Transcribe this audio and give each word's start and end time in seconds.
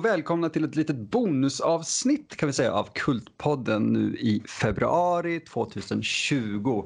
Och 0.00 0.06
välkomna 0.06 0.48
till 0.48 0.64
ett 0.64 0.76
litet 0.76 0.96
bonusavsnitt 0.96 2.36
kan 2.36 2.46
vi 2.46 2.52
säga 2.52 2.72
av 2.72 2.88
Kultpodden 2.94 3.92
nu 3.92 4.16
i 4.16 4.42
februari 4.60 5.40
2020. 5.40 6.84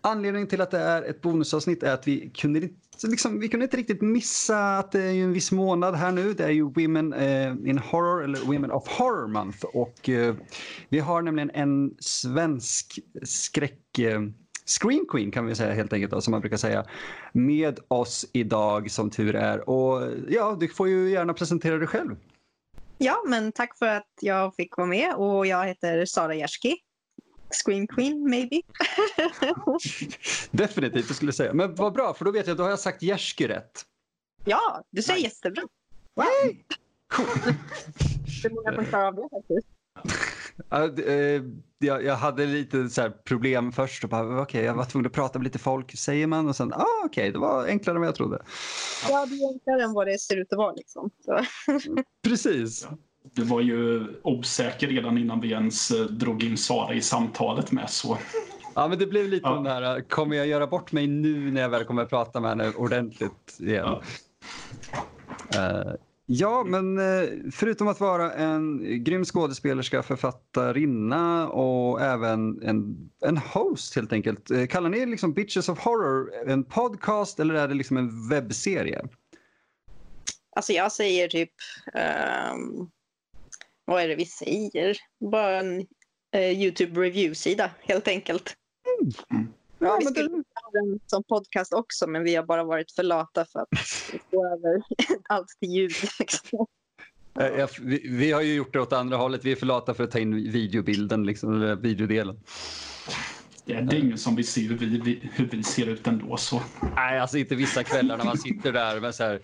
Anledningen 0.00 0.48
till 0.48 0.60
att 0.60 0.70
det 0.70 0.78
är 0.78 1.02
ett 1.02 1.20
bonusavsnitt 1.20 1.82
är 1.82 1.94
att 1.94 2.08
vi 2.08 2.30
kunde, 2.30 2.68
liksom, 3.04 3.40
vi 3.40 3.48
kunde 3.48 3.64
inte 3.64 3.76
riktigt 3.76 4.02
missa 4.02 4.78
att 4.78 4.92
det 4.92 5.02
är 5.02 5.12
en 5.12 5.32
viss 5.32 5.52
månad 5.52 5.94
här 5.94 6.12
nu. 6.12 6.32
Det 6.32 6.44
är 6.44 6.50
ju 6.50 6.62
Women 6.62 7.12
eh, 7.12 7.50
in 7.50 7.78
Horror 7.78 8.24
eller 8.24 8.38
Women 8.38 8.70
of 8.70 8.88
Horror 8.88 9.28
Month 9.28 9.64
och 9.64 10.08
eh, 10.08 10.34
vi 10.88 10.98
har 10.98 11.22
nämligen 11.22 11.50
en 11.54 11.94
svensk 12.00 12.98
skräck 13.22 13.78
Scream 13.96 14.34
Screen 14.66 15.06
Queen 15.08 15.30
kan 15.30 15.46
vi 15.46 15.54
säga 15.54 15.74
helt 15.74 15.92
enkelt 15.92 16.12
då, 16.12 16.20
som 16.20 16.30
man 16.30 16.40
brukar 16.40 16.56
säga 16.56 16.84
med 17.32 17.80
oss 17.88 18.26
idag 18.32 18.90
som 18.90 19.10
tur 19.10 19.34
är. 19.34 19.70
Och 19.70 20.12
ja, 20.28 20.56
du 20.60 20.68
får 20.68 20.88
ju 20.88 21.10
gärna 21.10 21.34
presentera 21.34 21.78
dig 21.78 21.86
själv. 21.86 22.16
Ja, 23.04 23.22
men 23.26 23.52
tack 23.52 23.78
för 23.78 23.86
att 23.86 24.08
jag 24.20 24.54
fick 24.54 24.76
vara 24.76 24.86
med 24.86 25.14
och 25.14 25.46
jag 25.46 25.66
heter 25.66 26.06
Sara 26.06 26.34
Jerski. 26.34 26.76
Screen 27.64 27.86
Queen, 27.86 28.30
maybe. 28.30 28.60
Definitivt, 30.50 31.08
det 31.08 31.14
skulle 31.14 31.28
jag 31.28 31.34
säga. 31.34 31.52
Men 31.52 31.74
vad 31.74 31.92
bra, 31.92 32.14
för 32.14 32.24
då 32.24 32.30
vet 32.30 32.46
jag, 32.46 32.56
då 32.56 32.62
har 32.62 32.70
jag 32.70 32.78
sagt 32.78 33.02
Jerski 33.02 33.48
rätt. 33.48 33.82
Ja, 34.44 34.84
du 34.90 35.02
säger 35.02 35.18
nice. 35.18 35.28
jättebra. 35.28 35.62
Wow. 36.14 36.26
Cool. 37.08 37.26
det 38.42 38.48
är 38.48 38.54
många 38.54 38.74
som 38.74 38.84
klarar 38.84 39.06
av 39.06 39.14
det 39.14 39.28
faktiskt. 39.30 39.68
Eh, 40.70 41.42
jag, 41.78 42.04
jag 42.04 42.16
hade 42.16 42.46
lite 42.46 42.88
så 42.88 43.10
problem 43.24 43.72
först. 43.72 44.04
Och 44.04 44.12
okay, 44.12 44.64
jag 44.64 44.74
var 44.74 44.84
tvungen 44.84 45.06
att 45.06 45.12
prata 45.12 45.38
med 45.38 45.44
lite 45.44 45.58
folk. 45.58 45.98
Säger 45.98 46.26
man? 46.26 46.48
Och 46.48 46.56
sen, 46.56 46.72
ah, 46.72 46.86
okej, 47.04 47.22
okay, 47.22 47.32
det 47.32 47.38
var 47.38 47.66
enklare 47.66 47.96
än 47.96 48.00
vad 48.00 48.08
jag 48.08 48.14
trodde. 48.14 48.42
Ja, 49.08 49.26
det 49.26 49.34
är 49.34 49.52
enklare 49.52 49.82
än 49.82 49.92
vad 49.92 50.06
det 50.06 50.18
ser 50.18 50.36
ut 50.36 50.52
att 50.52 50.58
vara. 50.58 50.72
Liksom. 50.72 51.10
Precis. 52.24 52.86
Ja. 52.90 52.96
Du 53.34 53.42
var 53.42 53.60
ju 53.60 54.06
osäker 54.22 54.86
redan 54.86 55.18
innan 55.18 55.40
vi 55.40 55.50
ens 55.50 55.90
eh, 55.90 56.04
drog 56.04 56.42
in 56.42 56.58
Sara 56.58 56.94
i 56.94 57.00
samtalet 57.02 57.72
med. 57.72 57.90
Så. 57.90 58.18
Ja, 58.74 58.88
men 58.88 58.98
det 58.98 59.06
blev 59.06 59.28
lite 59.28 59.48
ja. 59.48 59.54
den 59.54 59.66
här, 59.66 60.00
kommer 60.00 60.36
jag 60.36 60.46
göra 60.46 60.66
bort 60.66 60.92
mig 60.92 61.06
nu 61.06 61.50
när 61.50 61.60
jag 61.60 61.68
väl 61.68 61.84
kommer 61.84 62.02
att 62.02 62.10
prata 62.10 62.40
med 62.40 62.50
henne 62.50 62.72
ordentligt 62.76 63.58
igen? 63.58 63.86
Ja. 63.86 64.02
Uh, 65.56 65.94
Ja, 66.26 66.64
men 66.64 66.98
eh, 66.98 67.28
förutom 67.52 67.88
att 67.88 68.00
vara 68.00 68.32
en 68.32 68.84
grym 69.04 69.24
skådespelerska, 69.24 70.02
författarinna 70.02 71.48
och 71.48 72.00
även 72.00 72.62
en, 72.62 73.10
en 73.20 73.36
host 73.36 73.96
helt 73.96 74.12
enkelt. 74.12 74.50
Eh, 74.50 74.66
kallar 74.66 74.88
ni 74.88 75.06
liksom 75.06 75.32
Bitches 75.32 75.68
of 75.68 75.78
Horror 75.78 76.32
en 76.46 76.64
podcast 76.64 77.40
eller 77.40 77.54
är 77.54 77.68
det 77.68 77.74
liksom 77.74 77.96
en 77.96 78.28
webbserie? 78.28 79.02
Alltså 80.56 80.72
jag 80.72 80.92
säger 80.92 81.28
typ, 81.28 81.52
um, 82.54 82.90
vad 83.84 84.02
är 84.02 84.08
det 84.08 84.14
vi 84.14 84.26
säger? 84.26 84.96
Bara 85.30 85.58
en 85.58 85.86
uh, 86.36 86.62
YouTube 86.62 87.00
review-sida 87.00 87.70
helt 87.80 88.08
enkelt. 88.08 88.56
Mm. 89.30 89.52
Ja, 89.78 90.00
skulle 90.00 90.28
det... 90.28 90.44
den 90.72 91.00
som 91.06 91.22
podcast 91.22 91.72
också, 91.72 92.06
men 92.06 92.24
vi 92.24 92.34
har 92.34 92.44
bara 92.44 92.64
varit 92.64 92.92
för 92.92 93.02
lata 93.02 93.44
för 93.44 93.60
att 93.60 93.68
få 94.30 94.46
över 94.46 94.82
allt 95.28 95.48
till 95.60 95.70
ljud. 95.70 95.92
Liksom. 96.18 96.66
Ja, 97.34 97.68
vi, 97.80 98.08
vi, 98.08 98.32
har 98.32 98.42
ju 98.42 98.54
gjort 98.54 98.72
det 98.72 98.80
åt 98.80 98.92
andra 98.92 99.16
hållet. 99.16 99.44
Vi 99.44 99.52
är 99.52 99.56
för 99.56 99.66
lata 99.66 99.94
för 99.94 100.04
att 100.04 100.10
ta 100.10 100.18
in 100.18 100.52
videobilden, 100.52 101.24
liksom, 101.24 101.54
eller 101.54 101.76
videodelen. 101.76 102.40
Ja, 103.64 103.80
det 103.80 103.96
är 103.96 104.00
ingen 104.00 104.18
som 104.18 104.36
vill 104.36 104.46
se 104.46 104.60
hur 104.60 104.76
vi, 104.76 105.30
hur 105.32 105.46
vi 105.46 105.62
ser 105.62 105.86
ut 105.86 106.06
ändå. 106.06 106.36
Så. 106.36 106.62
Nej, 106.96 107.18
alltså 107.18 107.38
inte 107.38 107.54
vissa 107.54 107.84
kvällar 107.84 108.16
när 108.16 108.24
man 108.24 108.38
sitter 108.38 108.72
där 108.72 109.00
med 109.00 109.14
så 109.14 109.24
här, 109.24 109.40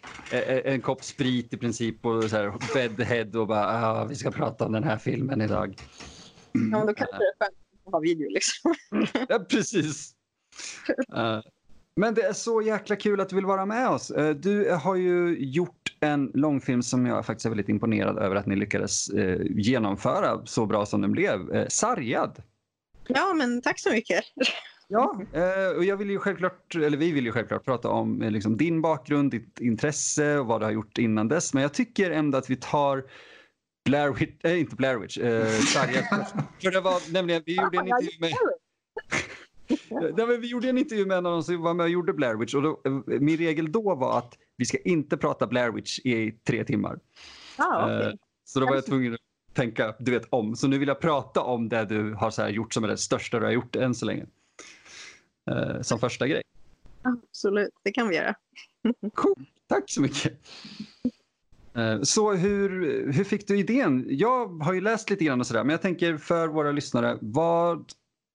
en 0.66 0.80
kopp 0.80 1.04
sprit 1.04 1.52
i 1.52 1.56
princip 1.56 2.06
och 2.06 2.24
så 2.24 2.36
här, 2.36 2.52
bedhead 2.74 3.40
och 3.40 3.46
bara 3.46 3.86
ah, 3.86 4.04
vi 4.04 4.14
ska 4.14 4.30
prata 4.30 4.66
om 4.66 4.72
den 4.72 4.84
här 4.84 4.98
filmen 4.98 5.40
idag. 5.40 5.76
Ja, 6.52 6.84
då 6.84 6.94
kanske 6.94 7.18
det 7.18 7.24
är 7.24 7.44
skönt 7.44 7.56
att 7.86 7.92
ha 7.92 8.00
video 8.00 8.30
liksom. 8.30 8.74
Ja, 9.28 9.38
precis. 9.38 10.14
Uh, 11.16 11.40
men 11.96 12.14
det 12.14 12.22
är 12.22 12.32
så 12.32 12.62
jäkla 12.62 12.96
kul 12.96 13.20
att 13.20 13.28
du 13.28 13.36
vill 13.36 13.46
vara 13.46 13.66
med 13.66 13.88
oss. 13.88 14.10
Uh, 14.10 14.30
du 14.30 14.70
har 14.70 14.96
ju 14.96 15.36
gjort 15.38 15.96
en 16.00 16.30
långfilm 16.34 16.82
som 16.82 17.06
jag 17.06 17.26
faktiskt 17.26 17.46
är 17.46 17.50
väldigt 17.50 17.68
imponerad 17.68 18.18
över 18.18 18.36
att 18.36 18.46
ni 18.46 18.56
lyckades 18.56 19.10
uh, 19.14 19.46
genomföra 19.50 20.46
så 20.46 20.66
bra 20.66 20.86
som 20.86 21.00
den 21.00 21.12
blev. 21.12 21.68
Sargad. 21.68 22.42
Ja, 23.08 23.34
men 23.34 23.62
tack 23.62 23.80
så 23.80 23.90
mycket. 23.90 24.24
Ja, 24.90 25.20
och 25.76 25.84
jag 25.84 25.96
vill 25.96 26.10
ju 26.10 26.18
självklart, 26.18 26.74
eller 26.74 26.96
vi 26.96 27.12
vill 27.12 27.24
ju 27.24 27.32
självklart 27.32 27.64
prata 27.64 27.88
om 27.88 28.20
liksom, 28.20 28.56
din 28.56 28.82
bakgrund, 28.82 29.30
ditt 29.30 29.60
intresse 29.60 30.38
och 30.38 30.46
vad 30.46 30.60
du 30.60 30.64
har 30.64 30.72
gjort 30.72 30.98
innan 30.98 31.28
dess. 31.28 31.54
Men 31.54 31.62
jag 31.62 31.74
tycker 31.74 32.10
ändå 32.10 32.38
att 32.38 32.50
vi 32.50 32.56
tar 32.56 33.04
Blair 33.88 34.10
Witch, 34.10 34.44
äh, 34.44 34.60
inte 34.60 34.76
Blair 34.76 34.98
Witch, 34.98 35.18
äh, 35.18 35.46
Sargad. 35.46 36.04
För 36.62 36.70
det 36.70 36.80
var 36.80 37.12
nämligen, 37.12 37.42
vi 37.46 37.56
gjorde 37.56 37.78
en 37.78 37.88
intervju 37.88 38.20
med... 38.20 38.32
Nej, 39.90 40.38
vi 40.38 40.46
gjorde 40.46 40.68
en 40.68 40.78
intervju 40.78 41.06
med 41.06 41.22
någon 41.22 41.44
som 41.44 41.62
var 41.62 41.74
med 41.74 41.84
och 41.84 41.90
gjorde 41.90 42.12
Blair 42.12 42.34
Witch 42.34 42.54
och 42.54 42.62
då, 42.62 42.80
eh, 42.84 42.92
min 43.20 43.36
regel 43.36 43.72
då 43.72 43.94
var 43.94 44.18
att 44.18 44.38
vi 44.56 44.64
ska 44.64 44.78
inte 44.78 45.16
prata 45.16 45.46
Blair 45.46 45.70
Witch 45.70 45.98
i 45.98 46.32
tre 46.32 46.64
timmar. 46.64 46.98
Ah, 47.56 47.84
okay. 47.84 48.08
Eh, 48.08 48.12
så 48.44 48.60
då 48.60 48.66
var 48.66 48.74
jag 48.74 48.86
tvungen 48.86 49.14
att 49.14 49.20
tänka 49.52 49.94
du 49.98 50.10
vet, 50.10 50.26
om. 50.30 50.56
Så 50.56 50.68
nu 50.68 50.78
vill 50.78 50.88
jag 50.88 51.00
prata 51.00 51.40
om 51.40 51.68
det 51.68 51.84
du 51.84 52.14
har 52.14 52.30
så 52.30 52.42
här 52.42 52.48
gjort 52.48 52.74
som 52.74 52.84
är 52.84 52.88
det 52.88 52.96
största 52.96 53.38
du 53.38 53.44
har 53.44 53.52
gjort 53.52 53.76
än 53.76 53.94
så 53.94 54.06
länge. 54.06 54.26
Eh, 55.50 55.80
som 55.82 55.98
första 55.98 56.26
grej. 56.26 56.42
Absolut, 57.02 57.70
det 57.82 57.92
kan 57.92 58.08
vi 58.08 58.16
göra. 58.16 58.34
cool. 59.14 59.46
Tack 59.66 59.84
så 59.86 60.02
mycket. 60.02 60.32
Så 62.02 62.32
hur, 62.32 62.70
hur 63.12 63.24
fick 63.24 63.48
du 63.48 63.58
idén? 63.58 64.06
Jag 64.08 64.62
har 64.62 64.72
ju 64.72 64.80
läst 64.80 65.10
lite 65.10 65.24
grann 65.24 65.40
och 65.40 65.46
sådär, 65.46 65.64
men 65.64 65.70
jag 65.70 65.82
tänker 65.82 66.16
för 66.16 66.48
våra 66.48 66.72
lyssnare, 66.72 67.18
vad 67.20 67.92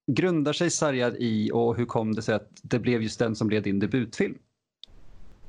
grundar 0.08 0.54
sig 0.54 0.70
Sargad 0.70 1.16
i 1.20 1.52
och 1.54 1.76
hur 1.76 1.86
kom 1.86 2.16
det 2.16 2.22
sig 2.22 2.36
att 2.36 2.50
det 2.62 2.80
blev 2.80 3.02
just 3.02 3.20
den 3.20 3.36
som 3.36 3.48
blev 3.48 3.64
din 3.64 3.80
debutfilm? 3.80 4.38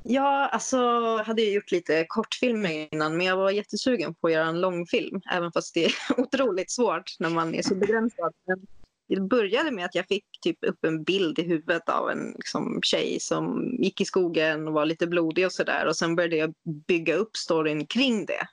Ja, 0.07 0.47
alltså 0.47 0.77
hade 1.17 1.41
jag 1.41 1.53
gjort 1.53 1.71
lite 1.71 2.05
kortfilmer 2.07 2.93
innan 2.93 3.17
men 3.17 3.25
jag 3.25 3.37
var 3.37 3.51
jättesugen 3.51 4.15
på 4.15 4.27
att 4.27 4.33
göra 4.33 4.47
en 4.47 4.61
långfilm 4.61 5.21
även 5.31 5.51
fast 5.51 5.73
det 5.73 5.85
är 5.85 5.91
otroligt 6.17 6.71
svårt 6.71 7.15
när 7.19 7.29
man 7.29 7.55
är 7.55 7.61
så 7.61 7.75
begränsad. 7.75 8.33
Men 8.47 8.67
det 9.07 9.21
började 9.21 9.71
med 9.71 9.85
att 9.85 9.95
jag 9.95 10.07
fick 10.07 10.25
typ 10.41 10.57
upp 10.61 10.85
en 10.85 11.03
bild 11.03 11.39
i 11.39 11.43
huvudet 11.43 11.89
av 11.89 12.09
en 12.09 12.31
liksom, 12.35 12.79
tjej 12.83 13.19
som 13.19 13.75
gick 13.79 14.01
i 14.01 14.05
skogen 14.05 14.67
och 14.67 14.73
var 14.73 14.85
lite 14.85 15.07
blodig 15.07 15.45
och 15.45 15.51
sådär 15.51 15.85
och 15.87 15.95
sen 15.95 16.15
började 16.15 16.37
jag 16.37 16.53
bygga 16.87 17.15
upp 17.15 17.37
storyn 17.37 17.85
kring 17.85 18.25
det. 18.25 18.47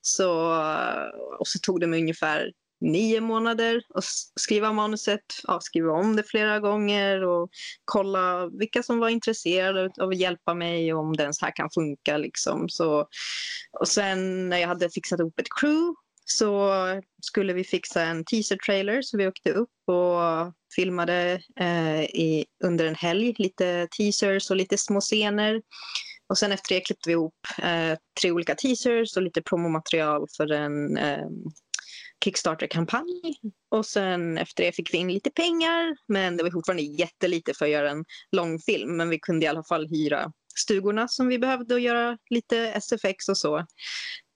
Så, 0.00 0.30
och 1.38 1.48
så 1.48 1.58
tog 1.58 1.80
det 1.80 1.86
mig 1.86 2.00
ungefär 2.00 2.52
nio 2.80 3.20
månader 3.20 3.82
och 3.94 4.04
skriva 4.40 4.72
manuset, 4.72 5.20
ja, 5.42 5.60
skriva 5.60 5.92
om 5.92 6.16
det 6.16 6.22
flera 6.22 6.60
gånger 6.60 7.24
och 7.24 7.50
kolla 7.84 8.46
vilka 8.46 8.82
som 8.82 8.98
var 8.98 9.08
intresserade 9.08 9.90
av 10.00 10.08
att 10.08 10.16
hjälpa 10.16 10.54
mig 10.54 10.94
och 10.94 11.00
om 11.00 11.16
det 11.16 11.22
ens 11.22 11.42
här 11.42 11.56
kan 11.56 11.70
funka. 11.74 12.16
Liksom. 12.16 12.68
Så, 12.68 13.06
och 13.80 13.88
sen 13.88 14.48
när 14.48 14.58
jag 14.58 14.68
hade 14.68 14.90
fixat 14.90 15.20
ihop 15.20 15.38
ett 15.40 15.60
crew 15.60 15.94
så 16.24 16.72
skulle 17.22 17.52
vi 17.52 17.64
fixa 17.64 18.02
en 18.02 18.24
teaser-trailer 18.24 19.02
så 19.02 19.18
vi 19.18 19.26
åkte 19.26 19.52
upp 19.52 19.70
och 19.86 20.54
filmade 20.76 21.40
eh, 21.60 22.02
i, 22.02 22.46
under 22.64 22.86
en 22.86 22.94
helg 22.94 23.34
lite 23.38 23.88
teasers 23.90 24.50
och 24.50 24.56
lite 24.56 24.78
små 24.78 25.00
scener. 25.00 25.62
Och 26.28 26.38
sen 26.38 26.52
efter 26.52 26.74
det 26.74 26.80
klippte 26.80 27.08
vi 27.08 27.12
ihop 27.12 27.46
eh, 27.62 27.98
tre 28.20 28.30
olika 28.30 28.54
teasers 28.54 29.16
och 29.16 29.22
lite 29.22 29.42
promomaterial 29.42 30.26
för 30.36 30.52
en 30.52 30.96
eh, 30.96 31.26
Kickstarter-kampanj. 32.24 33.34
Och 33.70 33.86
sen 33.86 34.38
efter 34.38 34.64
det 34.64 34.72
fick 34.72 34.94
vi 34.94 34.98
in 34.98 35.12
lite 35.12 35.30
pengar, 35.30 35.96
men 36.08 36.36
det 36.36 36.42
var 36.42 36.50
fortfarande 36.50 36.82
jättelite 36.82 37.54
för 37.54 37.64
att 37.64 37.70
göra 37.70 37.90
en 37.90 38.04
långfilm. 38.32 38.96
Men 38.96 39.08
vi 39.08 39.18
kunde 39.18 39.46
i 39.46 39.48
alla 39.48 39.64
fall 39.64 39.88
hyra 39.88 40.32
stugorna 40.56 41.08
som 41.08 41.28
vi 41.28 41.38
behövde 41.38 41.74
och 41.74 41.80
göra 41.80 42.18
lite 42.30 42.58
SFX 42.58 43.28
och 43.28 43.38
så. 43.38 43.66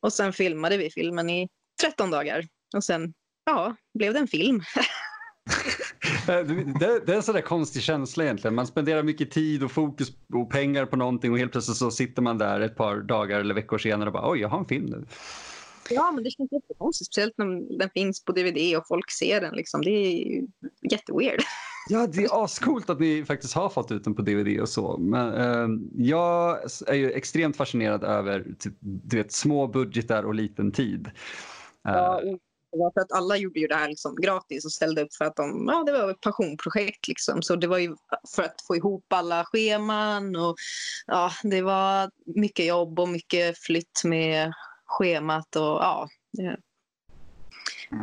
Och 0.00 0.12
sen 0.12 0.32
filmade 0.32 0.76
vi 0.76 0.90
filmen 0.90 1.30
i 1.30 1.48
13 1.80 2.10
dagar. 2.10 2.46
Och 2.76 2.84
sen, 2.84 3.14
ja, 3.44 3.76
blev 3.98 4.12
det 4.12 4.18
en 4.18 4.28
film. 4.28 4.62
det, 6.26 7.00
det, 7.06 7.12
är 7.12 7.16
en 7.16 7.22
sån 7.22 7.34
där 7.34 7.42
konstig 7.42 7.82
känsla 7.82 8.24
egentligen. 8.24 8.54
Man 8.54 8.66
spenderar 8.66 9.02
mycket 9.02 9.30
tid 9.30 9.62
och 9.62 9.72
fokus 9.72 10.12
och 10.34 10.50
pengar 10.50 10.86
på 10.86 10.96
någonting 10.96 11.32
och 11.32 11.38
helt 11.38 11.52
plötsligt 11.52 11.76
så 11.76 11.90
sitter 11.90 12.22
man 12.22 12.38
där 12.38 12.60
ett 12.60 12.76
par 12.76 12.96
dagar 12.96 13.40
eller 13.40 13.54
veckor 13.54 13.78
senare 13.78 14.08
och 14.08 14.12
bara 14.12 14.30
oj, 14.30 14.40
jag 14.40 14.48
har 14.48 14.58
en 14.58 14.64
film 14.64 14.86
nu. 14.86 15.06
Ja, 15.90 16.12
men 16.14 16.24
det 16.24 16.30
känns 16.30 16.52
jättekonstigt. 16.52 17.12
Speciellt 17.12 17.38
när 17.38 17.78
den 17.78 17.90
finns 17.90 18.24
på 18.24 18.32
DVD 18.32 18.76
och 18.76 18.86
folk 18.88 19.10
ser 19.10 19.40
den. 19.40 19.54
Liksom. 19.54 19.82
Det 19.82 19.90
är 19.90 20.42
jätteweird. 20.90 21.40
Ja, 21.88 22.06
det 22.06 22.24
är 22.24 22.44
ascoolt 22.44 22.90
att 22.90 23.00
ni 23.00 23.24
faktiskt 23.24 23.54
har 23.54 23.68
fått 23.68 23.92
ut 23.92 24.04
den 24.04 24.14
på 24.14 24.22
DVD 24.22 24.60
och 24.60 24.68
så. 24.68 24.98
Men 24.98 25.34
eh, 25.34 25.68
jag 25.94 26.58
är 26.86 26.94
ju 26.94 27.12
extremt 27.12 27.56
fascinerad 27.56 28.04
över 28.04 28.46
typ, 28.58 28.74
du 28.80 29.16
vet, 29.16 29.32
små 29.32 29.66
budgetar 29.66 30.22
och 30.22 30.34
liten 30.34 30.72
tid. 30.72 31.10
Ja, 31.82 32.20
uh, 32.24 32.36
för 32.94 33.00
att 33.00 33.12
alla 33.12 33.36
gjorde 33.36 33.60
ju 33.60 33.66
det 33.66 33.74
här 33.74 33.88
liksom 33.88 34.16
gratis 34.16 34.64
och 34.64 34.72
ställde 34.72 35.02
upp 35.02 35.14
för 35.14 35.24
att 35.24 35.36
de, 35.36 35.68
ja, 35.68 35.82
det 35.86 35.92
var 35.92 36.10
ett 36.10 36.20
passionprojekt. 36.20 37.08
Liksom. 37.08 37.42
Så 37.42 37.56
det 37.56 37.66
var 37.66 37.78
ju 37.78 37.96
för 38.34 38.42
att 38.42 38.62
få 38.66 38.76
ihop 38.76 39.12
alla 39.12 39.44
scheman 39.44 40.36
och 40.36 40.56
ja, 41.06 41.30
det 41.42 41.62
var 41.62 42.10
mycket 42.26 42.66
jobb 42.66 43.00
och 43.00 43.08
mycket 43.08 43.58
flytt 43.58 44.04
med 44.04 44.52
schemat 44.86 45.56
och 45.56 45.62
ja. 45.62 46.08
Det, 46.32 46.56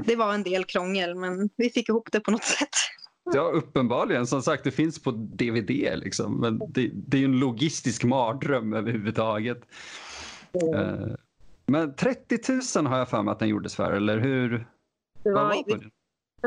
det 0.06 0.16
var 0.16 0.34
en 0.34 0.44
del 0.44 0.66
krångel 0.66 1.16
men 1.16 1.50
vi 1.56 1.70
fick 1.70 1.90
ihop 1.90 2.10
det 2.12 2.20
på 2.20 2.32
något 2.32 2.44
sätt. 2.44 2.76
Ja, 3.24 3.42
uppenbarligen. 3.42 4.28
Som 4.28 4.42
sagt, 4.42 4.64
det 4.64 4.72
finns 4.72 5.04
på 5.04 5.12
DVD. 5.12 5.70
Liksom. 6.00 6.40
Men 6.40 6.62
det, 6.70 6.92
det 6.94 7.18
är 7.18 7.20
ju 7.20 7.26
en 7.26 7.40
logistisk 7.40 8.04
mardröm 8.04 8.74
överhuvudtaget. 8.74 9.62
Mm. 10.74 11.18
Men 11.66 11.96
30 11.96 12.40
000 12.76 12.88
har 12.88 12.98
jag 12.98 13.10
för 13.10 13.22
mig 13.22 13.32
att 13.32 13.40
den 13.40 13.50
gjordes 13.50 13.76
för, 13.76 13.92
eller 13.92 14.20
hur? 14.20 14.68
Det 15.24 15.32
var, 15.32 15.44
var 15.44 15.92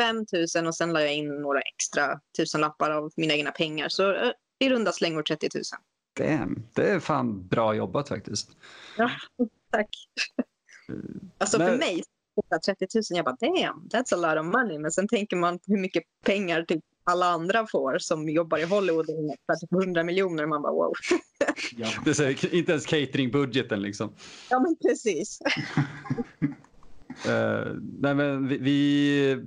5 0.00 0.16
000 0.56 0.66
och 0.66 0.74
sen 0.74 0.92
la 0.92 1.00
jag 1.00 1.14
in 1.14 1.42
några 1.42 1.60
extra 1.60 2.20
tusenlappar 2.36 2.90
av 2.90 3.12
mina 3.16 3.34
egna 3.34 3.50
pengar. 3.50 3.88
Så 3.88 4.14
eh, 4.14 4.30
i 4.58 4.70
runda 4.70 4.92
slängor 4.92 5.22
30 5.22 5.48
000. 5.54 5.62
Damn, 6.16 6.66
det 6.72 6.90
är 6.90 7.00
fan 7.00 7.46
bra 7.46 7.74
jobbat 7.74 8.08
faktiskt. 8.08 8.56
Ja, 8.96 9.10
tack. 9.76 9.88
Alltså 11.38 11.58
Men... 11.58 11.68
för 11.68 11.78
mig 11.78 12.02
30 12.66 12.86
000, 12.94 13.02
jag 13.08 13.24
bara 13.24 13.36
damn, 13.40 13.88
that's 13.88 14.14
a 14.14 14.16
lot 14.16 14.46
of 14.46 14.52
money. 14.52 14.78
Men 14.78 14.90
sen 14.90 15.08
tänker 15.08 15.36
man 15.36 15.58
på 15.58 15.64
hur 15.66 15.78
mycket 15.78 16.02
pengar 16.24 16.62
typ 16.62 16.84
alla 17.04 17.26
andra 17.26 17.66
får 17.66 17.98
som 17.98 18.28
jobbar 18.28 18.58
i 18.58 18.64
Hollywood 18.64 19.06
för 19.06 19.54
typ 19.54 19.72
100 19.72 20.04
miljoner. 20.04 20.46
Man 20.46 20.62
bara 20.62 20.72
wow. 20.72 20.92
Ja, 21.76 21.88
det 22.04 22.18
är 22.18 22.54
inte 22.54 22.72
ens 22.72 22.86
cateringbudgeten 22.86 23.82
liksom. 23.82 24.12
Ja, 24.50 24.60
men 24.60 24.76
precis. 24.76 25.38
Uh, 27.28 27.72
nej 28.00 28.14
men 28.14 28.48
vi, 28.48 28.58
vi, 28.58 29.38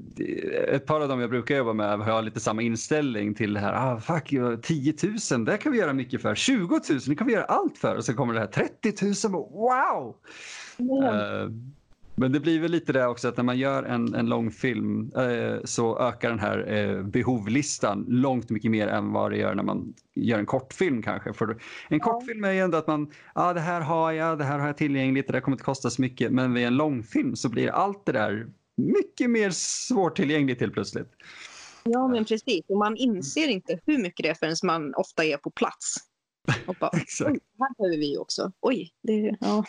ett 0.67 0.85
par 0.85 1.01
av 1.01 1.09
dem 1.09 1.19
jag 1.19 1.29
brukar 1.29 1.55
jobba 1.55 1.73
med 1.73 1.99
har 1.99 2.21
lite 2.21 2.39
samma 2.39 2.61
inställning 2.61 3.35
till 3.35 3.53
det 3.53 3.59
här. 3.59 3.73
Ah, 3.73 3.99
fuck, 3.99 4.33
10 4.63 4.93
000, 5.31 5.45
det 5.45 5.57
kan 5.57 5.71
vi 5.71 5.77
göra 5.77 5.93
mycket 5.93 6.21
för. 6.21 6.35
20 6.35 6.81
000, 6.89 6.99
det 7.07 7.15
kan 7.15 7.27
vi 7.27 7.33
göra 7.33 7.45
allt 7.45 7.77
för. 7.77 7.95
Och 7.95 8.05
så 8.05 8.13
kommer 8.13 8.33
det 8.33 8.39
här 8.39 8.47
30 8.47 9.27
000, 9.29 9.31
wow! 9.33 10.15
Mm. 10.79 11.03
Uh, 11.03 11.51
men 12.19 12.31
det 12.31 12.39
blir 12.39 12.59
väl 12.59 12.71
lite 12.71 12.93
det 12.93 13.07
också 13.07 13.27
att 13.27 13.37
när 13.37 13.43
man 13.43 13.57
gör 13.57 13.83
en, 13.83 14.13
en 14.13 14.25
lång 14.25 14.51
film 14.51 15.11
eh, 15.15 15.63
så 15.63 15.99
ökar 15.99 16.29
den 16.29 16.39
här 16.39 16.73
eh, 16.73 17.03
behovlistan 17.03 18.05
långt 18.07 18.49
mycket 18.49 18.71
mer 18.71 18.87
än 18.87 19.11
vad 19.11 19.31
det 19.31 19.37
gör 19.37 19.55
när 19.55 19.63
man 19.63 19.93
gör 20.15 20.39
en 20.39 20.45
kortfilm 20.45 21.01
kanske. 21.01 21.33
För 21.33 21.49
en 21.49 21.57
ja. 21.89 21.99
kortfilm 21.99 22.43
är 22.43 22.51
ju 22.51 22.59
ändå 22.59 22.77
att 22.77 22.87
man, 22.87 23.11
ah, 23.33 23.53
det 23.53 23.59
här 23.59 23.81
har 23.81 24.11
jag, 24.11 24.37
det 24.37 24.43
här 24.43 24.59
har 24.59 24.67
jag 24.67 24.77
tillgängligt, 24.77 25.27
det 25.27 25.33
där 25.33 25.41
kommer 25.41 25.55
inte 25.55 25.63
kosta 25.63 25.89
så 25.89 26.01
mycket. 26.01 26.31
Men 26.31 26.53
vid 26.53 26.65
en 26.65 26.75
långfilm 26.75 27.35
så 27.35 27.49
blir 27.49 27.69
allt 27.69 28.05
det 28.05 28.11
där 28.11 28.47
mycket 28.77 29.29
mer 29.29 29.49
svårtillgängligt 29.49 30.61
helt 30.61 30.73
plötsligt. 30.73 31.09
Ja 31.83 32.07
men 32.07 32.25
precis, 32.25 32.65
och 32.67 32.77
man 32.77 32.97
inser 32.97 33.47
inte 33.47 33.79
hur 33.85 33.97
mycket 33.97 34.23
det 34.23 34.29
är 34.29 34.33
förrän 34.33 34.55
man 34.63 34.93
ofta 34.95 35.25
är 35.25 35.37
på 35.37 35.51
plats. 35.51 35.95
Och 36.67 36.75
bara, 36.79 36.89
Exakt. 36.97 37.43
här 37.59 37.77
behöver 37.77 37.97
vi 37.97 38.17
också. 38.17 38.51
Oj, 38.61 38.91
det, 39.03 39.37
ja. 39.39 39.65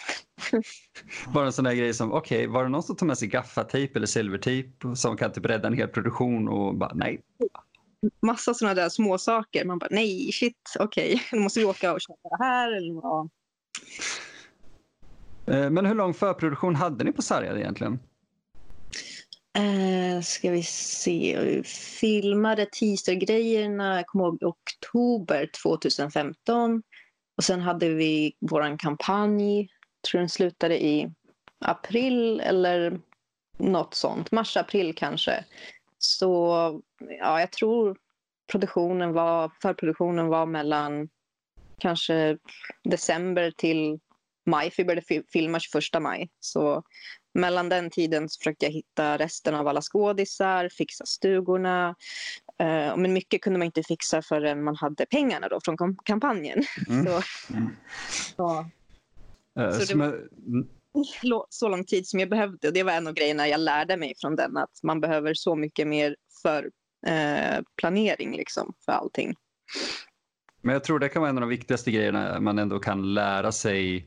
Bara 1.34 1.46
en 1.46 1.52
sån 1.52 1.64
där 1.64 1.74
grej 1.74 1.94
som, 1.94 2.12
okej, 2.12 2.38
okay, 2.38 2.46
var 2.46 2.62
det 2.64 2.68
någon 2.68 2.82
som 2.82 2.96
tog 2.96 3.06
med 3.06 3.18
sig 3.18 3.28
gaffatejp 3.28 3.96
eller 3.96 4.06
silvertejp 4.06 4.96
som 4.96 5.16
kan 5.16 5.32
typ 5.32 5.46
rädda 5.46 5.68
en 5.68 5.74
hel 5.74 5.88
produktion 5.88 6.48
och 6.48 6.74
bara 6.74 6.92
nej. 6.94 7.20
Massa 8.22 8.54
såna 8.54 8.74
där 8.74 8.88
små 8.88 9.18
saker. 9.18 9.64
Man 9.64 9.78
bara 9.78 9.88
nej, 9.90 10.32
shit, 10.32 10.54
okej, 10.78 11.14
okay. 11.14 11.24
nu 11.32 11.40
måste 11.40 11.60
vi 11.60 11.66
åka 11.66 11.92
och 11.92 12.00
köpa 12.00 12.28
det 12.28 12.44
här. 12.44 12.72
Eller, 12.72 12.94
ja. 12.94 13.28
Eh, 15.46 15.70
men 15.70 15.86
hur 15.86 15.94
lång 15.94 16.14
förproduktion 16.14 16.74
hade 16.74 17.04
ni 17.04 17.12
på 17.12 17.22
Sargad 17.22 17.58
egentligen? 17.58 17.98
Eh, 19.58 20.20
ska 20.20 20.50
vi 20.50 20.62
se. 20.62 21.38
Vi 21.40 21.62
filmade 22.00 22.66
teasergrejerna, 22.66 23.96
jag 23.96 24.06
kommer 24.06 24.24
ihåg 24.24 24.42
oktober 24.42 25.50
2015. 25.62 26.82
Och 27.36 27.44
sen 27.44 27.60
hade 27.60 27.88
vi 27.88 28.32
vår 28.40 28.78
kampanj, 28.78 29.68
tror 30.10 30.18
den 30.18 30.28
slutade 30.28 30.84
i 30.84 31.10
april 31.60 32.40
eller 32.40 33.00
något 33.56 33.94
sånt. 33.94 34.32
Mars-april 34.32 34.94
kanske. 34.94 35.44
Så 35.98 36.48
ja, 36.98 37.40
jag 37.40 37.52
tror 37.52 37.96
produktionen 38.52 39.12
var, 39.12 39.52
förproduktionen 39.62 40.26
var 40.26 40.46
mellan 40.46 41.08
kanske 41.78 42.38
december 42.84 43.50
till 43.50 43.98
maj, 44.46 44.70
för 44.70 44.82
vi 44.82 44.86
började 44.86 45.22
filma 45.32 45.60
21 45.60 46.02
maj. 46.02 46.30
Så 46.40 46.82
mellan 47.38 47.68
den 47.68 47.90
tiden 47.90 48.28
så 48.28 48.38
försökte 48.38 48.66
jag 48.66 48.72
hitta 48.72 49.18
resten 49.18 49.54
av 49.54 49.68
alla 49.68 49.82
skådisar, 49.82 50.68
fixa 50.68 51.06
stugorna. 51.06 51.88
Uh, 52.62 52.96
men 52.96 53.12
mycket 53.12 53.42
kunde 53.42 53.58
man 53.58 53.66
inte 53.66 53.82
fixa 53.82 54.22
förrän 54.22 54.64
man 54.64 54.76
hade 54.76 55.06
pengarna 55.06 55.48
då 55.48 55.60
från 55.64 55.96
kampanjen. 56.04 56.64
Mm. 56.88 57.04
så, 57.04 57.22
mm. 57.54 57.70
så 59.72 59.84
det 59.88 59.94
var 59.94 60.28
mm. 60.46 60.68
så 61.48 61.68
lång 61.68 61.84
tid 61.84 62.06
som 62.06 62.20
jag 62.20 62.30
behövde. 62.30 62.68
Och 62.68 62.74
det 62.74 62.82
var 62.82 62.92
en 62.92 63.06
av 63.06 63.14
grejerna 63.14 63.48
jag 63.48 63.60
lärde 63.60 63.96
mig 63.96 64.14
från 64.20 64.36
den. 64.36 64.56
Att 64.56 64.82
man 64.82 65.00
behöver 65.00 65.34
så 65.34 65.56
mycket 65.56 65.88
mer 65.88 66.16
för 66.42 66.64
uh, 67.08 67.62
planering 67.76 68.36
liksom, 68.36 68.74
för 68.84 68.92
allting. 68.92 69.34
Men 70.60 70.72
jag 70.72 70.84
tror 70.84 70.98
det 70.98 71.08
kan 71.08 71.22
vara 71.22 71.30
en 71.30 71.36
av 71.36 71.40
de 71.40 71.50
viktigaste 71.50 71.90
grejerna 71.90 72.40
man 72.40 72.58
ändå 72.58 72.78
kan 72.78 73.14
lära 73.14 73.52
sig 73.52 73.96
Eh, 73.96 74.02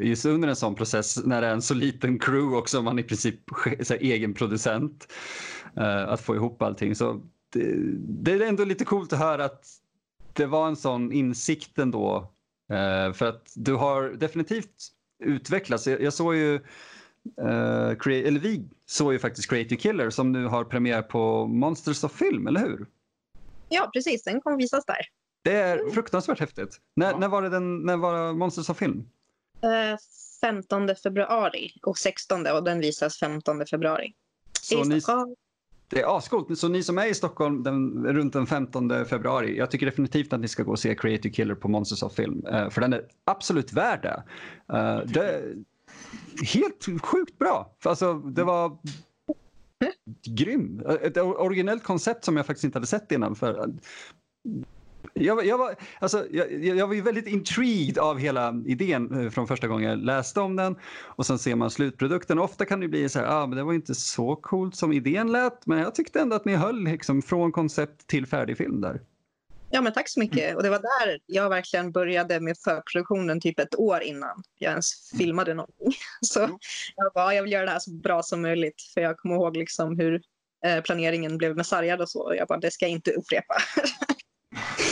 just 0.00 0.26
under 0.26 0.48
en 0.48 0.56
sån 0.56 0.74
process 0.74 1.24
när 1.24 1.40
det 1.40 1.46
är 1.46 1.52
en 1.52 1.62
så 1.62 1.74
liten 1.74 2.18
crew 2.18 2.58
också, 2.58 2.82
man 2.82 2.98
i 2.98 3.02
princip 3.02 3.40
så 3.82 3.94
här, 3.94 4.00
egen 4.00 4.34
producent, 4.34 5.12
uh, 5.78 6.08
att 6.08 6.20
få 6.20 6.34
ihop 6.34 6.62
allting. 6.62 6.94
Så 6.94 7.20
det, 7.52 7.72
det, 7.98 8.32
är 8.32 8.40
ändå 8.40 8.64
lite 8.64 8.84
coolt 8.84 9.12
att 9.12 9.18
höra 9.18 9.44
att 9.44 9.66
det 10.32 10.46
var 10.46 10.68
en 10.68 10.76
sån 10.76 11.12
insikt 11.12 11.78
ändå. 11.78 12.32
Uh, 12.72 13.12
för 13.12 13.26
att 13.26 13.52
du 13.54 13.74
har 13.74 14.08
definitivt 14.08 14.88
utvecklats. 15.24 15.86
Jag, 15.86 16.12
såg 16.12 16.36
ju, 16.36 16.54
uh, 16.54 18.06
eller 18.06 18.40
vi 18.40 18.68
såg 18.86 19.12
ju 19.12 19.18
faktiskt 19.18 19.50
Creative 19.50 19.80
Killer 19.80 20.10
som 20.10 20.32
nu 20.32 20.46
har 20.46 20.64
premiär 20.64 21.02
på 21.02 21.46
Monsters 21.46 22.04
of 22.04 22.12
Film, 22.12 22.46
eller 22.46 22.60
hur? 22.60 22.86
Ja, 23.68 23.90
precis. 23.92 24.22
Den 24.24 24.40
kommer 24.40 24.56
visas 24.56 24.84
där. 24.86 25.06
Det 25.42 25.52
är 25.52 25.90
fruktansvärt 25.90 26.40
häftigt. 26.40 26.78
När, 26.96 27.10
ja. 27.10 27.18
när 27.18 27.28
var 27.28 27.42
det 27.42 27.48
den, 27.48 27.82
när 27.82 27.96
var 27.96 28.32
Monsters 28.32 28.70
of 28.70 28.76
Film? 28.78 29.08
15 30.40 30.88
eh, 30.88 30.94
februari 30.94 31.70
och 31.82 31.98
16 31.98 32.46
och 32.46 32.64
den 32.64 32.80
visas 32.80 33.18
15 33.18 33.66
februari. 33.66 34.14
Så 34.60 34.84
ni, 34.84 35.00
det 35.90 36.00
är 36.00 36.16
ascoolt. 36.16 36.58
Så 36.58 36.68
ni 36.68 36.82
som 36.82 36.98
är 36.98 37.06
i 37.06 37.14
Stockholm 37.14 37.62
den, 37.62 38.06
runt 38.06 38.32
den 38.32 38.46
15 38.46 39.04
februari, 39.04 39.58
jag 39.58 39.70
tycker 39.70 39.86
definitivt 39.86 40.32
att 40.32 40.40
ni 40.40 40.48
ska 40.48 40.62
gå 40.62 40.70
och 40.70 40.78
se 40.78 40.94
Creative 40.94 41.34
Killer 41.34 41.54
på 41.54 41.68
Monsters 41.68 42.02
of 42.02 42.14
Film. 42.14 42.46
Uh, 42.46 42.70
för 42.70 42.80
den 42.80 42.92
är 42.92 43.02
absolut 43.24 43.72
värd 43.72 44.02
det. 44.02 44.22
Uh, 44.72 45.06
det 45.06 45.54
helt 46.54 47.02
sjukt 47.02 47.38
bra. 47.38 47.76
Alltså, 47.84 48.14
det 48.14 48.44
var 48.44 48.78
grym. 50.22 50.82
Ett 51.02 51.16
originellt 51.16 51.84
koncept 51.84 52.24
som 52.24 52.36
jag 52.36 52.46
faktiskt 52.46 52.64
inte 52.64 52.76
hade 52.76 52.86
sett 52.86 53.12
innan. 53.12 53.34
För 53.34 53.72
jag, 55.14 55.46
jag, 55.46 55.58
var, 55.58 55.74
alltså, 55.98 56.26
jag, 56.30 56.64
jag 56.64 56.86
var 56.86 56.94
ju 56.94 57.00
väldigt 57.00 57.26
intrigued 57.26 57.98
av 57.98 58.18
hela 58.18 58.54
idén 58.66 59.24
eh, 59.24 59.30
från 59.30 59.46
första 59.46 59.68
gången 59.68 59.90
jag 59.90 59.98
läste 59.98 60.40
om 60.40 60.56
den. 60.56 60.76
Och 61.02 61.26
sen 61.26 61.38
ser 61.38 61.54
man 61.54 61.70
slutprodukten. 61.70 62.38
Ofta 62.38 62.64
kan 62.64 62.80
det 62.80 62.88
bli 62.88 63.08
så 63.08 63.18
här, 63.18 63.26
ah, 63.26 63.46
men 63.46 63.58
det 63.58 63.64
var 63.64 63.72
inte 63.72 63.94
så 63.94 64.36
coolt 64.36 64.76
som 64.76 64.92
idén 64.92 65.32
lät. 65.32 65.66
Men 65.66 65.78
jag 65.78 65.94
tyckte 65.94 66.20
ändå 66.20 66.36
att 66.36 66.44
ni 66.44 66.54
höll 66.54 66.84
liksom, 66.84 67.22
från 67.22 67.52
koncept 67.52 68.06
till 68.06 68.26
färdig 68.26 68.56
film 68.56 68.80
där. 68.80 69.00
Ja, 69.72 69.80
men 69.80 69.92
tack 69.92 70.08
så 70.08 70.20
mycket. 70.20 70.56
Och 70.56 70.62
det 70.62 70.70
var 70.70 70.78
där 70.78 71.18
jag 71.26 71.48
verkligen 71.48 71.92
började 71.92 72.40
med 72.40 72.56
förproduktionen 72.64 73.40
typ 73.40 73.58
ett 73.58 73.78
år 73.78 74.02
innan 74.02 74.42
jag 74.58 74.70
ens 74.70 75.10
filmade 75.18 75.54
någonting. 75.54 75.92
Så 76.20 76.40
jag 76.96 77.12
bara, 77.14 77.34
jag 77.34 77.42
vill 77.42 77.52
göra 77.52 77.64
det 77.64 77.70
här 77.70 77.78
så 77.78 77.90
bra 77.90 78.22
som 78.22 78.42
möjligt. 78.42 78.82
För 78.94 79.00
jag 79.00 79.16
kommer 79.18 79.34
ihåg 79.34 79.56
liksom 79.56 79.98
hur 79.98 80.22
eh, 80.66 80.80
planeringen 80.82 81.38
blev 81.38 81.56
med 81.56 81.66
sargad 81.66 82.00
och 82.00 82.10
så. 82.10 82.34
Jag 82.36 82.48
bara, 82.48 82.58
det 82.58 82.70
ska 82.70 82.84
jag 82.84 82.92
inte 82.92 83.10
upprepa. 83.10 83.54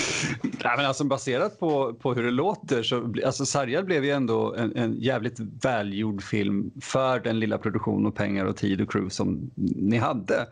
Nej, 0.64 0.72
men 0.76 0.86
alltså, 0.86 1.04
baserat 1.04 1.58
på, 1.58 1.94
på 1.94 2.14
hur 2.14 2.22
det 2.22 2.30
låter 2.30 2.82
så 2.82 3.14
alltså, 3.26 3.46
Sargad 3.46 3.84
blev 3.84 4.04
ju 4.04 4.10
ändå 4.10 4.54
en, 4.54 4.76
en 4.76 5.00
jävligt 5.00 5.40
välgjord 5.40 6.22
film 6.22 6.70
för 6.80 7.20
den 7.20 7.40
lilla 7.40 7.58
produktion 7.58 8.06
och 8.06 8.14
pengar 8.14 8.44
och 8.44 8.56
tid 8.56 8.80
och 8.80 8.92
crew 8.92 9.10
som 9.10 9.50
ni 9.56 9.96
hade. 9.96 10.46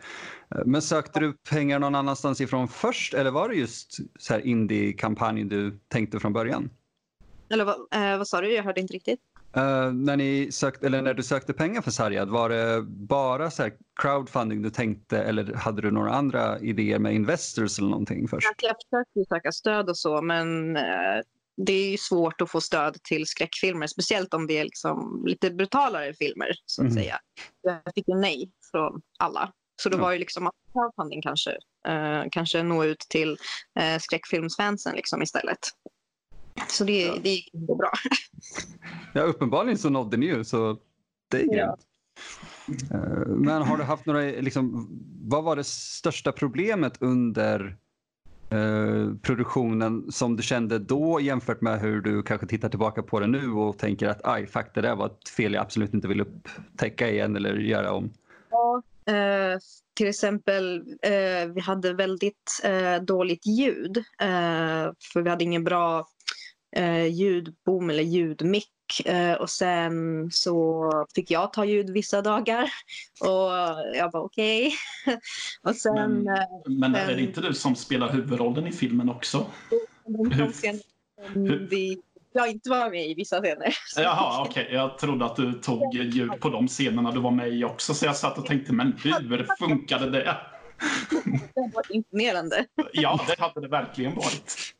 Men 0.65 0.83
sökte 0.83 1.21
du 1.21 1.33
pengar 1.51 1.79
någon 1.79 1.95
annanstans 1.95 2.41
ifrån 2.41 2.69
först 2.69 3.15
eller 3.15 3.31
var 3.31 3.49
det 3.49 3.55
just 3.55 3.97
så 4.19 4.33
här 4.33 4.47
indie-kampanjen 4.47 5.49
du 5.49 5.79
tänkte 5.89 6.21
från 6.21 6.33
början? 6.33 6.71
Eller 7.51 7.65
vad, 7.65 7.75
eh, 7.75 8.19
vad 8.19 8.29
sa 8.29 8.41
du? 8.41 8.55
Jag 8.55 8.65
hörde 8.65 8.81
inte 8.81 8.95
riktigt. 8.95 9.21
Uh, 9.57 9.93
när, 9.93 10.17
ni 10.17 10.53
sökte, 10.53 10.87
eller 10.87 11.03
när 11.03 11.15
du 11.15 11.23
sökte 11.23 11.53
pengar 11.53 11.83
för 11.83 11.91
Sargad, 11.91 12.29
var 12.29 12.49
det 12.49 12.83
bara 12.83 13.51
så 13.51 13.71
crowdfunding 14.03 14.63
du 14.63 14.71
tänkte 14.71 15.19
eller 15.23 15.55
hade 15.55 15.83
du 15.83 15.91
några 15.91 16.13
andra 16.13 16.61
idéer 16.61 16.99
med 16.99 17.15
investors 17.15 17.79
eller 17.79 17.89
någonting 17.89 18.29
först? 18.29 18.49
Jag 18.63 18.77
försökte 18.77 19.35
söka 19.35 19.53
stöd 19.53 19.89
och 19.89 19.99
så 19.99 20.23
men 20.23 20.77
uh, 20.77 20.83
det 21.57 21.95
är 21.95 21.97
svårt 21.97 22.41
att 22.41 22.51
få 22.51 22.61
stöd 22.61 23.03
till 23.03 23.27
skräckfilmer, 23.27 23.87
speciellt 23.87 24.35
om 24.35 24.47
det 24.47 24.59
är 24.59 24.65
liksom 24.65 25.25
lite 25.27 25.51
brutalare 25.51 26.15
filmer 26.15 26.53
så 26.67 26.83
att 26.83 26.91
mm. 26.91 27.03
säga. 27.03 27.19
Jag 27.63 27.95
fick 27.95 28.09
en 28.09 28.21
nej 28.21 28.51
från 28.71 29.03
alla. 29.19 29.53
Så 29.83 29.89
då 29.89 29.99
var 29.99 30.13
ju 30.13 30.19
liksom 30.19 30.51
crowdfunding 30.73 31.23
kanske, 31.23 31.51
uh, 31.89 32.25
kanske 32.31 32.63
nå 32.63 32.85
ut 32.85 32.99
till 32.99 33.31
uh, 33.81 33.99
skräckfilmsfansen 34.01 34.97
liksom 34.97 35.23
istället. 35.23 35.59
Så 36.69 36.85
det, 36.85 37.07
ja. 37.07 37.15
det 37.23 37.31
gick 37.31 37.53
bra. 37.53 37.91
Ja, 39.13 39.23
uppenbarligen 39.23 39.79
så 39.79 39.91
nådde 39.91 40.17
ni 40.17 40.27
ju, 40.27 40.45
så 40.45 40.79
det 41.31 41.37
är 41.37 41.47
grymt. 41.47 41.51
Ja. 41.51 41.77
Eh, 42.97 43.27
Men 43.27 43.63
har 43.63 43.77
du 43.77 43.85
haft 43.85 44.07
några, 44.07 44.21
liksom, 44.21 44.89
vad 45.23 45.45
var 45.45 45.57
det 45.57 45.65
största 45.65 46.33
problemet 46.33 46.97
under 47.01 47.77
eh, 48.51 49.15
produktionen 49.23 50.13
som 50.13 50.37
du 50.37 50.43
kände 50.43 50.79
då 50.79 51.21
jämfört 51.21 51.61
med 51.61 51.81
hur 51.81 52.01
du 52.01 52.23
kanske 52.23 52.47
tittar 52.47 52.69
tillbaka 52.69 53.03
på 53.03 53.21
det 53.21 53.27
nu 53.27 53.51
och 53.51 53.79
tänker 53.79 54.09
att 54.09 54.27
aj, 54.27 54.47
fuck, 54.47 54.67
det 54.75 54.81
där 54.81 54.97
var 54.97 55.07
ett 55.07 55.29
fel 55.29 55.55
jag 55.55 55.63
absolut 55.63 55.95
inte 55.95 56.09
vill 56.09 56.21
upptäcka 56.21 57.11
igen 57.11 57.37
eller 57.37 57.55
göra 57.55 57.93
om? 57.93 58.11
Ja, 58.51 58.83
eh, 59.13 59.59
till 59.95 60.09
exempel, 60.09 60.77
eh, 61.03 61.49
vi 61.55 61.61
hade 61.61 61.93
väldigt 61.93 62.61
eh, 62.65 63.03
dåligt 63.03 63.47
ljud. 63.47 63.97
Eh, 64.21 64.93
för 65.13 65.23
vi 65.23 65.31
hade 65.31 65.45
ingen 65.45 65.65
bra 65.65 66.07
eh, 66.77 67.07
ljudbom 67.07 67.91
eller 67.91 68.03
ljudmick. 68.03 68.71
Eh, 69.05 69.33
och 69.33 69.51
sen 69.51 70.29
så 70.33 70.91
fick 71.15 71.31
jag 71.31 71.53
ta 71.53 71.65
ljud 71.65 71.91
vissa 71.91 72.23
dagar. 72.23 72.63
Och 73.21 73.51
jag 73.97 74.13
var 74.13 74.21
okej. 74.21 74.73
och 75.63 75.77
sen... 75.77 75.95
Men, 75.95 76.29
eh, 76.29 76.45
men 76.67 76.95
är 76.95 77.07
det 77.07 77.21
inte 77.21 77.41
du 77.41 77.55
som 77.55 77.77
spelar 77.77 78.13
huvudrollen 78.13 78.67
i 78.67 78.73
filmen 78.73 79.11
också? 79.11 79.47
de, 80.07 80.33
hur- 81.35 81.69
vi, 81.71 81.99
jag 82.33 82.51
inte 82.51 82.71
var 82.71 82.91
med 82.91 83.11
i 83.11 83.15
vissa 83.15 83.41
scener. 83.41 83.75
Jaha, 83.97 84.45
okej. 84.49 84.69
Jag 84.73 84.99
trodde 84.99 85.25
att 85.25 85.37
du 85.37 85.53
tog 85.53 85.95
ljud 85.95 86.41
på 86.41 86.49
de 86.49 86.69
scenerna 86.69 87.11
du 87.11 87.21
var 87.21 87.31
med 87.31 87.49
i 87.49 87.65
också. 87.65 87.95
Så 87.95 88.07
jag 88.07 88.17
satt 88.17 88.39
och 88.39 88.47
tänkte, 88.47 88.73
men 88.73 88.93
hur 89.03 89.47
funkade 89.59 90.11
det? 90.11 90.37
Det 91.55 91.71
var 91.75 91.83
imponerande. 91.91 92.67
Ja, 92.93 93.21
det 93.29 93.41
hade 93.41 93.61
det 93.61 93.69
verkligen 93.69 94.15
varit. 94.15 94.75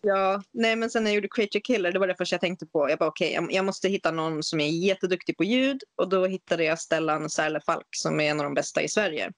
Ja, 0.00 0.42
nej 0.52 0.76
men 0.76 0.90
sen 0.90 1.04
när 1.04 1.10
jag 1.10 1.14
gjorde 1.14 1.28
Creature 1.28 1.60
Killer, 1.60 1.92
det 1.92 1.98
var 1.98 2.06
det 2.06 2.14
första 2.14 2.34
jag 2.34 2.40
tänkte 2.40 2.66
på. 2.66 2.90
Jag 2.90 2.98
bara 2.98 3.08
okej, 3.08 3.32
jag, 3.32 3.52
jag 3.52 3.64
måste 3.64 3.88
hitta 3.88 4.10
någon 4.10 4.42
som 4.42 4.60
är 4.60 4.68
jätteduktig 4.68 5.36
på 5.36 5.44
ljud 5.44 5.82
och 5.96 6.08
då 6.08 6.26
hittade 6.26 6.64
jag 6.64 6.78
Stellan 6.78 7.30
Särle 7.30 7.60
Falk 7.60 7.86
som 7.90 8.20
är 8.20 8.30
en 8.30 8.40
av 8.40 8.44
de 8.44 8.54
bästa 8.54 8.82
i 8.82 8.88
Sverige. 8.88 9.32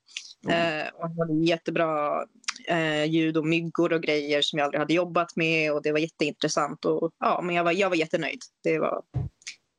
Eh, 0.49 0.95
och 0.95 1.03
han 1.03 1.19
hade 1.19 1.45
jättebra 1.45 2.25
eh, 2.69 3.05
ljud 3.05 3.37
och 3.37 3.47
myggor 3.47 3.93
och 3.93 4.03
grejer 4.03 4.43
som 4.43 4.59
jag 4.59 4.65
aldrig 4.65 4.81
hade 4.81 4.95
jobbat 4.95 5.37
med 5.37 5.73
och 5.73 5.83
det 5.83 5.93
var 5.93 5.99
jätteintressant 5.99 6.85
och 6.85 7.13
ja, 7.19 7.41
men 7.43 7.55
jag 7.55 7.65
var, 7.65 7.73
jag 7.73 7.89
var 7.89 7.97
jättenöjd. 7.97 8.41
Det 8.63 8.79
var 8.79 9.03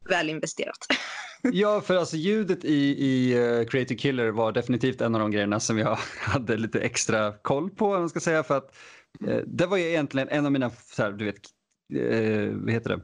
väl 0.10 0.30
investerat. 0.30 0.78
Ja, 1.42 1.82
för 1.82 1.96
alltså 1.96 2.18
ljudet 2.18 2.66
i, 2.66 3.06
i 3.06 3.34
eh, 3.34 3.66
Creative 3.66 3.98
Killer 3.98 4.32
var 4.32 4.52
definitivt 4.52 5.02
en 5.02 5.16
av 5.16 5.22
de 5.22 5.32
grejerna 5.32 5.60
som 5.60 5.78
jag 5.78 5.98
hade 6.20 6.58
lite 6.58 6.80
extra 6.80 7.34
koll 7.42 7.70
på, 7.70 7.90
man 7.90 8.10
ska 8.10 8.20
säga. 8.20 8.44
För 8.44 8.58
att 8.58 8.76
eh, 9.28 9.38
det 9.46 9.66
var 9.66 9.78
ju 9.78 9.84
egentligen 9.84 10.30
en 10.30 10.46
av 10.46 10.52
mina, 10.52 10.70
så 10.70 11.04
här, 11.04 11.12
du 11.12 11.26
vet, 11.26 11.36
eh, 11.94 12.54
vad 12.54 12.72
heter 12.72 12.90
det? 12.90 13.02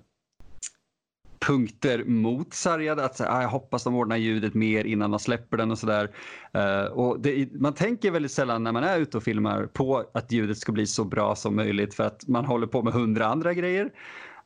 punkter 1.46 2.04
mot 2.04 2.54
Sargad. 2.54 3.00
Att 3.00 3.18
så 3.18 3.24
ah, 3.24 3.42
jag 3.42 3.50
hoppas 3.50 3.84
de 3.84 3.96
ordnar 3.96 4.18
ljudet 4.18 4.54
mer 4.54 4.84
innan 4.84 5.10
man 5.10 5.20
släpper 5.20 5.58
den 5.58 5.72
och 5.72 5.80
sådär. 5.80 6.12
Uh, 6.58 6.62
eh, 6.62 6.86
och 6.86 7.20
det, 7.20 7.50
man 7.54 7.74
tänker 7.74 8.12
väldigt 8.12 8.32
sällan 8.32 8.64
när 8.64 8.72
man 8.72 8.84
är 8.84 9.00
ute 9.00 9.18
och 9.18 9.24
filmar 9.24 9.66
på 9.66 10.10
att 10.14 10.32
ljudet 10.32 10.58
ska 10.58 10.72
bli 10.72 10.88
så 10.88 11.04
bra 11.04 11.36
som 11.36 11.56
möjligt 11.56 11.94
för 11.94 12.04
att 12.04 12.28
man 12.28 12.46
håller 12.46 12.68
på 12.68 12.84
med 12.84 12.94
hundra 12.94 13.26
andra 13.26 13.54
grejer. 13.54 13.86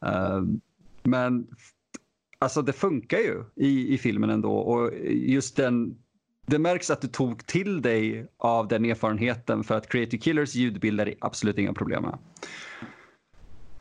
Uh, 0.05 0.41
men 1.03 1.47
alltså 2.39 2.61
det 2.61 2.73
funkar 2.73 3.17
ju 3.17 3.43
i, 3.55 3.93
i 3.93 3.97
filmen 3.97 4.29
ändå 4.29 4.57
och 4.57 4.93
just 5.11 5.55
den 5.55 5.97
det 6.47 6.59
märks 6.59 6.89
att 6.89 7.01
du 7.01 7.07
tog 7.07 7.45
till 7.47 7.81
dig 7.81 8.27
av 8.37 8.67
den 8.67 8.85
erfarenheten 8.85 9.63
för 9.63 9.75
att 9.75 9.89
Creative 9.89 10.21
Killers 10.21 10.55
ljudbilder 10.55 11.07
är 11.07 11.15
absolut 11.19 11.57
inga 11.57 11.73
problem 11.73 12.03
med. 12.03 12.17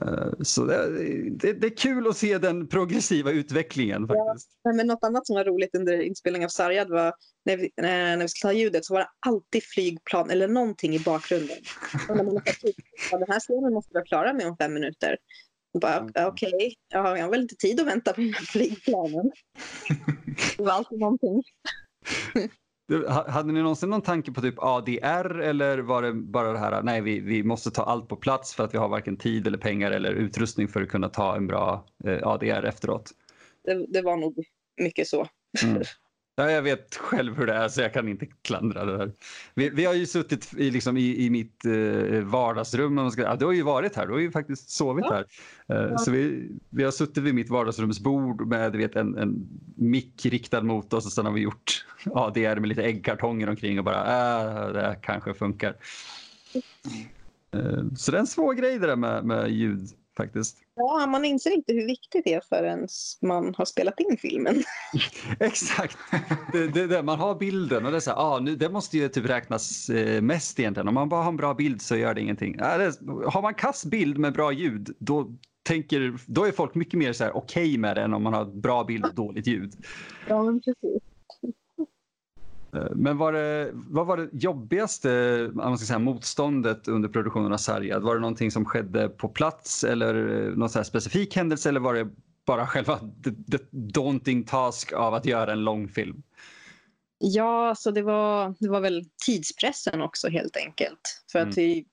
Eh, 0.00 0.32
Så 0.40 0.64
det, 0.64 0.88
det, 1.30 1.52
det 1.52 1.66
är 1.66 1.76
kul 1.76 2.06
att 2.08 2.16
se 2.16 2.38
den 2.38 2.66
progressiva 2.66 3.30
utvecklingen 3.30 4.08
faktiskt. 4.08 4.50
Nej, 4.64 4.74
men 4.74 4.86
något 4.86 5.04
annat 5.04 5.26
som 5.26 5.36
var 5.36 5.44
roligt 5.44 5.74
under 5.74 6.00
inspelningen 6.00 6.46
av 6.46 6.50
Sargad 6.50 6.90
var 6.90 7.14
när 7.44 7.56
vi, 7.56 7.64
eh, 7.64 7.82
när 7.86 8.22
vi 8.22 8.28
skulle 8.28 8.52
ta 8.52 8.58
ljudet 8.58 8.84
så 8.84 8.94
var 8.94 9.00
det 9.00 9.08
alltid 9.26 9.62
flygplan 9.62 10.30
eller 10.30 10.48
någonting 10.48 10.94
i 10.94 10.98
bakgrunden. 10.98 11.56
Och 12.08 12.16
när 12.16 12.24
man 12.24 12.34
"Ja, 13.12 13.18
den 13.18 13.28
här 13.30 13.40
scenen 13.40 13.72
måste 13.72 13.94
vara 13.94 14.04
klara 14.04 14.32
med 14.32 14.46
om 14.46 14.56
fem 14.56 14.74
minuter. 14.74 15.16
Bara, 15.80 16.08
"Ja, 16.14 16.26
Okej, 16.26 16.74
ja, 16.88 17.16
jag 17.18 17.24
har 17.24 17.30
väl 17.30 17.40
inte 17.40 17.56
tid 17.56 17.80
att 17.80 17.86
vänta 17.86 18.12
på 18.12 18.20
de 18.20 18.32
här 18.32 18.44
flygplanen. 18.44 19.30
Det 20.56 20.62
var 20.62 20.72
alltid 20.72 20.98
någonting. 20.98 21.42
Du, 22.88 23.08
Hade 23.08 23.52
ni 23.52 23.62
någonsin 23.62 23.90
någon 23.90 24.02
tanke 24.02 24.32
på 24.32 24.40
typ 24.40 24.54
ADR 24.58 25.40
eller 25.40 25.78
var 25.78 26.02
det 26.02 26.12
bara 26.12 26.52
det 26.52 26.58
här 26.58 26.82
nej 26.82 27.00
vi, 27.00 27.20
vi 27.20 27.42
måste 27.42 27.70
ta 27.70 27.82
allt 27.82 28.08
på 28.08 28.16
plats 28.16 28.54
för 28.54 28.64
att 28.64 28.74
vi 28.74 28.78
har 28.78 28.88
varken 28.88 29.16
tid 29.16 29.46
eller 29.46 29.58
pengar 29.58 29.90
eller 29.90 30.12
utrustning 30.12 30.68
för 30.68 30.82
att 30.82 30.88
kunna 30.88 31.08
ta 31.08 31.36
en 31.36 31.46
bra 31.46 31.86
eh, 32.04 32.26
ADR 32.26 32.64
efteråt? 32.64 33.10
Det, 33.64 33.86
det 33.88 34.02
var 34.02 34.16
nog 34.16 34.44
mycket 34.82 35.08
så. 35.08 35.26
Mm. 35.64 35.82
Ja, 36.38 36.50
jag 36.50 36.62
vet 36.62 36.96
själv 36.96 37.36
hur 37.36 37.46
det 37.46 37.52
är 37.54 37.68
så 37.68 37.80
jag 37.80 37.92
kan 37.92 38.08
inte 38.08 38.26
klandra 38.42 38.84
det 38.84 38.96
där. 38.96 39.12
Vi, 39.54 39.70
vi 39.70 39.84
har 39.84 39.94
ju 39.94 40.06
suttit 40.06 40.54
i, 40.58 40.70
liksom, 40.70 40.96
i, 40.96 41.24
i 41.24 41.30
mitt 41.30 41.64
eh, 41.64 42.20
vardagsrum. 42.24 42.98
och 42.98 43.12
ska, 43.12 43.22
ja, 43.22 43.36
du 43.36 43.44
har 43.44 43.52
ju 43.52 43.62
varit 43.62 43.96
här, 43.96 44.06
du 44.06 44.12
har 44.12 44.20
ju 44.20 44.30
faktiskt 44.30 44.70
sovit 44.70 45.04
Ja. 45.08 45.24
här. 45.68 45.86
Eh, 45.90 45.96
Så 45.96 46.10
vi, 46.10 46.48
vi 46.70 46.84
har 46.84 46.90
suttit 46.90 47.18
vid 47.22 47.34
mitt 47.34 47.50
vardagsrumsbord 47.50 48.46
med 48.46 48.72
du 48.72 48.78
vet, 48.78 48.96
en, 48.96 49.18
en 49.18 49.48
mick 49.76 50.26
riktad 50.26 50.62
mot 50.62 50.92
oss 50.92 51.06
och 51.06 51.12
sen 51.12 51.26
har 51.26 51.32
vi 51.32 51.40
gjort 51.40 51.86
ADR 52.14 52.60
med 52.60 52.68
lite 52.68 52.82
äggkartonger 52.82 53.48
omkring 53.48 53.78
och 53.78 53.84
bara 53.84 54.00
äh, 54.00 54.72
det 54.72 54.80
här 54.80 54.98
kanske 55.02 55.34
funkar. 55.34 55.76
Eh, 57.54 57.82
Så 57.96 58.10
det 58.10 58.16
är 58.16 58.20
en 58.20 58.26
svår 58.26 58.54
grej 58.54 58.78
det 58.78 58.86
där 58.86 58.96
med, 58.96 59.24
med 59.24 59.50
ljud 59.50 59.88
faktiskt. 60.16 60.56
Ja, 60.74 61.06
man 61.06 61.24
inser 61.24 61.50
inte 61.50 61.72
hur 61.72 61.86
viktigt 61.86 62.24
det 62.24 62.34
är 62.34 62.40
förrän 62.48 62.88
man 63.22 63.54
har 63.54 63.64
spelat 63.64 64.00
in 64.00 64.16
filmen. 64.16 64.62
Exakt. 65.40 65.98
Det, 66.52 66.68
det, 66.68 66.86
det, 66.86 67.02
man 67.02 67.18
har 67.18 67.34
bilden 67.34 67.86
och 67.86 67.90
det 67.90 67.98
är 67.98 68.00
så 68.00 68.10
här, 68.10 68.18
ah, 68.18 68.38
nu, 68.38 68.56
det 68.56 68.68
måste 68.68 68.98
ju 68.98 69.08
typ 69.08 69.28
räknas 69.28 69.88
eh, 69.88 70.22
mest 70.22 70.60
egentligen. 70.60 70.88
Om 70.88 70.94
man 70.94 71.08
bara 71.08 71.22
har 71.22 71.30
en 71.30 71.36
bra 71.36 71.54
bild 71.54 71.82
så 71.82 71.96
gör 71.96 72.14
det 72.14 72.20
ingenting. 72.20 72.56
Ja, 72.58 72.78
det, 72.78 72.92
har 73.26 73.42
man 73.42 73.54
kass 73.54 73.84
bild 73.84 74.18
med 74.18 74.32
bra 74.32 74.52
ljud 74.52 74.96
då, 74.98 75.32
tänker, 75.62 76.18
då 76.26 76.44
är 76.44 76.52
folk 76.52 76.74
mycket 76.74 76.98
mer 76.98 77.12
så 77.12 77.24
här 77.24 77.36
okej 77.36 77.78
med 77.78 77.96
det 77.96 78.02
än 78.02 78.14
om 78.14 78.22
man 78.22 78.32
har 78.32 78.44
bra 78.44 78.84
bild 78.84 79.04
och 79.04 79.14
dåligt 79.14 79.46
ljud. 79.46 79.72
Ja, 80.28 80.44
precis. 80.64 81.02
Eh, 82.76 82.86
Men 82.94 83.18
var 83.18 83.32
det, 83.32 83.70
vad 83.72 84.06
var 84.06 84.16
det 84.16 84.28
jobbigaste 84.32 85.10
om 85.46 85.56
man 85.56 85.78
ska 85.78 85.86
säga, 85.86 85.98
motståndet 85.98 86.88
under 86.88 87.08
produktionen 87.08 87.52
av 87.52 87.56
Sargad? 87.56 88.02
Var 88.02 88.14
det 88.14 88.20
någonting 88.20 88.50
som 88.50 88.64
skedde 88.64 89.08
på 89.08 89.28
plats 89.28 89.84
eller 89.84 90.44
eh, 90.46 90.56
någon 90.56 90.68
så 90.68 90.84
specifik 90.84 91.36
händelse 91.36 91.68
eller 91.68 91.80
var 91.80 91.94
det 91.94 92.08
bara 92.46 92.66
själva 92.66 92.98
the, 92.98 93.58
the 93.58 93.64
daunting 93.70 94.44
task 94.44 94.92
av 94.92 95.14
att 95.14 95.26
göra 95.26 95.52
en 95.52 95.64
långfilm? 95.64 96.22
Ja, 97.18 97.74
så 97.78 97.90
det 97.90 98.02
var, 98.02 98.54
det 98.58 98.68
var 98.68 98.80
väl 98.80 99.04
tidspressen 99.26 100.02
också 100.02 100.28
helt 100.28 100.56
enkelt. 100.56 101.22
För 101.32 101.38
Mm. 101.38 101.50
att 101.50 101.58
vi 101.58 101.86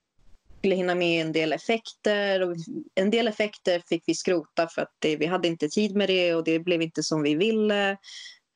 skulle 0.59 0.75
hinna 0.75 0.95
med 0.95 1.25
en 1.25 1.31
del 1.31 1.53
effekter. 1.53 2.41
Och 2.41 2.55
en 2.95 3.09
del 3.09 3.27
effekter 3.27 3.81
fick 3.89 4.03
vi 4.07 4.15
skrota 4.15 4.67
för 4.67 4.81
att 4.81 4.91
det, 4.99 5.15
vi 5.17 5.25
hade 5.25 5.47
inte 5.47 5.69
tid 5.69 5.95
med 5.95 6.09
det 6.09 6.35
och 6.35 6.43
det 6.43 6.59
blev 6.59 6.81
inte 6.81 7.03
som 7.03 7.23
vi 7.23 7.35
ville. 7.35 7.97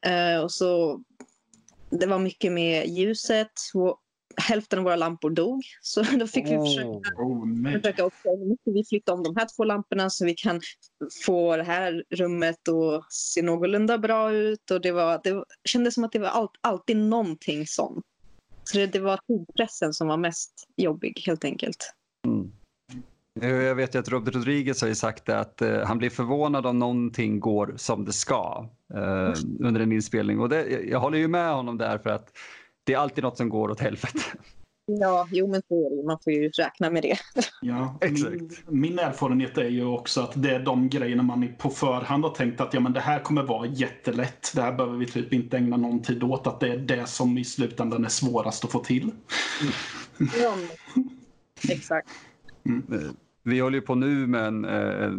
Eh, 0.06 0.40
och 0.44 0.52
så, 0.52 1.02
det 1.90 2.06
var 2.06 2.20
mycket 2.20 2.52
med 2.52 2.88
ljuset. 2.88 3.52
Hälften 4.42 4.80
av 4.80 4.86
våra 4.86 4.96
lampor 4.96 5.30
dog. 5.30 5.64
Så 5.82 6.02
då 6.02 6.28
fick 6.28 6.46
vi 6.46 6.58
försöka 6.58 6.88
Oh, 7.18 7.74
försöka 7.74 8.06
också, 8.06 8.30
måste 8.30 8.72
vi 8.72 8.84
flytta 8.90 9.14
om 9.14 9.24
de 9.24 9.36
här 9.36 9.48
två 9.56 9.64
lamporna 9.64 10.10
så 10.10 10.26
vi 10.26 10.34
kan 10.34 10.62
få 11.26 11.58
det 11.58 11.64
här 11.64 12.04
rummet 12.10 12.68
att 12.68 13.14
se 13.14 13.42
någorlunda 13.42 13.98
bra 13.98 14.32
ut. 14.32 14.72
Och 14.72 14.82
det, 14.82 14.92
var, 14.92 15.22
det 15.24 15.44
kändes 15.64 15.94
som 15.94 16.04
att 16.04 16.12
det 16.12 16.20
var 16.20 16.28
allt, 16.28 16.52
alltid 16.62 16.98
någonting 16.98 17.68
sånt. 17.68 18.06
Så 18.64 18.78
det, 18.78 18.88
det 18.88 19.00
var 19.00 19.20
tidpressen 19.28 19.94
som 19.94 20.08
var 20.08 20.18
mest 20.18 20.68
jobbig 20.78 21.24
helt 21.26 21.46
enkelt. 21.46 21.94
Mm. 22.26 22.52
Jag 23.42 23.76
vet 23.76 23.96
ju 23.96 24.00
att 24.00 24.10
Robert 24.10 24.36
Rodriguez 24.36 24.82
har 24.82 24.88
ju 24.88 24.96
sagt 24.96 25.26
det 25.26 25.40
att 25.40 25.62
eh, 25.62 25.80
han 25.86 25.98
blir 25.98 26.10
förvånad 26.10 26.66
om 26.66 26.80
någonting 26.80 27.40
går 27.40 27.74
som 27.78 28.06
det 28.06 28.14
ska 28.14 28.70
eh, 28.94 29.34
under 29.60 29.82
en 29.82 29.92
inspelning. 29.92 30.40
Och 30.40 30.50
det, 30.50 30.70
jag 30.70 31.00
håller 31.00 31.18
ju 31.18 31.28
med 31.28 31.54
honom 31.54 31.78
där 31.78 31.98
för 31.98 32.10
att 32.10 32.38
det 32.84 32.94
är 32.94 32.98
alltid 32.98 33.24
något 33.24 33.38
som 33.38 33.50
går 33.50 33.72
åt 33.72 33.80
helvete. 33.80 34.20
Ja, 34.92 35.28
jo 35.32 35.48
men 35.48 35.62
så 35.68 35.86
är 35.86 35.98
det. 35.98 36.08
Man 36.08 36.18
får 36.24 36.34
ju 36.34 36.50
räkna 36.50 36.90
med 36.90 37.04
det. 37.04 37.18
Ja, 37.62 37.98
Exakt. 38.02 38.32
Min, 38.32 38.52
min 38.68 39.00
erfarenhet 39.00 39.58
är 39.58 39.70
ju 39.70 39.86
också 39.86 40.22
att 40.22 40.32
det 40.36 40.56
är 40.56 40.60
de 40.60 40.90
grejerna 40.90 41.24
man 41.24 41.54
på 41.58 41.70
förhand 41.70 42.24
har 42.24 42.32
tänkt 42.32 42.62
att 42.62 42.74
ja, 42.74 42.80
men 42.80 42.94
det 42.94 43.00
här 43.00 43.20
kommer 43.20 43.44
vara 43.44 43.68
jättelätt. 43.68 44.52
Det 44.56 44.62
här 44.62 44.72
behöver 44.72 44.98
vi 44.98 45.06
typ 45.06 45.34
inte 45.34 45.58
ägna 45.58 45.78
någon 45.78 46.02
tid 46.02 46.24
åt. 46.24 46.48
Att 46.48 46.60
det 46.60 46.68
är 46.68 46.78
det 46.78 47.06
som 47.06 47.38
i 47.38 47.44
slutändan 47.44 48.06
är 48.06 48.10
svårast 48.10 48.66
att 48.66 48.72
få 48.72 48.80
till. 48.80 49.12
Ja, 50.42 50.56
exakt. 51.70 52.10
Eh, 52.70 53.12
Vi 53.48 53.60
håller 53.60 53.78
ju 53.78 53.82
på 53.82 53.96
nu 53.96 54.28
med 54.28 54.46
en, 54.46 54.66
eh, 54.66 55.12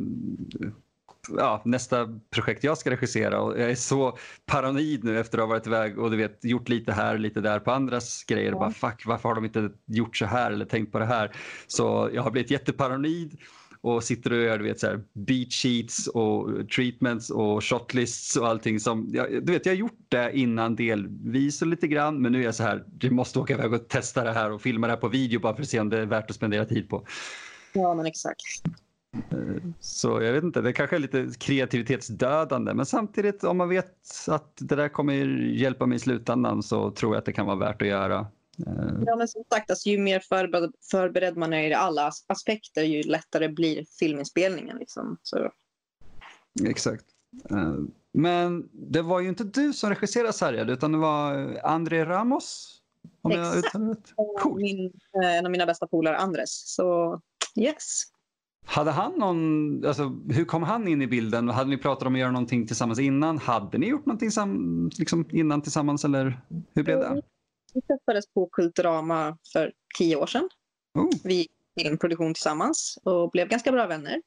ja, 1.37 1.63
nästa 1.65 2.21
projekt 2.31 2.65
jag 2.65 2.79
ska 2.79 2.91
regissera 2.91 3.41
och 3.41 3.61
jag 3.61 3.71
är 3.71 3.75
så 3.75 4.19
paranoid 4.47 5.05
nu 5.05 5.19
efter 5.19 5.39
att 5.39 5.43
ha 5.43 5.49
varit 5.49 5.67
iväg 5.67 5.99
och 5.99 6.11
du 6.11 6.17
vet 6.17 6.45
gjort 6.45 6.69
lite 6.69 6.93
här 6.93 7.19
lite 7.19 7.41
där 7.41 7.61
på 7.61 7.73
andras 7.73 8.25
grejer. 8.25 8.53
Ja. 8.53 8.59
Bara 8.59 8.71
fuck, 8.71 9.07
varför 9.07 9.29
har 9.29 9.35
de 9.37 9.45
inte 9.45 9.71
gjort 9.87 10.17
så 10.17 10.27
här 10.27 10.51
eller 10.51 10.65
tänkt 10.65 10.93
på 10.93 10.99
det 10.99 11.05
här? 11.05 11.31
Så 11.67 12.11
jag 12.13 12.23
har 12.23 12.31
blivit 12.31 12.51
jätteparanoid 12.51 13.39
och 13.81 14.05
sitter 14.05 14.33
och 14.33 14.39
gör 14.39 14.59
du 14.59 14.65
vet, 14.65 14.81
så 14.81 14.87
här, 14.87 15.01
beat 15.13 15.53
sheets 15.53 16.07
och 16.07 16.71
treatments 16.77 17.31
och 17.31 17.65
shotlists 17.65 18.37
och 18.37 18.49
allting. 18.49 18.81
Som, 18.81 19.11
jag, 19.13 19.47
du 19.47 19.53
vet, 19.53 19.67
jag 19.67 19.73
har 19.73 19.79
gjort 19.79 20.07
det 20.09 20.39
innan 20.39 20.77
delvis 20.77 21.63
och 21.63 21.69
lite 21.69 21.87
grann 21.87 22.23
men 22.23 22.33
nu 22.33 22.41
är 22.41 22.45
jag 22.45 22.55
så 22.55 22.63
här, 22.63 22.85
du 22.87 23.11
måste 23.11 23.39
åka 23.39 23.55
iväg 23.55 23.73
och 23.73 23.89
testa 23.89 24.25
det 24.25 24.33
här 24.33 24.53
och 24.53 24.63
filma 24.63 24.87
det 24.87 24.93
här 24.93 25.01
på 25.01 25.09
video 25.09 25.41
bara 25.41 25.55
för 25.55 25.63
att 25.63 25.69
se 25.69 25.81
om 25.81 25.89
det 25.89 25.99
är 25.99 26.07
värt 26.07 26.31
att 26.31 26.37
spendera 26.37 26.65
tid 26.65 26.89
på. 26.89 27.05
Ja, 27.79 27.95
men 27.95 28.07
exakt. 28.07 28.41
Så 29.81 30.23
jag 30.23 30.33
vet 30.33 30.45
inte, 30.45 30.61
det 30.61 30.73
kanske 30.73 30.97
är 30.97 31.01
lite 31.01 31.29
kreativitetsdödande 31.39 32.75
men 32.75 32.87
samtidigt 32.87 33.45
om 33.45 33.57
man 33.57 33.69
vet 33.69 33.95
att 34.29 34.53
det 34.61 34.77
där 34.77 34.89
kommer 34.89 35.15
hjälpa 35.55 35.87
mig 35.87 35.97
i 35.97 35.99
slutändan 35.99 36.63
så 36.63 36.91
tror 36.91 37.15
jag 37.15 37.19
att 37.19 37.25
det 37.25 37.33
kan 37.33 37.47
vara 37.47 37.57
värt 37.57 37.83
att 37.83 37.89
göra. 37.89 38.19
Eh, 38.67 39.03
Ja, 39.07 39.17
men 39.17 39.29
som 39.29 39.45
sagt, 39.53 39.71
alltså, 39.71 39.89
ju 39.89 39.99
mer 39.99 40.21
förberedd, 40.21 40.73
förberedd 40.91 41.37
man 41.37 41.53
är 41.53 41.69
i 41.71 41.75
alla 41.75 42.09
as- 42.09 42.25
aspekter, 42.27 42.83
ju 42.83 43.03
lättare 43.03 43.49
blir 43.49 43.85
filminspelningen. 43.99 44.77
Liksom. 44.79 45.17
Så, 45.23 45.51
Exakt. 46.69 47.05
Eh, 47.51 47.75
Men 48.13 48.69
det 48.73 49.03
var 49.03 49.21
ju 49.21 49.29
inte 49.29 49.45
du 49.45 49.73
som 49.73 49.91
regisserade 49.91 50.33
Sargad 50.33 50.71
utan 50.71 50.93
det 50.93 50.99
var 50.99 51.57
André 51.65 52.05
Ramos. 52.05 52.75
Om 53.23 53.31
jag 53.31 53.59
Exakt. 53.59 53.75
Coolt. 54.43 54.57
min, 54.63 54.87
eh, 55.23 55.37
en 55.37 55.47
av 55.47 55.53
mina 55.53 55.67
bästa 55.67 55.87
polare, 55.87 56.17
Andres. 56.17 56.75
Så 56.75 57.21
yes. 57.57 58.03
Hade 58.67 58.91
han 58.91 59.13
någon, 59.13 59.85
alltså, 59.87 60.03
hur 60.29 60.45
kom 60.45 60.63
han 60.63 60.89
in 60.89 61.03
i 61.03 61.07
bilden? 61.07 61.49
Hade 61.49 61.71
ni 61.71 61.79
pratat 61.79 62.07
om 62.07 62.15
att 62.15 62.21
göra 62.21 62.31
någonting 62.31 62.67
tillsammans 62.67 62.99
innan? 62.99 63.39
Hade 63.39 63.79
ni 63.79 63.87
gjort 63.87 64.07
någonting 64.07 64.31
sam, 64.31 64.91
liksom 64.99 65.29
innan 65.33 65.63
tillsammans 65.63 66.05
eller 66.05 66.41
hur 66.75 66.83
blev 66.83 66.99
det? 66.99 67.23
Vi 67.75 67.81
träffades 67.81 68.25
på 68.35 68.49
Kulturama 68.53 69.39
för 69.53 69.73
tio 69.99 70.17
år 70.17 70.27
sedan. 70.27 70.49
Oh. 70.99 71.11
Vi 71.25 71.35
gick 71.35 71.51
filmproduktion 71.81 72.35
tillsammans 72.35 72.99
och 73.05 73.31
blev 73.31 73.49
ganska 73.49 73.73
bra 73.73 73.87
vänner. 73.87 74.23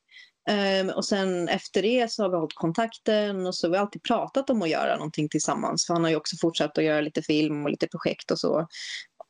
Ehm, 0.49 0.89
och 0.89 1.05
sen 1.05 1.47
efter 1.47 1.81
det 1.81 2.11
så 2.11 2.23
har 2.23 2.29
vi 2.29 2.35
hållit 2.35 2.55
kontakten 2.55 3.47
och 3.47 3.55
så 3.55 3.67
har 3.67 3.71
vi 3.71 3.77
alltid 3.77 4.03
pratat 4.03 4.49
om 4.49 4.61
att 4.61 4.69
göra 4.69 4.95
någonting 4.95 5.29
tillsammans. 5.29 5.87
För 5.87 5.93
han 5.93 6.03
har 6.03 6.09
ju 6.09 6.15
också 6.15 6.35
fortsatt 6.41 6.77
att 6.77 6.83
göra 6.83 7.01
lite 7.01 7.21
film 7.21 7.63
och 7.63 7.71
lite 7.71 7.87
projekt 7.87 8.31
och 8.31 8.39
så. 8.39 8.67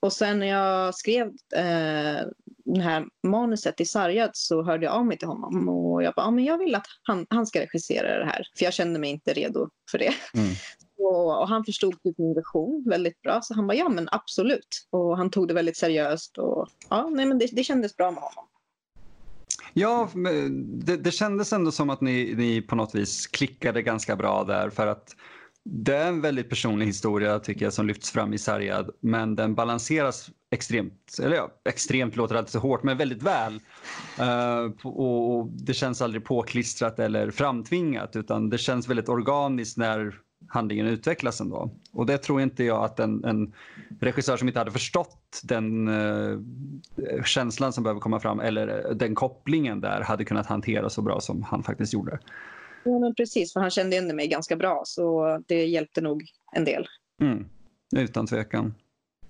Och 0.01 0.13
sen 0.13 0.39
när 0.39 0.47
jag 0.47 0.95
skrev 0.95 1.27
eh, 1.55 2.27
det 2.65 2.81
här 2.81 3.05
manuset 3.27 3.81
i 3.81 3.85
Sargad 3.85 4.29
så 4.33 4.63
hörde 4.63 4.85
jag 4.85 4.93
av 4.95 5.05
mig 5.05 5.17
till 5.17 5.27
honom 5.27 5.69
och 5.69 6.03
jag 6.03 6.13
bara, 6.13 6.25
ja, 6.25 6.31
men 6.31 6.43
jag 6.43 6.57
vill 6.57 6.75
att 6.75 6.85
han, 7.03 7.25
han 7.29 7.47
ska 7.47 7.61
regissera 7.61 8.19
det 8.19 8.25
här. 8.25 8.47
För 8.57 8.65
jag 8.65 8.73
kände 8.73 8.99
mig 8.99 9.09
inte 9.09 9.33
redo 9.33 9.69
för 9.91 9.97
det. 9.97 10.13
Mm. 10.33 10.49
Och, 11.03 11.41
och 11.41 11.47
han 11.47 11.65
förstod 11.65 12.03
typ 12.03 12.17
min 12.17 12.33
version 12.33 12.83
väldigt 12.87 13.21
bra. 13.21 13.41
Så 13.41 13.53
han 13.53 13.67
bara, 13.67 13.77
ja 13.77 13.89
men 13.89 14.09
absolut. 14.11 14.87
Och 14.89 15.17
han 15.17 15.29
tog 15.29 15.47
det 15.47 15.53
väldigt 15.53 15.77
seriöst. 15.77 16.37
Och, 16.37 16.67
ja, 16.89 17.09
nej, 17.09 17.25
men 17.25 17.39
det, 17.39 17.47
det 17.51 17.63
kändes 17.63 17.97
bra 17.97 18.11
med 18.11 18.23
honom. 18.23 18.45
Ja, 19.73 20.09
det, 20.59 20.97
det 20.97 21.11
kändes 21.11 21.53
ändå 21.53 21.71
som 21.71 21.89
att 21.89 22.01
ni, 22.01 22.33
ni 22.35 22.61
på 22.61 22.75
något 22.75 22.95
vis 22.95 23.27
klickade 23.27 23.81
ganska 23.81 24.15
bra 24.15 24.43
där 24.43 24.69
för 24.69 24.87
att 24.87 25.15
det 25.63 25.95
är 25.95 26.07
en 26.07 26.21
väldigt 26.21 26.49
personlig 26.49 26.85
historia 26.85 27.39
tycker 27.39 27.65
jag 27.65 27.73
som 27.73 27.87
lyfts 27.87 28.11
fram 28.11 28.33
i 28.33 28.37
Sargad 28.37 28.89
men 28.99 29.35
den 29.35 29.55
balanseras 29.55 30.29
extremt, 30.51 31.17
eller 31.21 31.35
ja, 31.35 31.51
extremt 31.69 32.15
låter 32.15 32.35
alltid 32.35 32.51
så 32.51 32.59
hårt 32.59 32.83
men 32.83 32.97
väldigt 32.97 33.23
väl. 33.23 33.59
Uh, 34.19 34.71
och, 34.83 35.37
och 35.37 35.47
det 35.47 35.73
känns 35.73 36.01
aldrig 36.01 36.25
påklistrat 36.25 36.99
eller 36.99 37.31
framtvingat 37.31 38.15
utan 38.15 38.49
det 38.49 38.57
känns 38.57 38.87
väldigt 38.87 39.09
organiskt 39.09 39.77
när 39.77 40.15
handlingen 40.47 40.87
utvecklas 40.87 41.41
ändå. 41.41 41.71
Och 41.93 42.05
det 42.05 42.17
tror 42.17 42.41
inte 42.41 42.63
jag 42.63 42.83
att 42.83 42.99
en, 42.99 43.23
en 43.23 43.53
regissör 43.99 44.37
som 44.37 44.47
inte 44.47 44.59
hade 44.59 44.71
förstått 44.71 45.41
den 45.43 45.87
uh, 45.87 46.39
känslan 47.25 47.73
som 47.73 47.83
behöver 47.83 48.01
komma 48.01 48.19
fram 48.19 48.39
eller 48.39 48.85
eh, 48.89 48.95
den 48.95 49.15
kopplingen 49.15 49.81
där 49.81 50.01
hade 50.01 50.25
kunnat 50.25 50.47
hantera 50.47 50.89
så 50.89 51.01
bra 51.01 51.19
som 51.19 51.43
han 51.43 51.63
faktiskt 51.63 51.93
gjorde. 51.93 52.19
Ja, 52.83 52.99
men 52.99 53.15
precis, 53.15 53.53
för 53.53 53.59
han 53.59 53.69
kände 53.69 53.95
igen 53.95 54.15
mig 54.15 54.27
ganska 54.27 54.55
bra. 54.55 54.81
Så 54.85 55.37
det 55.47 55.65
hjälpte 55.65 56.01
nog 56.01 56.23
en 56.51 56.65
del. 56.65 56.87
Mm, 57.21 57.45
utan 57.95 58.27
tvekan. 58.27 58.73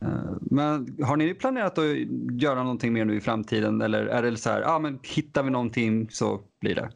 Eh, 0.01 0.07
Men 0.41 0.97
har 1.03 1.17
ni 1.17 1.33
planerat 1.33 1.77
att 1.77 1.85
göra 2.41 2.63
någonting 2.63 2.93
mer 2.93 3.05
nu 3.05 3.17
i 3.17 3.21
framtiden 3.21 3.81
eller 3.81 4.05
är 4.05 4.21
det 4.23 4.37
så 4.37 4.49
här, 4.49 4.61
ja 4.61 4.79
men 4.79 4.99
hittar 5.03 5.43
vi 5.43 5.49
någonting 5.49 6.09
så 6.09 6.41
blir 6.59 6.75
det? 6.75 6.91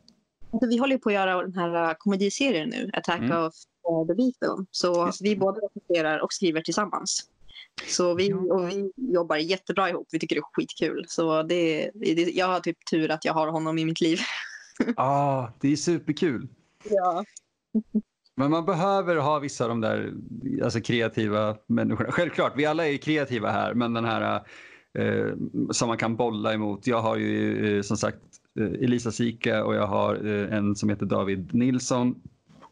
Alltså, 0.51 0.69
vi 0.69 0.77
håller 0.77 0.97
på 0.97 1.09
att 1.09 1.15
göra 1.15 1.41
den 1.41 1.53
här 1.55 1.89
uh, 1.89 1.95
komediserien 1.97 2.69
nu, 2.69 2.89
Attack 2.93 3.19
Mm. 3.19 3.37
of 3.43 3.53
the 4.07 4.13
Beatles. 4.13 4.67
Så 4.71 5.05
Just 5.05 5.21
vi 5.21 5.35
båda 5.35 5.59
regisserar 5.61 6.19
och 6.19 6.33
skriver 6.33 6.61
tillsammans. 6.61 7.29
Så 7.87 8.15
vi, 8.15 8.33
och 8.33 8.69
vi 8.69 8.91
jobbar 8.95 9.35
jättebra 9.37 9.89
ihop. 9.89 10.07
Vi 10.11 10.19
tycker 10.19 10.35
det 10.35 10.39
är 10.39 10.53
skitkul. 10.53 11.05
Så 11.07 11.43
det, 11.43 11.91
det, 11.93 12.13
jag 12.13 12.47
har 12.47 12.59
typ 12.59 12.77
tur 12.91 13.11
att 13.11 13.25
jag 13.25 13.33
har 13.33 13.47
honom 13.47 13.77
i 13.77 13.85
mitt 13.85 14.01
liv. 14.01 14.19
Ja, 14.79 14.93
ah, 14.97 15.53
det 15.59 15.71
är 15.71 15.75
superkul. 15.75 16.47
Ja. 16.89 17.25
Men 18.35 18.51
man 18.51 18.65
behöver 18.65 19.15
ha 19.15 19.39
vissa 19.39 19.63
av 19.63 19.69
de 19.69 19.81
där 19.81 20.13
alltså, 20.63 20.81
kreativa 20.81 21.57
människorna. 21.67 22.11
Självklart, 22.11 22.53
vi 22.55 22.65
alla 22.65 22.87
är 22.87 22.97
kreativa 22.97 23.51
här, 23.51 23.73
men 23.73 23.93
den 23.93 24.05
här 24.05 24.41
eh, 24.99 25.33
som 25.71 25.87
man 25.87 25.97
kan 25.97 26.15
bolla 26.15 26.53
emot. 26.53 26.87
Jag 26.87 27.01
har 27.01 27.17
ju 27.17 27.77
eh, 27.77 27.81
som 27.81 27.97
sagt 27.97 28.19
eh, 28.59 28.65
Elisa 28.65 29.11
Sika 29.11 29.65
och 29.65 29.75
jag 29.75 29.87
har 29.87 30.25
eh, 30.27 30.53
en 30.57 30.75
som 30.75 30.89
heter 30.89 31.05
David 31.05 31.53
Nilsson. 31.53 32.21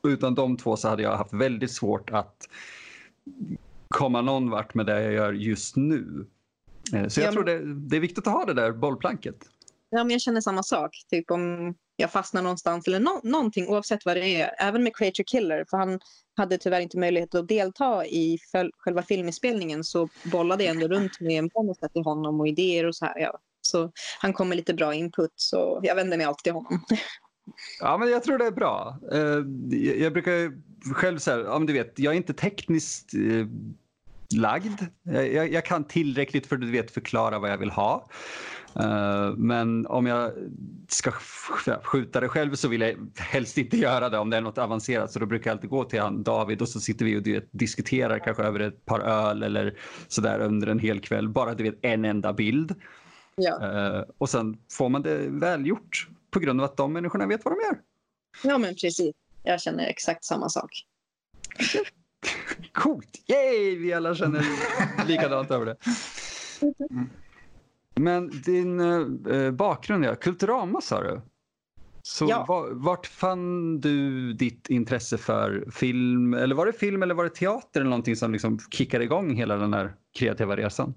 Utan 0.08 0.36
de 0.36 0.58
två 0.58 0.76
så 0.76 0.89
hade 0.89 1.04
jag 1.04 1.18
haft 1.18 1.34
väldigt 1.34 1.72
svårt 1.72 2.10
att 2.10 2.50
komma 3.88 4.22
någon 4.22 4.50
vart 4.50 4.74
med 4.74 4.86
det 4.86 5.04
jag 5.04 5.13
gör 5.13 5.34
just 5.34 5.76
nu. 5.76 6.26
Eh, 6.94 7.08
så 7.08 7.20
jag 7.20 7.28
Ja, 7.28 7.32
tror 7.32 7.44
det, 7.44 7.74
det 7.76 7.96
är 7.96 8.02
viktigt 8.02 8.28
att 8.28 8.34
ha 8.34 8.46
det 8.46 8.54
där 8.54 8.72
bollplanket. 8.72 9.50
Ja, 9.89 10.04
men 10.04 10.12
jag 10.12 10.22
känner 10.22 10.42
samma 10.42 10.63
sak. 10.63 11.06
Typ 11.10 11.32
om 11.32 11.74
jag 11.95 12.12
fastnar 12.12 12.41
någonstans 12.41 12.88
eller 12.88 12.99
no 12.99 13.19
någonting 13.23 13.67
oavsett 13.67 14.06
vad 14.06 14.17
det 14.17 14.41
är. 14.41 14.56
Även 14.60 14.84
med 14.84 14.95
Creature 14.95 15.23
Killer, 15.23 15.65
för 15.69 15.77
han 15.77 15.99
hade 16.38 16.58
tyvärr 16.58 16.79
inte 16.79 16.97
möjlighet 16.99 17.36
att 17.36 17.47
delta 17.47 18.06
i 18.06 18.38
själva 18.77 19.03
filminspelningen 19.03 19.84
så 19.84 20.10
bollade 20.23 20.63
jag 20.63 20.71
ändå 20.75 20.88
runt 20.88 21.19
med 21.19 21.49
manuset 21.56 21.93
till 21.93 22.03
honom 22.03 22.39
och 22.39 22.47
idéer 22.47 22.86
och 22.86 22.95
så 22.95 23.06
här. 23.06 23.19
Ja. 23.19 23.39
Så 23.62 23.91
han 24.19 24.34
kom 24.34 24.49
med 24.49 24.56
lite 24.56 24.73
bra 24.73 24.93
input 24.93 25.32
så 25.36 25.79
jag 25.84 25.95
vänder 25.95 26.17
mig 26.17 26.25
alltid 26.25 26.43
till 26.43 26.53
honom. 26.53 26.86
Ja, 27.79 27.97
men 27.97 28.10
jag 28.10 28.23
tror 28.23 28.38
det 28.38 28.45
är 28.45 28.51
bra. 28.51 28.99
Eh, 29.12 29.19
jag- 30.01 30.13
brukar 30.13 30.32
själv 30.32 30.53
själv 30.95 31.17
säga, 31.19 31.38
ja, 31.39 31.60
men 31.60 31.65
du 31.65 31.73
vet, 31.73 31.99
jag 31.99 32.13
är 32.13 32.17
inte 32.17 32.34
tekniskt 32.34 33.13
eh, 33.13 33.47
lagd. 34.38 34.82
Jag, 35.04 35.52
jag- 35.54 35.65
kan 35.65 35.84
tillräckligt 35.84 36.48
för 36.48 36.56
att 36.56 36.62
du 36.62 36.72
vet 36.72 36.91
förklara 36.91 37.39
vad 37.39 37.52
jag 37.52 37.58
vill 37.58 37.69
ha. 37.72 38.10
Eh, 38.76 39.34
men 39.38 39.88
om 39.88 40.06
jag 40.06 40.32
ska 40.88 41.10
sk- 41.12 41.84
skjuta 41.84 42.19
det 42.19 42.30
själv 42.30 42.56
så 42.56 42.67
vill 42.67 42.82
jag 42.82 42.96
helst 43.17 43.58
inte 43.58 43.78
göra 43.78 44.10
det 44.10 44.17
om 44.17 44.30
det 44.30 44.38
är 44.38 44.41
något 44.41 44.58
avancerat. 44.58 45.12
Så 45.12 45.19
då 45.19 45.26
brukar 45.26 45.52
jag 45.52 45.56
alltid 45.56 45.69
gå 45.69 45.84
till 45.84 46.02
han 46.02 46.24
David 46.24 46.62
och 46.62 46.69
så 46.69 46.80
sitter 46.80 47.06
vi 47.06 47.17
och 47.39 47.43
diskuterar 47.52 48.19
kanske 48.19 48.43
över 48.43 48.60
ett 48.60 48.86
par 48.86 49.00
öl 49.00 49.43
eller 49.43 49.78
sådär 50.08 50.39
under 50.39 50.67
en 50.67 50.80
hel 50.80 51.00
kväll. 51.00 51.30
Bara 51.30 51.54
du 51.54 51.63
vet 51.63 51.80
en 51.82 52.06
enda 52.06 52.34
bild. 52.34 52.76
Ja. 53.36 53.67
Eh, 53.98 54.04
och 54.17 54.30
sen 54.30 54.58
får 54.72 54.89
man 54.89 55.02
det 55.02 55.17
välgjort 55.30 56.08
på 56.32 56.39
grund 56.39 56.62
av 56.62 56.65
att 56.65 56.78
de 56.78 56.93
människorna 56.93 57.28
vet 57.28 57.46
vad 57.46 57.54
de 57.54 57.60
gör. 57.65 57.78
ja, 58.52 58.58
men 58.58 58.76
precis. 58.76 59.15
Jag 59.43 59.62
känner 59.62 59.86
exakt 59.88 60.24
samma 60.24 60.50
sak. 60.50 60.72
Coolt! 62.74 63.24
Yay! 63.28 63.76
Vi 63.78 63.94
alla 63.94 64.16
känner 64.16 64.44
likadant 65.08 65.52
över 65.52 65.66
det. 65.66 65.76
Men 67.96 68.42
din 68.46 68.80
eh, 69.32 69.52
bakgrund, 69.52 70.06
ja. 70.06 70.16
Kulturama 70.16 70.82
sa 70.82 71.02
du. 71.04 71.22
Så 72.02 72.26
Ja. 72.30 72.46
va- 72.48 72.70
vart 72.72 73.08
fann 73.08 73.80
du 73.80 74.34
ditt 74.34 74.70
intresse 74.70 75.18
för 75.18 75.66
film? 75.72 76.34
Eller 76.34 76.56
var 76.56 76.66
det 76.66 76.74
film 76.74 77.04
eller 77.04 77.16
var 77.16 77.24
det 77.24 77.30
teater 77.30 77.80
eller 77.80 77.90
någonting 77.90 78.16
som 78.16 78.32
liksom 78.34 78.60
kickade 78.72 79.04
igång 79.04 79.36
hela 79.36 79.56
den 79.58 79.74
här 79.74 79.94
kreativa 80.20 80.56
resan? 80.58 80.94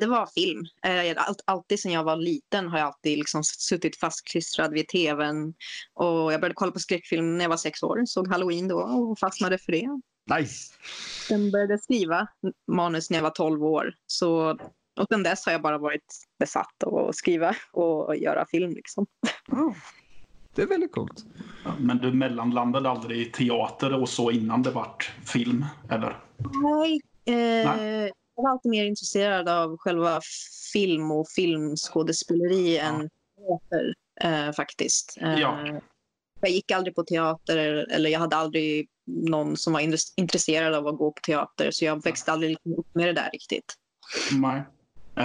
Det 0.00 0.06
var 0.06 0.26
film. 0.26 0.64
Eh, 0.84 1.14
Allt, 1.28 1.40
alltid 1.44 1.80
sedan 1.80 1.92
jag 1.92 2.04
var 2.04 2.16
liten 2.16 2.68
har 2.68 2.78
jag 2.78 2.86
alltid 2.86 3.18
liksom 3.18 3.44
suttit 3.44 3.96
fastklistrad 3.96 4.72
vid 4.72 4.88
tvn. 4.88 5.54
Och 5.94 6.32
jag 6.32 6.40
började 6.40 6.54
kolla 6.54 6.72
på 6.72 6.78
skräckfilm 6.78 7.36
när 7.38 7.44
jag 7.44 7.48
var 7.48 7.56
sex 7.56 7.82
år. 7.82 8.02
Såg 8.06 8.28
Halloween 8.28 8.68
då 8.68 8.76
och 8.80 9.18
fastnade 9.18 9.58
för 9.58 9.72
det. 9.72 10.00
Nice! 10.36 10.72
Sen 11.28 11.50
började 11.50 11.78
skriva 11.78 12.28
manus 12.72 13.10
när 13.10 13.18
jag 13.18 13.22
var 13.22 13.30
12 13.30 13.64
år. 13.64 13.94
Så, 14.06 14.50
och 15.00 15.06
sen 15.10 15.22
dess 15.22 15.46
har 15.46 15.52
jag 15.52 15.62
bara 15.62 15.78
varit 15.78 16.14
besatt 16.38 16.82
av 16.86 17.08
att 17.08 17.16
skriva 17.16 17.54
och 17.72 18.16
göra 18.16 18.46
film. 18.50 18.70
Liksom. 18.70 19.06
Oh, 19.52 19.74
det 20.54 20.62
är 20.62 20.66
väldigt 20.66 20.92
coolt. 20.92 21.24
Men 21.78 21.98
du 21.98 22.12
mellanlandade 22.12 22.90
aldrig 22.90 23.20
i 23.20 23.24
teater 23.24 23.94
och 23.94 24.08
så 24.08 24.30
innan 24.30 24.62
det 24.62 24.70
vart 24.70 25.12
film, 25.26 25.64
eller? 25.90 26.20
Nej. 26.62 27.00
Eh, 27.24 27.76
Nej. 27.76 28.12
Jag 28.36 28.42
var 28.42 28.50
alltid 28.50 28.70
mer 28.70 28.84
intresserad 28.84 29.48
av 29.48 29.76
själva 29.78 30.20
film 30.72 31.10
och 31.10 31.28
filmskådespeleri 31.28 32.76
Ja. 32.76 32.82
än 32.82 33.10
teater 33.36 33.94
eh, 34.20 34.52
faktiskt. 34.52 35.18
Eh, 35.20 35.40
Ja. 35.40 35.80
Jag 36.40 36.50
gick 36.50 36.70
aldrig 36.70 36.94
på 36.94 37.02
teater 37.02 37.56
eller 37.90 38.10
jag 38.10 38.20
hade 38.20 38.36
aldrig 38.36 38.88
någon 39.06 39.56
som 39.56 39.72
var 39.72 39.80
in- 39.80 39.96
intresserad 40.16 40.74
av 40.74 40.86
att 40.86 40.98
gå 40.98 41.12
på 41.12 41.20
teater 41.20 41.70
så 41.70 41.84
jag 41.84 42.04
växte 42.04 42.32
aldrig 42.32 42.50
liksom 42.50 42.74
upp 42.74 42.94
med 42.94 43.06
det 43.06 43.12
där 43.12 43.30
riktigt. 43.32 43.74
Nej. 44.32 44.62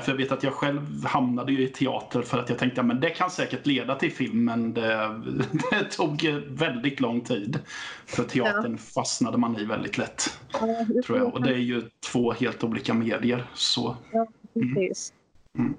För 0.02 0.12
jag 0.12 0.18
vet 0.18 0.32
att 0.32 0.44
jag 0.44 0.54
själv 0.54 1.06
hamnade 1.06 1.52
ju 1.54 1.64
i 1.64 1.68
teater 1.68 2.22
för 2.22 2.38
att 2.38 2.50
jag 2.50 2.58
tänkte 2.58 2.82
att 2.82 3.02
det 3.02 3.10
kan 3.10 3.32
säkert 3.32 3.66
leda 3.66 3.96
till 3.96 4.12
film 4.12 4.46
men 4.46 4.74
det, 4.74 5.22
det 5.72 5.84
tog 5.92 6.26
väldigt 6.48 7.00
lång 7.00 7.22
tid. 7.22 7.60
För 8.06 8.24
teatern 8.24 8.72
ja. 8.72 8.78
fastnade 8.78 9.38
man 9.38 9.60
i 9.60 9.66
väldigt 9.66 9.98
lätt. 9.98 10.40
Ja, 10.54 10.86
tror 11.06 11.18
jag. 11.18 11.34
Och 11.34 11.44
det 11.44 11.54
är 11.54 11.58
ju 11.58 11.90
två 12.12 12.34
helt 12.34 12.64
olika 12.64 12.94
medier. 12.94 13.46
Så. 13.54 13.98
Ja, 14.12 14.28
precis. 14.54 15.14
Mm. 15.58 15.68
Mm. 15.68 15.78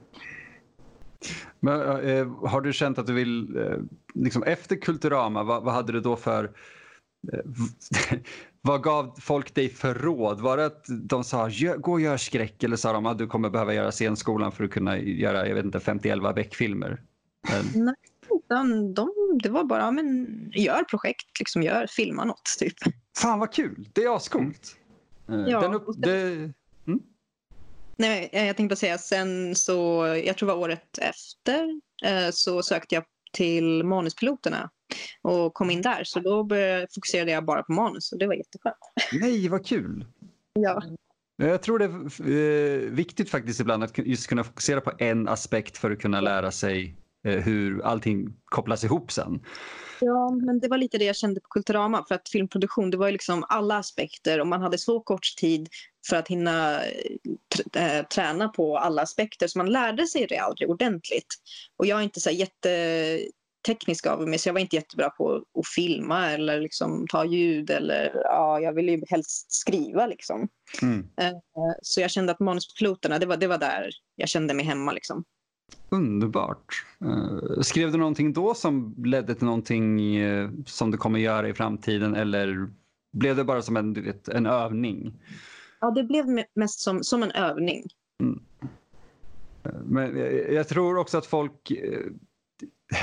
Men, 1.64 2.08
äh, 2.08 2.48
har 2.48 2.60
du 2.60 2.72
känt 2.72 2.98
att 2.98 3.06
du 3.06 3.12
vill, 3.12 3.56
äh, 3.56 3.78
liksom 4.14 4.42
efter 4.42 4.76
Kulturama, 4.76 5.42
vad, 5.42 5.62
vad 5.62 5.74
hade 5.74 5.92
du 5.92 6.00
då 6.00 6.16
för 6.16 6.44
äh, 7.32 7.38
vad 8.60 8.82
gav 8.82 9.14
folk 9.20 9.54
dig 9.54 9.68
för 9.68 9.94
råd? 9.94 10.40
Var 10.40 10.56
det 10.56 10.66
att 10.66 10.84
de 10.88 11.24
sa 11.24 11.50
gå 11.78 11.92
och 11.92 12.00
gör 12.00 12.16
skräck 12.16 12.62
eller 12.62 12.76
sa 12.76 12.92
de 12.92 13.06
att 13.06 13.18
du 13.18 13.26
kommer 13.26 13.50
behöva 13.50 13.74
göra 13.74 13.92
scenskolan 13.92 14.52
för 14.52 14.64
att 14.64 14.70
kunna 14.70 14.98
göra 14.98 15.48
jag 15.48 15.54
vet 15.54 15.64
inte, 15.64 15.78
50-11 15.78 16.34
Beck-filmer? 16.34 17.02
Nej, 17.74 17.94
de, 18.48 18.94
de, 18.94 19.10
det 19.42 19.48
var 19.48 19.64
bara 19.64 19.90
men, 19.90 20.26
gör 20.54 20.84
projekt, 20.84 21.38
liksom 21.38 21.62
gör, 21.62 21.86
filma 21.86 22.24
något 22.24 22.56
typ. 22.58 22.76
Fan 23.16 23.38
vad 23.38 23.52
kul, 23.52 23.88
det 23.92 24.04
är 24.04 24.16
ascoolt. 24.16 24.76
Ja, 25.26 25.60
Den 25.60 25.74
upp, 25.74 25.86
det, 25.96 26.20
mm? 26.86 27.02
Nej, 27.96 28.30
jag 28.32 28.56
tänkte 28.56 28.76
säga 28.76 28.98
sen 28.98 29.54
så, 29.54 30.06
jag 30.24 30.36
tror 30.36 30.48
det 30.48 30.54
var 30.54 30.60
året 30.60 30.98
efter, 30.98 31.80
eh, 32.04 32.30
så 32.32 32.62
sökte 32.62 32.94
jag 32.94 33.04
till 33.32 33.84
manuspiloterna 33.84 34.70
och 35.22 35.54
kom 35.54 35.70
in 35.70 35.82
där. 35.82 36.04
Så 36.04 36.20
då 36.20 36.48
fokuserade 36.94 37.30
jag 37.30 37.44
bara 37.44 37.62
på 37.62 37.72
manus 37.72 38.12
och 38.12 38.18
det 38.18 38.26
var 38.26 38.34
jätteskönt. 38.34 38.76
Nej, 39.12 39.48
vad 39.48 39.66
kul! 39.66 40.06
ja. 40.52 40.82
Jag 41.36 41.62
tror 41.62 41.78
det 41.78 41.84
är 41.84 42.84
eh, 42.84 42.90
viktigt 42.90 43.30
faktiskt 43.30 43.60
ibland 43.60 43.84
att 43.84 43.98
just 43.98 44.26
kunna 44.26 44.44
fokusera 44.44 44.80
på 44.80 44.92
en 44.98 45.28
aspekt 45.28 45.78
för 45.78 45.90
att 45.90 45.98
kunna 45.98 46.20
lära 46.20 46.50
sig 46.50 46.84
eh, 46.84 46.94
hur 47.30 47.82
allting 47.84 48.36
kopplas 48.44 48.84
ihop 48.84 49.12
sen. 49.12 49.40
Ja, 50.00 50.30
men 50.30 50.60
det 50.60 50.68
var 50.68 50.78
lite 50.78 50.98
det 50.98 51.04
jag 51.04 51.16
kände 51.16 51.40
på 51.40 51.48
Kulturama. 51.48 52.04
För 52.08 52.14
att 52.14 52.28
filmproduktion, 52.28 52.90
det 52.90 52.96
var 52.96 53.06
ju 53.06 53.12
liksom 53.12 53.44
alla 53.48 53.76
aspekter 53.76 54.40
och 54.40 54.46
man 54.46 54.62
hade 54.62 54.78
så 54.78 55.00
kort 55.00 55.36
tid 55.36 55.68
för 56.08 56.16
att 56.16 56.28
hinna 56.28 56.80
äh, 57.76 58.06
träna 58.14 58.48
på 58.48 58.78
alla 58.78 59.02
aspekter. 59.02 59.46
Så 59.46 59.58
man 59.58 59.72
lärde 59.72 60.06
sig 60.06 60.26
det 60.28 60.38
aldrig 60.38 60.70
ordentligt. 60.70 61.34
Och 61.76 61.86
jag 61.86 61.98
är 61.98 62.02
inte 62.02 62.20
så 62.20 62.30
jätteteknisk 62.30 64.06
av 64.06 64.28
mig 64.28 64.38
så 64.38 64.48
jag 64.48 64.54
var 64.54 64.60
inte 64.60 64.76
jättebra 64.76 65.10
på 65.10 65.36
att 65.58 65.68
filma 65.74 66.30
eller 66.30 66.60
liksom 66.60 67.06
ta 67.08 67.24
ljud 67.24 67.70
eller 67.70 68.12
ja, 68.14 68.60
jag 68.60 68.72
ville 68.72 68.92
ju 68.92 69.02
helst 69.10 69.52
skriva 69.52 70.06
liksom. 70.06 70.48
Mm. 70.82 71.06
Så 71.82 72.00
jag 72.00 72.10
kände 72.10 72.32
att 72.32 72.40
manuspiloterna, 72.40 73.18
det 73.18 73.26
var, 73.26 73.36
det 73.36 73.46
var 73.46 73.58
där 73.58 73.90
jag 74.16 74.28
kände 74.28 74.54
mig 74.54 74.64
hemma 74.64 74.92
liksom. 74.92 75.24
Underbart. 75.88 76.86
Uh, 77.04 77.60
skrev 77.60 77.92
du 77.92 77.98
någonting 77.98 78.32
då 78.32 78.54
som 78.54 78.94
ledde 79.04 79.34
till 79.34 79.46
någonting 79.46 80.18
uh, 80.22 80.50
som 80.66 80.90
du 80.90 80.96
kommer 80.96 81.18
göra 81.18 81.48
i 81.48 81.54
framtiden 81.54 82.14
eller 82.14 82.68
blev 83.12 83.36
det 83.36 83.44
bara 83.44 83.62
som 83.62 83.76
en, 83.76 83.92
vet, 83.92 84.28
en 84.28 84.46
övning? 84.46 85.12
Ja, 85.80 85.90
det 85.90 86.04
blev 86.04 86.44
mest 86.54 86.80
som, 86.80 87.04
som 87.04 87.22
en 87.22 87.30
övning. 87.30 87.84
Mm. 88.20 88.40
Men 89.84 90.16
jag, 90.54 90.68
tror 90.68 90.98
också 90.98 91.18
att 91.18 91.26
folk... 91.26 91.72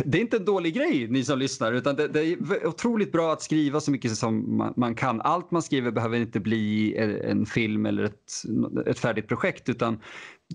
Det 0.05 0.17
är 0.17 0.21
inte 0.21 0.37
en 0.37 0.45
dålig 0.45 0.73
grej, 0.73 1.07
ni 1.07 1.23
som 1.23 1.39
lyssnar, 1.39 1.73
utan 1.73 1.95
det, 1.95 2.07
det 2.07 2.19
är 2.19 2.67
otroligt 2.67 3.11
bra 3.11 3.33
att 3.33 3.41
skriva 3.41 3.79
så 3.79 3.91
mycket 3.91 4.15
som 4.15 4.57
man, 4.57 4.73
man, 4.77 4.95
kan. 4.95 5.21
Allt 5.21 5.51
man 5.51 5.61
skriver 5.61 5.91
behöver 5.91 6.17
inte 6.17 6.39
bli 6.39 6.95
en 7.23 7.45
film 7.45 7.85
eller 7.85 8.03
ett, 8.03 8.31
ett 8.85 8.99
färdigt 8.99 9.27
projekt, 9.27 9.69
utan 9.69 9.99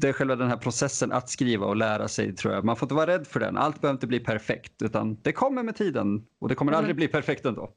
det 0.01 0.09
är 0.09 0.13
själva 0.13 0.37
den 0.37 0.49
här 0.49 0.57
processen 0.57 1.13
att 1.13 1.31
skriva 1.31 1.67
och 1.67 1.77
lära 1.77 2.09
sig 2.09 2.35
tror 2.35 2.55
jag. 2.55 2.65
Man 2.65 2.77
får 2.77 2.87
inte 2.87 2.95
vara 2.95 3.07
rädd 3.07 3.27
för 3.27 3.41
den. 3.41 3.57
Allt 3.57 3.81
behöver 3.81 3.97
inte 3.97 4.07
bli 4.07 4.21
perfekt 4.21 4.83
utan 4.83 5.21
det 5.23 5.33
kommer 5.33 5.63
med 5.63 5.77
tiden 5.77 6.23
och 6.41 6.49
det 6.49 6.55
kommer 6.55 6.73
mm. 6.73 6.79
aldrig 6.79 6.97
bli 6.97 7.09
perfekt 7.09 7.45
ändå. 7.45 7.71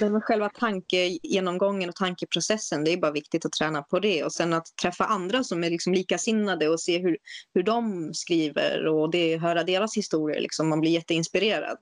Men 0.00 0.20
själva 0.20 0.48
tankegenomgången 0.48 1.88
och 1.88 1.94
tankeprocessen, 1.94 2.84
det 2.84 2.92
är 2.92 2.96
bara 2.96 3.12
viktigt 3.12 3.46
att 3.46 3.52
träna 3.52 3.82
på 3.82 3.98
det 3.98 4.24
och 4.24 4.32
sen 4.32 4.52
att 4.52 4.76
träffa 4.82 5.04
andra 5.04 5.44
som 5.44 5.64
är 5.64 5.70
liksom 5.70 5.94
likasinnade 5.94 6.68
och 6.68 6.80
se 6.80 6.98
hur, 6.98 7.16
hur 7.54 7.62
de 7.62 8.10
skriver 8.14 8.86
och 8.86 9.10
det, 9.10 9.38
höra 9.38 9.64
deras 9.64 9.96
historier. 9.96 10.40
Liksom. 10.40 10.68
Man 10.68 10.80
blir 10.80 10.90
jätteinspirerad. 10.90 11.78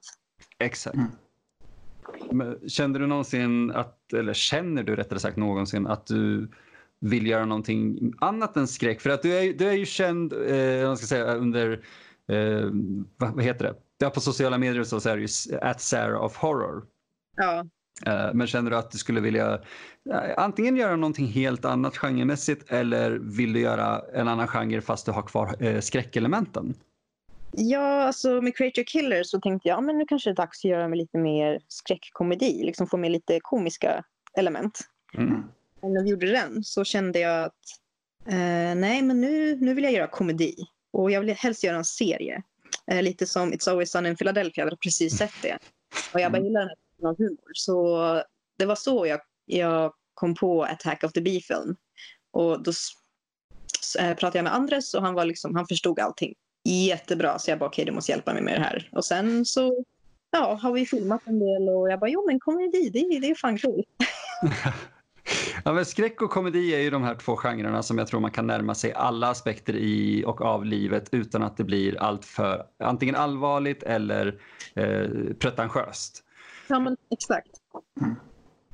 Exakt. 0.59 0.95
Mm. 0.95 1.11
Men 2.31 2.69
kände 2.69 2.99
du 2.99 3.07
någonsin 3.07 3.71
att, 3.71 4.13
eller 4.13 4.33
känner 4.33 4.83
du 4.83 4.95
rättare 4.95 5.19
sagt 5.19 5.37
någonsin 5.37 5.87
att 5.87 6.07
du 6.07 6.49
vill 7.05 7.27
göra 7.27 7.45
någonting 7.45 8.13
annat 8.19 8.57
än 8.57 8.67
skräck. 8.67 9.01
För 9.01 9.09
att 9.09 9.21
du 9.21 9.37
är, 9.37 9.53
du 9.53 9.67
är 9.67 9.73
ju 9.73 9.85
känd 9.85 10.33
eh, 10.33 10.87
man 10.87 10.97
ska 10.97 11.07
säga, 11.07 11.35
under, 11.35 11.71
eh, 12.31 12.69
vad, 13.17 13.43
heter 13.43 13.65
det? 13.65 13.75
Ja, 13.97 14.09
på 14.09 14.21
sociala 14.21 14.57
medier 14.57 14.83
så, 14.83 14.99
så 14.99 15.09
är 15.09 15.17
det 15.17 15.21
ju 15.21 15.57
at 15.59 15.81
Sarah 15.81 16.23
of 16.23 16.37
Horror. 16.37 16.85
Ja. 17.35 17.65
Eh, 18.05 18.33
men 18.33 18.47
känner 18.47 18.71
du 18.71 18.77
att 18.77 18.91
du 18.91 18.97
skulle 18.97 19.21
vilja 19.21 19.53
eh, 20.11 20.19
antingen 20.37 20.75
göra 20.75 20.95
någonting 20.95 21.27
helt 21.27 21.65
annat 21.65 21.97
genremässigt 21.97 22.71
eller 22.71 23.11
vill 23.11 23.53
du 23.53 23.59
göra 23.59 24.01
en 24.13 24.27
annan 24.27 24.47
genre 24.47 24.81
fast 24.81 25.05
du 25.05 25.11
har 25.11 25.21
kvar 25.21 25.63
eh, 25.63 25.79
skräckelementen? 25.79 26.73
Ja, 27.51 28.03
alltså 28.03 28.41
med 28.41 28.57
Creature 28.57 28.83
Killer 28.83 29.23
så 29.23 29.39
tänkte 29.39 29.69
jag 29.69 29.83
men 29.83 29.97
nu 29.97 30.05
kanske 30.05 30.29
det 30.29 30.33
är 30.33 30.35
dags 30.35 30.59
att 30.59 30.69
göra 30.69 30.87
med 30.87 30.97
lite 30.97 31.17
mer 31.17 31.59
skräckkomedi, 31.67 32.63
liksom 32.63 32.87
få 32.87 32.97
med 32.97 33.11
lite 33.11 33.39
komiska 33.41 34.03
element. 34.37 34.79
Mm 35.17 35.43
när 35.89 36.03
vi 36.03 36.09
gjorde 36.09 36.31
den 36.31 36.63
så 36.63 36.83
kände 36.83 37.19
jag 37.19 37.43
att 37.43 37.61
eh, 38.27 38.75
nej, 38.75 39.01
men 39.01 39.21
nu, 39.21 39.55
nu 39.55 39.73
vill 39.73 39.83
jag 39.83 39.93
göra 39.93 40.07
komedi. 40.07 40.55
Och 40.93 41.11
jag 41.11 41.21
vill 41.21 41.35
helst 41.35 41.63
göra 41.63 41.77
en 41.77 41.85
serie. 41.85 42.43
Eh, 42.91 43.01
lite 43.01 43.25
som 43.25 43.53
It's 43.53 43.69
Always 43.69 43.91
Sun 43.91 44.05
in 44.05 44.15
Philadelphia, 44.15 44.61
jag 44.61 44.65
hade 44.65 44.77
precis 44.77 45.17
sett 45.17 45.33
det. 45.41 45.57
Och 46.13 46.19
jag 46.19 46.31
bara 46.31 46.41
gillar 46.41 46.59
den 46.59 46.69
här 46.69 46.75
typen 46.75 47.07
av 47.09 47.17
humor. 47.17 47.51
Så 47.53 48.23
det 48.57 48.65
var 48.65 48.75
så 48.75 49.05
jag, 49.05 49.19
jag 49.45 49.93
kom 50.13 50.35
på 50.35 50.63
Attack 50.63 51.03
of 51.03 51.13
the 51.13 51.21
Bee-film. 51.21 51.75
Och 52.31 52.63
då 52.63 52.71
eh, 53.99 54.15
pratade 54.15 54.37
jag 54.37 54.43
med 54.43 54.55
Andres 54.55 54.93
och 54.93 55.01
han, 55.01 55.13
var 55.13 55.25
liksom, 55.25 55.55
han 55.55 55.67
förstod 55.67 55.99
allting 55.99 56.33
jättebra. 56.65 57.39
Så 57.39 57.51
jag 57.51 57.59
bara 57.59 57.69
okej, 57.69 57.83
okay, 57.83 57.91
du 57.91 57.95
måste 57.95 58.11
hjälpa 58.11 58.33
mig 58.33 58.43
med 58.43 58.53
det 58.53 58.63
här. 58.63 58.89
Och 58.91 59.05
sen 59.05 59.45
så 59.45 59.85
ja, 60.31 60.59
har 60.61 60.71
vi 60.71 60.85
filmat 60.85 61.21
en 61.25 61.39
del 61.39 61.69
och 61.69 61.91
jag 61.91 61.99
bara 61.99 62.09
jo 62.09 62.25
men 62.27 62.39
komedi, 62.39 62.89
det, 62.89 63.19
det 63.19 63.29
är 63.29 63.35
fan 63.35 63.57
kul. 63.57 63.83
Ja, 65.63 65.73
men 65.73 65.85
skräck 65.85 66.21
och 66.21 66.29
komedi 66.29 66.75
är 66.75 66.79
ju 66.79 66.89
de 66.89 67.03
här 67.03 67.15
två 67.15 67.35
genrerna 67.35 67.83
som 67.83 67.97
jag 67.97 68.07
tror 68.07 68.19
man 68.19 68.31
kan 68.31 68.47
närma 68.47 68.75
sig 68.75 68.93
alla 68.93 69.29
aspekter 69.29 69.75
i 69.75 70.23
och 70.25 70.41
av 70.41 70.65
livet 70.65 71.09
utan 71.11 71.43
att 71.43 71.57
det 71.57 71.63
blir 71.63 72.01
allt 72.01 72.25
för 72.25 72.63
antingen 72.79 73.15
allvarligt 73.15 73.83
eller 73.83 74.39
eh, 74.73 75.33
pretentiöst. 75.39 76.23
Ja, 76.67 76.79
men 76.79 76.97
exakt. 77.11 77.51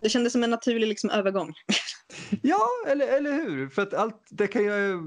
Det 0.02 0.10
kändes 0.10 0.34
som 0.34 0.44
en 0.44 0.50
naturlig 0.50 0.88
liksom, 0.88 1.10
övergång. 1.10 1.54
ja, 2.42 2.68
eller, 2.88 3.18
eller 3.18 3.32
hur? 3.32 3.70
För 3.70 3.82
att 3.82 3.94
allt 3.94 4.28
det 4.30 4.48
kan 4.48 4.64
ju... 4.64 5.00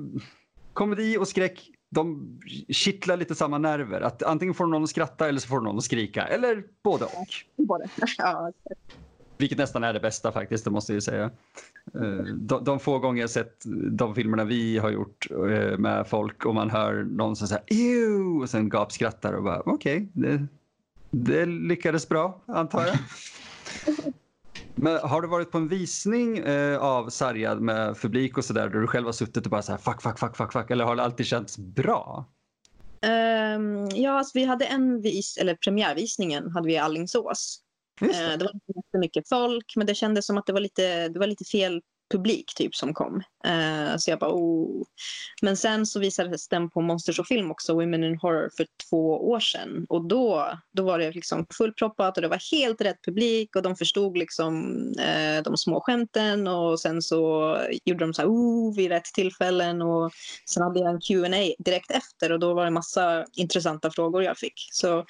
Komedi 0.72 1.18
och 1.18 1.28
skräck 1.28 1.70
de 1.94 2.38
kittlar 2.68 3.16
lite 3.16 3.34
samma 3.34 3.58
nerver. 3.58 4.00
Att 4.00 4.22
antingen 4.22 4.54
får 4.54 4.66
någon 4.66 4.84
att 4.84 4.90
skratta 4.90 5.28
eller 5.28 5.40
så 5.40 5.48
får 5.48 5.60
någon 5.60 5.76
att 5.78 5.84
skrika. 5.84 6.26
Eller 6.26 6.64
både 6.82 7.04
och. 7.04 7.28
Både. 7.56 7.88
Ja, 8.18 8.52
vilket 9.38 9.58
nästan 9.58 9.84
är 9.84 9.92
det 9.92 10.00
bästa 10.00 10.32
faktiskt, 10.32 10.64
det 10.64 10.70
måste 10.70 10.94
jag 10.94 11.02
säga. 11.02 11.30
Eh, 11.94 12.24
de, 12.34 12.64
de 12.64 12.80
få 12.80 12.98
gånger 12.98 13.20
jag 13.20 13.30
sett 13.30 13.62
de 13.90 14.14
filmerna 14.14 14.44
vi 14.44 14.78
har 14.78 14.90
gjort 14.90 15.26
eh, 15.30 15.78
med 15.78 16.06
folk 16.06 16.46
och 16.46 16.54
man 16.54 16.70
hör 16.70 17.02
någon 17.02 17.36
som 17.36 17.48
säger 17.48 17.64
Ew! 17.66 18.42
och 18.42 18.50
sen 18.50 18.68
gapskrattar 18.68 19.32
och 19.32 19.42
bara 19.42 19.60
okej, 19.60 19.96
okay, 19.96 20.08
det, 20.12 20.46
det 21.10 21.46
lyckades 21.46 22.08
bra 22.08 22.42
antar 22.46 22.86
jag. 22.86 22.96
Men 24.74 24.98
har 25.02 25.22
du 25.22 25.28
varit 25.28 25.50
på 25.50 25.58
en 25.58 25.68
visning 25.68 26.38
eh, 26.38 26.78
av 26.78 27.08
Sarjad 27.08 27.60
med 27.60 28.00
publik 28.00 28.38
och 28.38 28.44
sådär 28.44 28.68
där 28.68 28.80
du 28.80 28.86
själv 28.86 29.06
har 29.06 29.12
suttit 29.12 29.44
och 29.44 29.50
bara 29.50 29.62
så 29.62 29.72
här 29.72 29.78
fuck, 29.78 30.02
fuck, 30.02 30.18
fuck, 30.18 30.36
fuck, 30.36 30.52
fuck 30.52 30.70
eller 30.70 30.84
har 30.84 30.96
det 30.96 31.02
alltid 31.02 31.26
känts 31.26 31.58
bra? 31.58 32.24
Um, 33.56 33.88
ja, 33.94 34.18
alltså 34.18 34.38
vi 34.38 34.44
hade 34.44 34.64
en 34.64 35.00
vis, 35.00 35.36
eller 35.36 35.54
premiärvisningen 35.54 36.50
hade 36.50 36.66
vi 36.66 36.74
i 36.74 36.78
Allingsås 36.78 37.63
det. 38.00 38.06
Eh, 38.06 38.38
det 38.38 38.44
var 38.44 38.54
inte 38.54 38.72
jättemycket 38.76 39.28
folk, 39.28 39.72
men 39.76 39.86
det 39.86 39.94
kändes 39.94 40.26
som 40.26 40.38
att 40.38 40.46
det 40.46 40.52
var 40.52 40.60
lite, 40.60 41.08
det 41.08 41.18
var 41.18 41.26
lite 41.26 41.44
fel 41.44 41.80
publik 42.12 42.54
typ 42.56 42.74
som 42.74 42.94
kom. 42.94 43.14
Uh, 43.46 43.96
så 43.96 44.10
jag 44.10 44.18
bara, 44.18 44.34
oh. 44.34 44.86
Men 45.42 45.56
sen 45.56 45.86
så 45.86 46.00
visades 46.00 46.48
den 46.48 46.70
på 46.70 46.80
Monsters 46.80 47.18
och 47.18 47.26
film 47.26 47.50
också, 47.50 47.74
Women 47.74 48.04
in 48.04 48.18
Horror, 48.18 48.50
för 48.56 48.66
två 48.90 49.30
år 49.30 49.40
sedan. 49.40 49.86
Och 49.88 50.08
då, 50.08 50.52
då 50.72 50.82
var 50.82 50.98
det 50.98 51.12
liksom 51.12 51.46
fullproppat 51.58 52.16
och 52.16 52.22
det 52.22 52.28
var 52.28 52.56
helt 52.56 52.80
rätt 52.80 53.04
publik 53.04 53.56
och 53.56 53.62
de 53.62 53.76
förstod 53.76 54.18
liksom 54.18 54.64
uh, 55.00 55.42
de 55.44 55.56
små 55.56 55.80
skämten 55.80 56.46
och 56.46 56.80
sen 56.80 57.02
så 57.02 57.56
gjorde 57.84 58.04
de 58.04 58.14
så 58.14 58.22
här, 58.22 58.28
oh, 58.28 58.76
vid 58.76 58.90
rätt 58.90 59.04
tillfällen 59.04 59.82
och 59.82 60.12
sen 60.50 60.62
hade 60.62 60.80
jag 60.80 60.90
en 60.90 61.00
Q&A 61.00 61.54
direkt 61.64 61.90
efter 61.90 62.32
och 62.32 62.40
då 62.40 62.54
var 62.54 62.64
det 62.64 62.70
massa 62.70 63.24
intressanta 63.36 63.90
frågor 63.90 64.22
jag 64.22 64.38
fick. 64.38 64.68
Så 64.72 65.04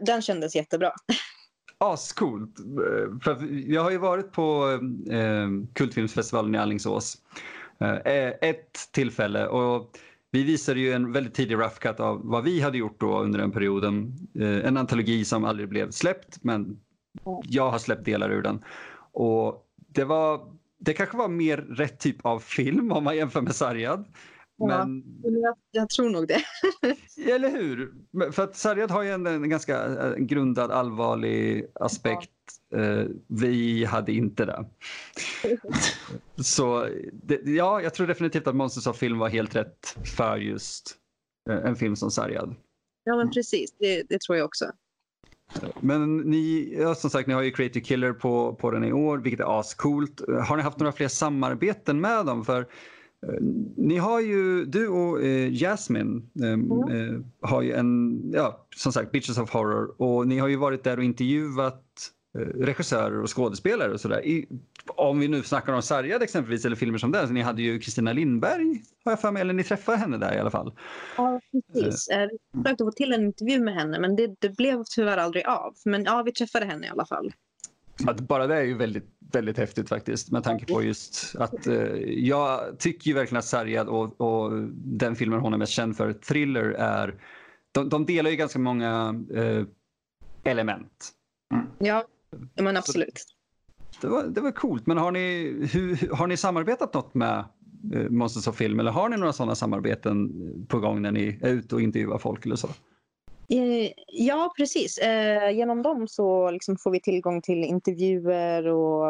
den 0.00 0.22
kändes 0.22 0.56
jättebra. 0.56 0.92
Ascoolt. 1.78 2.58
Eh, 2.60 3.18
för 3.22 3.68
jag 3.70 3.82
har 3.82 3.90
ju 3.90 3.98
varit 3.98 4.32
på 4.32 4.78
eh, 5.10 5.48
Kultfilmsfestivalen 5.72 6.54
i 6.54 6.58
Allingsås 6.58 7.16
eh, 7.80 7.94
eh, 7.94 8.32
ett 8.40 8.92
tillfälle 8.92 9.46
och 9.46 9.98
vi 10.30 10.42
visade 10.42 10.80
ju 10.80 10.92
en 10.92 11.12
väldigt 11.12 11.34
tidig 11.34 11.54
rough 11.54 11.78
cut 11.78 12.00
av 12.00 12.20
vad 12.24 12.44
vi 12.44 12.60
hade 12.60 12.78
gjort 12.78 13.00
då 13.00 13.20
under 13.20 13.38
den 13.38 13.52
perioden. 13.52 14.14
Eh, 14.40 14.66
en 14.66 14.76
antologi 14.76 15.24
som 15.24 15.44
aldrig 15.44 15.68
blev 15.68 15.90
släppt 15.90 16.38
men 16.44 16.80
jag 17.42 17.70
har 17.70 17.78
släppt 17.78 18.04
delar 18.04 18.30
ur 18.30 18.42
den. 18.42 18.64
Och 19.12 19.66
det 19.88 20.04
var 20.04 20.40
det 20.78 20.92
kanske 20.92 21.16
var 21.16 21.28
mer 21.28 21.56
rätt 21.56 21.98
typ 22.00 22.26
av 22.26 22.38
film 22.38 22.92
om 22.92 23.04
man 23.04 23.16
jämför 23.16 23.40
med 23.40 23.54
Sargad. 23.54 24.04
Men... 24.58 25.04
Ja, 25.22 25.56
jag, 25.70 25.90
tror 25.90 26.10
nog 26.10 26.28
det. 26.28 26.42
eller 27.32 27.50
hur? 27.50 27.92
För 28.32 28.44
att 28.44 28.56
Sarjad 28.56 28.90
har 28.90 29.02
ju 29.02 29.10
en, 29.10 29.26
en 29.26 29.48
ganska 29.48 29.84
eh, 29.84 30.14
grundad 30.14 30.70
allvarlig 30.70 31.66
aspekt. 31.74 32.30
Ja. 32.68 32.78
Eh, 32.78 33.06
vi 33.26 33.84
hade 33.84 34.12
inte 34.12 34.44
det. 34.44 34.66
Så 36.42 36.88
det, 37.12 37.40
ja, 37.44 37.82
jag 37.82 37.94
tror 37.94 38.06
definitivt 38.06 38.46
att 38.46 38.56
Monsters 38.56 38.86
of 38.86 38.96
Film 38.98 39.18
var 39.18 39.28
helt 39.28 39.56
rätt 39.56 39.96
för 40.16 40.36
just 40.36 40.96
eh, 41.50 41.56
en 41.56 41.76
film 41.76 41.96
som 41.96 42.10
Sarjad. 42.10 42.54
Ja, 43.04 43.16
men 43.16 43.30
precis. 43.30 43.74
Det, 43.78 44.02
det 44.08 44.20
tror 44.20 44.38
jag 44.38 44.44
också. 44.44 44.64
Men 45.80 46.16
ni, 46.16 46.76
ja, 46.80 46.94
som 46.94 47.10
sagt, 47.10 47.28
ni 47.28 47.34
har 47.34 47.42
ju 47.42 47.50
Creative 47.50 47.84
Killer 47.84 48.12
på, 48.12 48.54
på 48.54 48.70
den 48.70 48.84
i 48.84 48.92
år, 48.92 49.18
vilket 49.18 49.40
är 49.40 49.60
ascoolt. 49.60 50.20
Har 50.48 50.56
ni 50.56 50.62
haft 50.62 50.78
några 50.78 50.92
fler 50.92 51.08
samarbeten 51.08 52.00
med 52.00 52.26
dem? 52.26 52.44
För 52.44 52.66
ni 53.76 53.98
har 53.98 54.20
ju, 54.20 54.64
du 54.64 54.88
och 54.88 55.22
eh, 55.22 55.52
Jasmine 55.52 56.22
eh, 56.42 56.52
mm. 56.52 57.24
har 57.40 57.62
ju 57.62 57.72
en, 57.72 58.22
ja, 58.32 58.66
som 58.76 58.92
sagt, 58.92 59.12
Bitches 59.12 59.38
of 59.38 59.50
Horror 59.50 60.02
och 60.02 60.28
ni 60.28 60.38
har 60.38 60.48
ju 60.48 60.56
varit 60.56 60.84
där 60.84 60.96
och 60.96 61.04
intervjuat 61.04 61.82
Eh, 62.38 62.40
regissörer 62.40 63.22
och 63.22 63.36
skådespelare 63.36 63.92
och 63.92 64.00
sådär. 64.00 64.44
Om 64.86 65.20
vi 65.20 65.28
nu 65.28 65.42
snackar 65.42 65.72
om 65.72 65.82
Sargad 65.82 66.22
exempelvis 66.22 66.64
eller 66.64 66.76
filmer 66.76 66.98
som 66.98 67.12
den. 67.12 67.26
Så 67.26 67.32
ni 67.32 67.40
hade 67.40 67.62
ju 67.62 67.78
Kristina 67.78 68.12
Lindberg 68.12 68.82
har 69.04 69.12
jag 69.12 69.20
för 69.20 69.30
mig, 69.30 69.40
eller 69.40 69.54
ni 69.54 69.64
träffade 69.64 69.98
henne 69.98 70.18
där 70.18 70.34
i 70.34 70.38
alla 70.38 70.50
fall. 70.50 70.72
Ja, 71.16 71.40
precis. 71.72 72.08
Uh, 72.10 72.16
vi 72.52 72.62
försökte 72.62 72.84
få 72.84 72.92
till 72.92 73.12
en 73.12 73.24
intervju 73.24 73.60
med 73.60 73.74
henne 73.74 74.00
men 74.00 74.16
det, 74.16 74.34
det, 74.38 74.56
blev 74.56 74.84
tyvärr 74.94 75.16
aldrig 75.16 75.46
av. 75.46 75.74
Men 75.84 76.04
ja, 76.04 76.22
vi 76.22 76.32
träffade 76.32 76.66
henne 76.66 76.86
i 76.86 76.90
alla 76.90 77.06
fall. 77.06 77.32
Att 78.06 78.20
bara 78.20 78.46
det 78.46 78.56
är 78.56 78.62
ju 78.62 78.74
väldigt, 78.74 79.08
väldigt 79.32 79.58
häftigt 79.58 79.88
faktiskt 79.88 80.30
med 80.30 80.44
tanke 80.44 80.66
på 80.66 80.82
just 80.82 81.36
att 81.38 81.66
uh, 81.66 81.74
jag 82.08 82.78
tycker 82.78 83.08
ju 83.08 83.14
verkligen 83.14 83.38
att 83.38 83.44
Sargad 83.44 83.88
och, 83.88 84.20
och, 84.20 84.52
den 84.74 85.16
filmen 85.16 85.40
hon 85.40 85.54
är 85.54 85.58
mest 85.58 85.72
känd 85.72 85.96
för, 85.96 86.12
Thriller, 86.12 86.64
är 86.64 87.14
de, 87.72 87.88
de 87.88 88.06
delar 88.06 88.30
ju 88.30 88.36
ganska 88.36 88.58
många 88.58 89.14
uh, 89.34 89.64
element. 90.44 91.12
Mm. 91.54 91.66
Ja, 91.78 92.04
Ja, 92.54 92.62
men 92.62 92.76
absolut. 92.76 93.24
Det 94.00 94.08
var, 94.08 94.24
det 94.24 94.40
var 94.40 94.50
coolt. 94.50 94.86
Men 94.86 94.98
har 94.98 95.12
ni, 95.12 95.56
hur, 95.72 96.14
har 96.14 96.26
ni 96.26 96.36
samarbetat 96.36 96.94
något 96.94 97.14
med 97.14 97.44
eh, 97.94 98.08
Monsters 98.10 98.48
of 98.48 98.56
Film 98.56 98.80
eller 98.80 98.90
har 98.90 99.08
ni 99.08 99.16
några 99.16 99.32
sådana 99.32 99.54
samarbeten 99.54 100.32
på 100.68 100.78
gång 100.78 101.02
när 101.02 101.12
ni 101.12 101.38
är 101.42 101.50
ute 101.50 101.74
och 101.74 101.80
intervjuar 101.80 102.18
folk 102.18 102.46
eller 102.46 102.56
så? 102.56 102.68
Eh, 103.48 103.92
ja, 104.06 104.54
precis. 104.56 104.98
Eh, 104.98 105.50
genom 105.50 105.82
dem 105.82 106.08
så 106.08 106.50
liksom 106.50 106.76
får 106.76 106.90
vi 106.90 107.00
tillgång 107.00 107.42
till 107.42 107.64
intervjuer 107.64 108.66
och, 108.66 109.08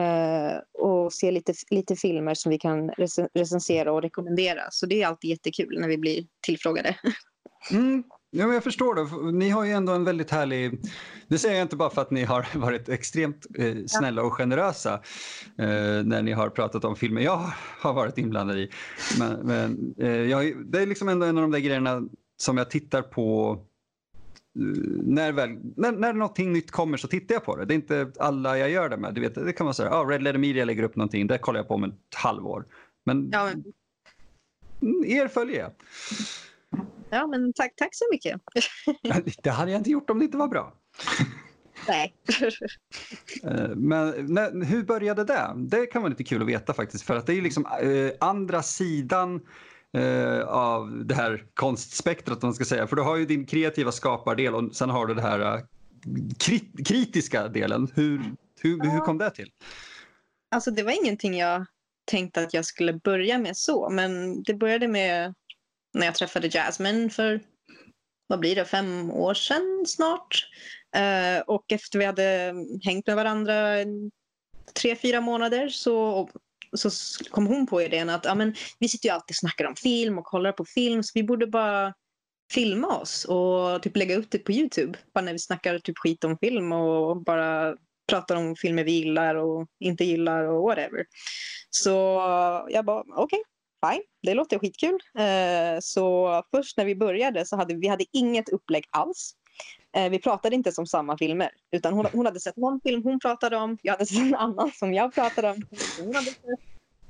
eh, 0.00 0.58
och 0.78 1.12
se 1.12 1.30
lite, 1.30 1.54
lite 1.70 1.96
filmer 1.96 2.34
som 2.34 2.50
vi 2.50 2.58
kan 2.58 2.90
recensera 3.34 3.92
och 3.92 4.02
rekommendera. 4.02 4.62
Så 4.70 4.86
det 4.86 5.02
är 5.02 5.06
alltid 5.06 5.30
jättekul 5.30 5.80
när 5.80 5.88
vi 5.88 5.98
blir 5.98 6.26
tillfrågade. 6.46 6.96
Mm, 7.70 8.04
Ja, 8.32 8.46
men 8.46 8.54
jag 8.54 8.64
förstår 8.64 8.94
det. 8.94 9.32
Ni 9.32 9.50
har 9.50 9.64
ju 9.64 9.72
ändå 9.72 9.92
en 9.92 10.04
väldigt 10.04 10.30
härlig... 10.30 10.80
Det 11.28 11.38
säger 11.38 11.54
jag 11.54 11.64
inte 11.64 11.76
bara 11.76 11.90
för 11.90 12.02
att 12.02 12.10
ni 12.10 12.24
har 12.24 12.46
varit 12.58 12.88
extremt 12.88 13.46
eh, 13.58 13.74
snälla 13.86 14.22
och 14.22 14.32
generösa 14.32 14.94
eh, 15.58 16.04
när 16.04 16.22
ni 16.22 16.32
har 16.32 16.50
pratat 16.50 16.84
om 16.84 16.96
filmer 16.96 17.22
jag 17.22 17.52
har 17.80 17.92
varit 17.92 18.18
inblandad 18.18 18.58
i. 18.58 18.70
Men, 19.18 19.32
men 19.32 19.94
eh, 19.98 20.08
jag, 20.08 20.66
det 20.66 20.82
är 20.82 20.86
liksom 20.86 21.08
ändå 21.08 21.26
en 21.26 21.38
av 21.38 21.42
de 21.42 21.50
där 21.50 21.58
grejerna 21.58 22.02
som 22.42 22.56
jag 22.56 22.70
tittar 22.70 23.02
på 23.02 23.58
eh, 24.58 24.62
när, 25.04 25.32
väl, 25.32 25.58
när, 25.76 25.92
när 25.92 26.12
någonting 26.12 26.52
nytt 26.52 26.70
kommer 26.70 26.96
så 26.96 27.08
tittar 27.08 27.34
jag 27.34 27.44
på 27.44 27.56
det. 27.56 27.64
Det 27.64 27.74
är 27.74 27.76
inte 27.76 28.12
alla 28.18 28.58
jag 28.58 28.70
gör 28.70 28.88
det 28.88 28.96
med. 28.96 29.14
Du 29.14 29.20
vet, 29.20 29.34
det 29.34 29.52
kan 29.52 29.66
vara 29.66 29.74
så 29.74 29.82
här, 29.82 29.90
ah, 29.90 30.04
Red 30.04 30.22
Letter 30.22 30.38
Media 30.38 30.64
lägger 30.64 30.82
upp 30.82 30.96
någonting, 30.96 31.26
det 31.26 31.38
kollar 31.38 31.60
jag 31.60 31.68
på 31.68 31.74
om 31.74 31.84
ett 31.84 32.14
halvår. 32.14 32.66
Men, 33.04 33.30
ja, 33.32 33.44
men... 33.44 33.64
Mm, 34.82 35.04
er 35.04 35.28
följer 35.28 35.58
jag. 35.58 35.72
Ja, 37.10 37.26
men 37.26 37.52
tack, 37.52 37.72
tack 37.76 37.94
så 37.94 38.04
mycket. 38.10 38.40
det 39.42 39.50
hade 39.50 39.70
jag 39.70 39.80
inte 39.80 39.90
gjort 39.90 40.10
om 40.10 40.18
det 40.18 40.24
inte 40.24 40.38
var 40.38 40.48
bra. 40.48 40.74
Nej. 41.88 42.14
Eh, 43.44 43.68
men 43.76 44.26
när, 44.34 44.64
hur 44.64 44.82
började 44.82 45.24
det? 45.24 45.52
Det 45.56 45.86
kan 45.86 46.02
vara 46.02 46.10
lite 46.10 46.24
kul 46.24 46.42
att 46.42 46.48
veta 46.48 46.74
faktiskt. 46.74 47.04
För 47.04 47.16
att 47.16 47.26
det 47.26 47.32
är 47.32 47.42
liksom 47.42 47.66
eh, 47.66 48.10
andra 48.20 48.62
sidan 48.62 49.40
eh, 49.96 50.40
av 50.48 51.04
det 51.06 51.14
här 51.14 51.44
konstspektrat, 51.54 52.42
man 52.42 52.54
ska 52.54 52.64
säga. 52.64 52.86
För 52.86 52.96
du 52.96 53.02
har 53.02 53.16
ju 53.16 53.26
din 53.26 53.46
kreativa 53.46 53.92
skapardel 53.92 54.54
och 54.54 54.74
sen 54.74 54.90
har 54.90 55.06
du 55.06 55.14
det 55.14 55.22
här 55.22 55.62
krit 56.38 56.88
kritiska 56.88 57.48
delen. 57.48 57.92
Hur, 57.94 58.22
hur, 58.60 58.90
hur 58.90 59.00
kom 59.00 59.18
det 59.18 59.30
till? 59.30 59.50
Alltså 60.54 60.70
det 60.70 60.82
var 60.82 61.04
ingenting 61.04 61.38
jag 61.38 61.66
tänkte 62.10 62.42
att 62.42 62.54
jag 62.54 62.64
skulle 62.64 62.92
börja 62.92 63.38
med 63.38 63.56
så, 63.56 63.90
men 63.90 64.42
det 64.42 64.54
började 64.54 64.88
med 64.88 65.34
när 65.94 66.06
jag 66.06 66.14
träffade 66.14 66.48
Jasmine 66.48 67.10
för, 67.10 67.40
vad 68.26 68.40
blir 68.40 68.56
det, 68.56 68.64
fem 68.64 69.10
år 69.10 69.34
sedan 69.34 69.84
snart. 69.86 70.46
Uh, 70.96 71.40
och 71.46 71.72
efter 71.72 71.98
vi 71.98 72.04
hade 72.04 72.54
hängt 72.82 73.06
med 73.06 73.16
varandra 73.16 73.76
tre, 74.74 74.96
fyra 74.96 75.20
månader 75.20 75.68
så, 75.68 76.30
så 76.76 76.90
kom 77.30 77.46
hon 77.46 77.66
på 77.66 77.82
idén 77.82 78.10
att 78.10 78.24
ja, 78.24 78.34
men, 78.34 78.54
vi 78.78 78.88
sitter 78.88 79.08
ju 79.08 79.14
alltid 79.14 79.32
och 79.32 79.36
snackar 79.36 79.64
om 79.64 79.76
film 79.76 80.18
och 80.18 80.24
kollar 80.24 80.52
på 80.52 80.64
film 80.64 81.02
så 81.02 81.10
vi 81.14 81.22
borde 81.22 81.46
bara 81.46 81.94
filma 82.52 82.98
oss 82.98 83.24
och 83.24 83.82
typ 83.82 83.96
lägga 83.96 84.14
ut 84.14 84.30
det 84.30 84.38
på 84.38 84.52
Youtube. 84.52 84.98
Bara 85.14 85.24
när 85.24 85.32
vi 85.32 85.38
snackar 85.38 85.78
typ 85.78 85.98
skit 85.98 86.24
om 86.24 86.38
film 86.38 86.72
och 86.72 87.22
bara 87.22 87.76
pratar 88.10 88.36
om 88.36 88.56
filmer 88.56 88.84
vi 88.84 88.92
gillar 88.92 89.34
och 89.34 89.66
inte 89.80 90.04
gillar 90.04 90.44
och 90.44 90.62
whatever. 90.62 91.04
Så 91.70 91.90
jag 92.70 92.84
bara 92.84 93.00
okej, 93.00 93.42
okay, 93.84 93.94
fine, 93.94 94.02
det 94.22 94.34
låter 94.34 94.58
skitkul. 94.58 94.98
Eh, 95.18 95.78
så 95.80 96.42
först 96.54 96.76
när 96.76 96.84
vi 96.84 96.96
började 96.96 97.46
så 97.46 97.56
hade 97.56 97.74
vi 97.74 97.88
hade 97.88 98.04
inget 98.12 98.48
upplägg 98.48 98.84
alls. 98.90 99.34
Eh, 99.92 100.10
vi 100.10 100.18
pratade 100.18 100.56
inte 100.56 100.72
som 100.72 100.86
samma 100.86 101.18
filmer. 101.18 101.50
Utan 101.70 101.92
hon, 101.92 102.06
hon 102.12 102.26
hade 102.26 102.40
sett 102.40 102.56
någon 102.56 102.80
film 102.80 103.02
hon 103.04 103.20
pratade 103.20 103.56
om, 103.56 103.78
jag 103.82 103.92
hade 103.92 104.06
sett 104.06 104.18
en 104.18 104.34
annan 104.34 104.70
som 104.74 104.94
jag 104.94 105.14
pratade 105.14 105.50
om. 105.50 105.62
Hon 105.98 106.14
hade 106.14 106.26
sett. 106.26 106.60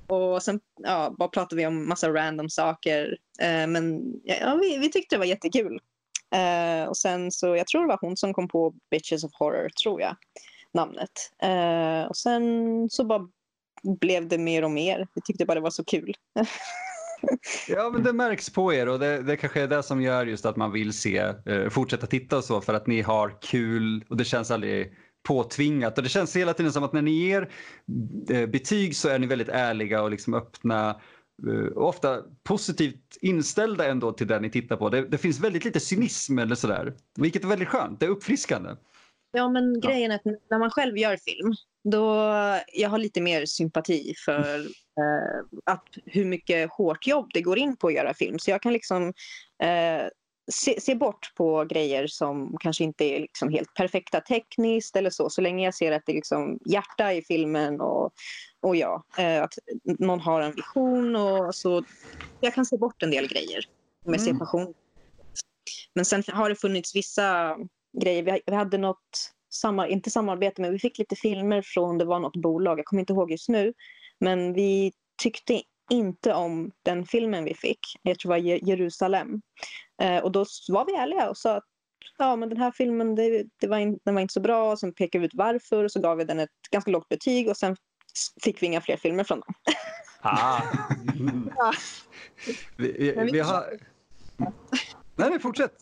Och 0.06 0.42
sen 0.42 0.60
ja, 0.76 1.14
bara 1.18 1.28
pratade 1.28 1.56
vi 1.56 1.66
om 1.66 1.88
massa 1.88 2.08
random 2.08 2.50
saker. 2.50 3.18
Eh, 3.40 3.66
men 3.66 4.14
ja, 4.24 4.58
vi, 4.60 4.78
vi 4.78 4.90
tyckte 4.90 5.14
det 5.14 5.18
var 5.18 5.26
jättekul. 5.26 5.80
Eh, 6.34 6.88
och 6.88 6.96
sen 6.96 7.32
så, 7.32 7.56
jag 7.56 7.66
tror 7.66 7.82
det 7.82 7.88
var 7.88 7.98
hon 8.00 8.16
som 8.16 8.34
kom 8.34 8.48
på 8.48 8.74
Bitches 8.90 9.24
of 9.24 9.30
Horror, 9.34 9.68
tror 9.82 10.00
jag, 10.00 10.16
namnet. 10.74 11.32
Eh, 11.42 12.08
och 12.08 12.16
sen 12.16 12.44
så 12.90 13.04
bara 13.04 13.28
blev 13.82 14.28
det 14.28 14.38
mer 14.38 14.64
och 14.64 14.70
mer. 14.70 15.08
Vi 15.14 15.20
tyckte 15.20 15.44
bara 15.44 15.54
det 15.54 15.60
var 15.60 15.70
så 15.70 15.84
kul. 15.84 16.16
ja, 17.68 17.90
men 17.90 18.02
det 18.02 18.12
märks 18.12 18.50
på 18.50 18.74
er 18.74 18.88
och 18.88 18.98
det, 18.98 19.22
det 19.22 19.36
kanske 19.36 19.62
är 19.62 19.68
det 19.68 19.82
som 19.82 20.02
gör 20.02 20.26
just 20.26 20.46
att 20.46 20.56
man 20.56 20.72
vill 20.72 20.92
se, 20.92 21.18
eh, 21.46 21.68
fortsätta 21.68 22.06
titta 22.06 22.36
och 22.36 22.44
så 22.44 22.60
för 22.60 22.74
att 22.74 22.86
ni 22.86 23.00
har 23.00 23.42
kul 23.42 24.04
och 24.08 24.16
det 24.16 24.24
känns 24.24 24.50
aldrig 24.50 24.94
påtvingat. 25.22 25.98
Och 25.98 26.04
det 26.04 26.08
känns 26.08 26.36
hela 26.36 26.54
tiden 26.54 26.72
som 26.72 26.84
att 26.84 26.92
när 26.92 27.02
ni 27.02 27.10
ger 27.10 27.50
eh, 28.30 28.46
betyg 28.46 28.96
så 28.96 29.08
är 29.08 29.18
ni 29.18 29.26
väldigt 29.26 29.48
ärliga 29.48 30.02
och 30.02 30.10
liksom 30.10 30.34
öppna 30.34 31.00
eh, 31.48 31.66
och 31.76 31.88
ofta 31.88 32.22
positivt 32.42 33.18
inställda 33.20 33.86
ändå 33.86 34.12
till 34.12 34.26
det 34.26 34.40
ni 34.40 34.50
tittar 34.50 34.76
på. 34.76 34.88
Det, 34.88 35.08
det 35.08 35.18
finns 35.18 35.40
väldigt 35.40 35.64
lite 35.64 35.80
cynism 35.80 36.38
eller 36.38 36.54
sådär, 36.54 36.94
vilket 37.18 37.44
är 37.44 37.48
väldigt 37.48 37.68
skönt. 37.68 38.00
Det 38.00 38.06
är 38.06 38.10
uppfriskande. 38.10 38.70
Ja, 39.32 39.48
men 39.48 39.80
grejen 39.80 40.10
är 40.10 40.14
att 40.14 40.24
när 40.24 40.58
man 40.58 40.70
själv 40.70 40.98
gör 40.98 41.16
film 41.16 41.54
då 41.84 42.34
jag 42.72 42.88
har 42.88 42.98
lite 42.98 43.20
mer 43.20 43.46
sympati 43.46 44.14
för 44.24 44.60
eh, 44.60 45.44
att, 45.64 45.84
hur 46.04 46.24
mycket 46.24 46.70
hårt 46.70 47.06
jobb 47.06 47.30
det 47.34 47.42
går 47.42 47.58
in 47.58 47.76
på 47.76 47.86
att 47.86 47.94
göra 47.94 48.14
film. 48.14 48.38
Så 48.38 48.50
jag 48.50 48.62
kan 48.62 48.72
liksom 48.72 49.12
eh, 49.62 50.08
se, 50.52 50.80
se, 50.80 50.94
bort 50.94 51.32
på 51.36 51.64
grejer 51.64 52.06
som 52.06 52.56
kanske 52.60 52.84
inte 52.84 53.04
är 53.04 53.20
liksom 53.20 53.48
helt 53.48 53.74
perfekta 53.74 54.20
tekniskt 54.20 54.96
eller 54.96 55.10
så. 55.10 55.30
Så 55.30 55.40
länge 55.40 55.64
jag 55.64 55.74
ser 55.74 55.92
att 55.92 56.02
det 56.06 56.12
är 56.12 56.16
liksom 56.16 56.58
hjärta 56.64 57.12
i 57.12 57.22
filmen 57.22 57.80
och, 57.80 58.12
och 58.60 58.76
ja, 58.76 59.04
eh, 59.18 59.42
att 59.42 59.54
någon 59.84 60.20
har 60.20 60.40
en 60.40 60.54
vision. 60.54 61.16
Och 61.16 61.54
så 61.54 61.84
jag 62.40 62.54
kan 62.54 62.66
se 62.66 62.76
bort 62.76 63.02
en 63.02 63.10
del 63.10 63.28
grejer 63.28 63.64
om 64.04 64.12
jag 64.12 64.20
ser 64.20 64.30
mm. 64.30 64.38
passion. 64.38 64.74
Men 65.94 66.04
sen 66.04 66.22
har 66.28 66.48
det 66.48 66.56
funnits 66.56 66.96
vissa 66.96 67.56
grejer. 68.02 68.22
Vi, 68.22 68.40
vi 68.46 68.54
hade 68.54 68.78
något 68.78 69.32
samma, 69.50 69.88
inte 69.88 70.10
samarbete, 70.10 70.62
men 70.62 70.72
vi 70.72 70.78
fick 70.78 70.98
lite 70.98 71.16
filmer 71.16 71.62
från, 71.62 71.98
det 71.98 72.04
var 72.04 72.18
något 72.20 72.36
bolag, 72.36 72.78
jag 72.78 72.84
kommer 72.86 73.00
inte 73.00 73.12
ihåg 73.12 73.30
just 73.30 73.48
nu. 73.48 73.72
Men 74.20 74.52
vi 74.52 74.92
tyckte 75.22 75.62
inte 75.90 76.34
om 76.34 76.70
den 76.82 77.06
filmen 77.06 77.44
vi 77.44 77.54
fick. 77.54 77.78
Jag 78.02 78.18
tror 78.18 78.34
det 78.34 78.40
var 78.40 78.68
Jerusalem. 78.68 79.42
Eh, 80.02 80.18
och 80.18 80.32
då 80.32 80.44
var 80.68 80.86
vi 80.86 80.94
ärliga 80.94 81.30
och 81.30 81.36
sa 81.36 81.56
att 81.56 81.64
ja, 82.18 82.36
men 82.36 82.48
den 82.48 82.58
här 82.58 82.70
filmen 82.70 83.14
det, 83.14 83.44
det 83.60 83.66
var 83.66 83.78
in, 83.78 83.98
den 84.04 84.14
var 84.14 84.22
inte 84.22 84.32
så 84.34 84.40
bra. 84.40 84.72
Och 84.72 84.78
sen 84.78 84.94
pekade 84.94 85.20
vi 85.20 85.26
ut 85.26 85.34
varför 85.34 85.84
och 85.84 85.92
så 85.92 86.00
gav 86.00 86.16
vi 86.16 86.24
den 86.24 86.40
ett 86.40 86.50
ganska 86.70 86.90
lågt 86.90 87.08
betyg 87.08 87.48
och 87.48 87.56
sen 87.56 87.76
fick 88.42 88.62
vi 88.62 88.66
inga 88.66 88.80
fler 88.80 88.96
filmer 88.96 89.24
från 89.24 89.40
dem. 89.40 89.54
Ah. 90.22 90.62
Ja. 91.56 91.72
Vi, 92.76 92.92
vi, 92.92 93.12
Men 93.16 93.26
vi- 93.32 93.40
har... 93.40 93.78
Nej, 95.16 95.30
nej, 95.30 95.38
fortsätt. 95.40 95.72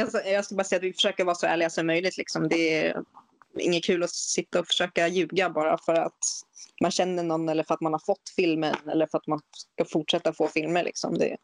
Alltså, 0.00 0.18
jag 0.18 0.44
ska 0.44 0.54
bara 0.54 0.64
säga 0.64 0.76
att 0.76 0.82
vi 0.82 0.92
försöker 0.92 1.24
vara 1.24 1.34
så 1.34 1.46
ärliga 1.46 1.70
som 1.70 1.86
möjligt. 1.86 2.18
Liksom. 2.18 2.48
Det 2.48 2.86
är 2.86 3.02
inget 3.58 3.84
kul 3.84 4.02
att 4.02 4.10
sitta 4.10 4.60
och 4.60 4.66
försöka 4.66 5.08
ljuga 5.08 5.50
bara 5.50 5.78
för 5.78 5.94
att 5.94 6.18
man 6.80 6.90
känner 6.90 7.22
någon 7.22 7.48
eller 7.48 7.64
för 7.64 7.74
att 7.74 7.80
man 7.80 7.92
har 7.92 8.00
fått 8.06 8.32
filmen 8.36 8.74
eller 8.92 9.06
för 9.06 9.18
att 9.18 9.26
man 9.26 9.40
ska 9.74 9.84
fortsätta 9.84 10.32
få 10.32 10.48
filmer. 10.48 10.84
Liksom. 10.84 11.18
Det 11.18 11.30
är 11.30 11.38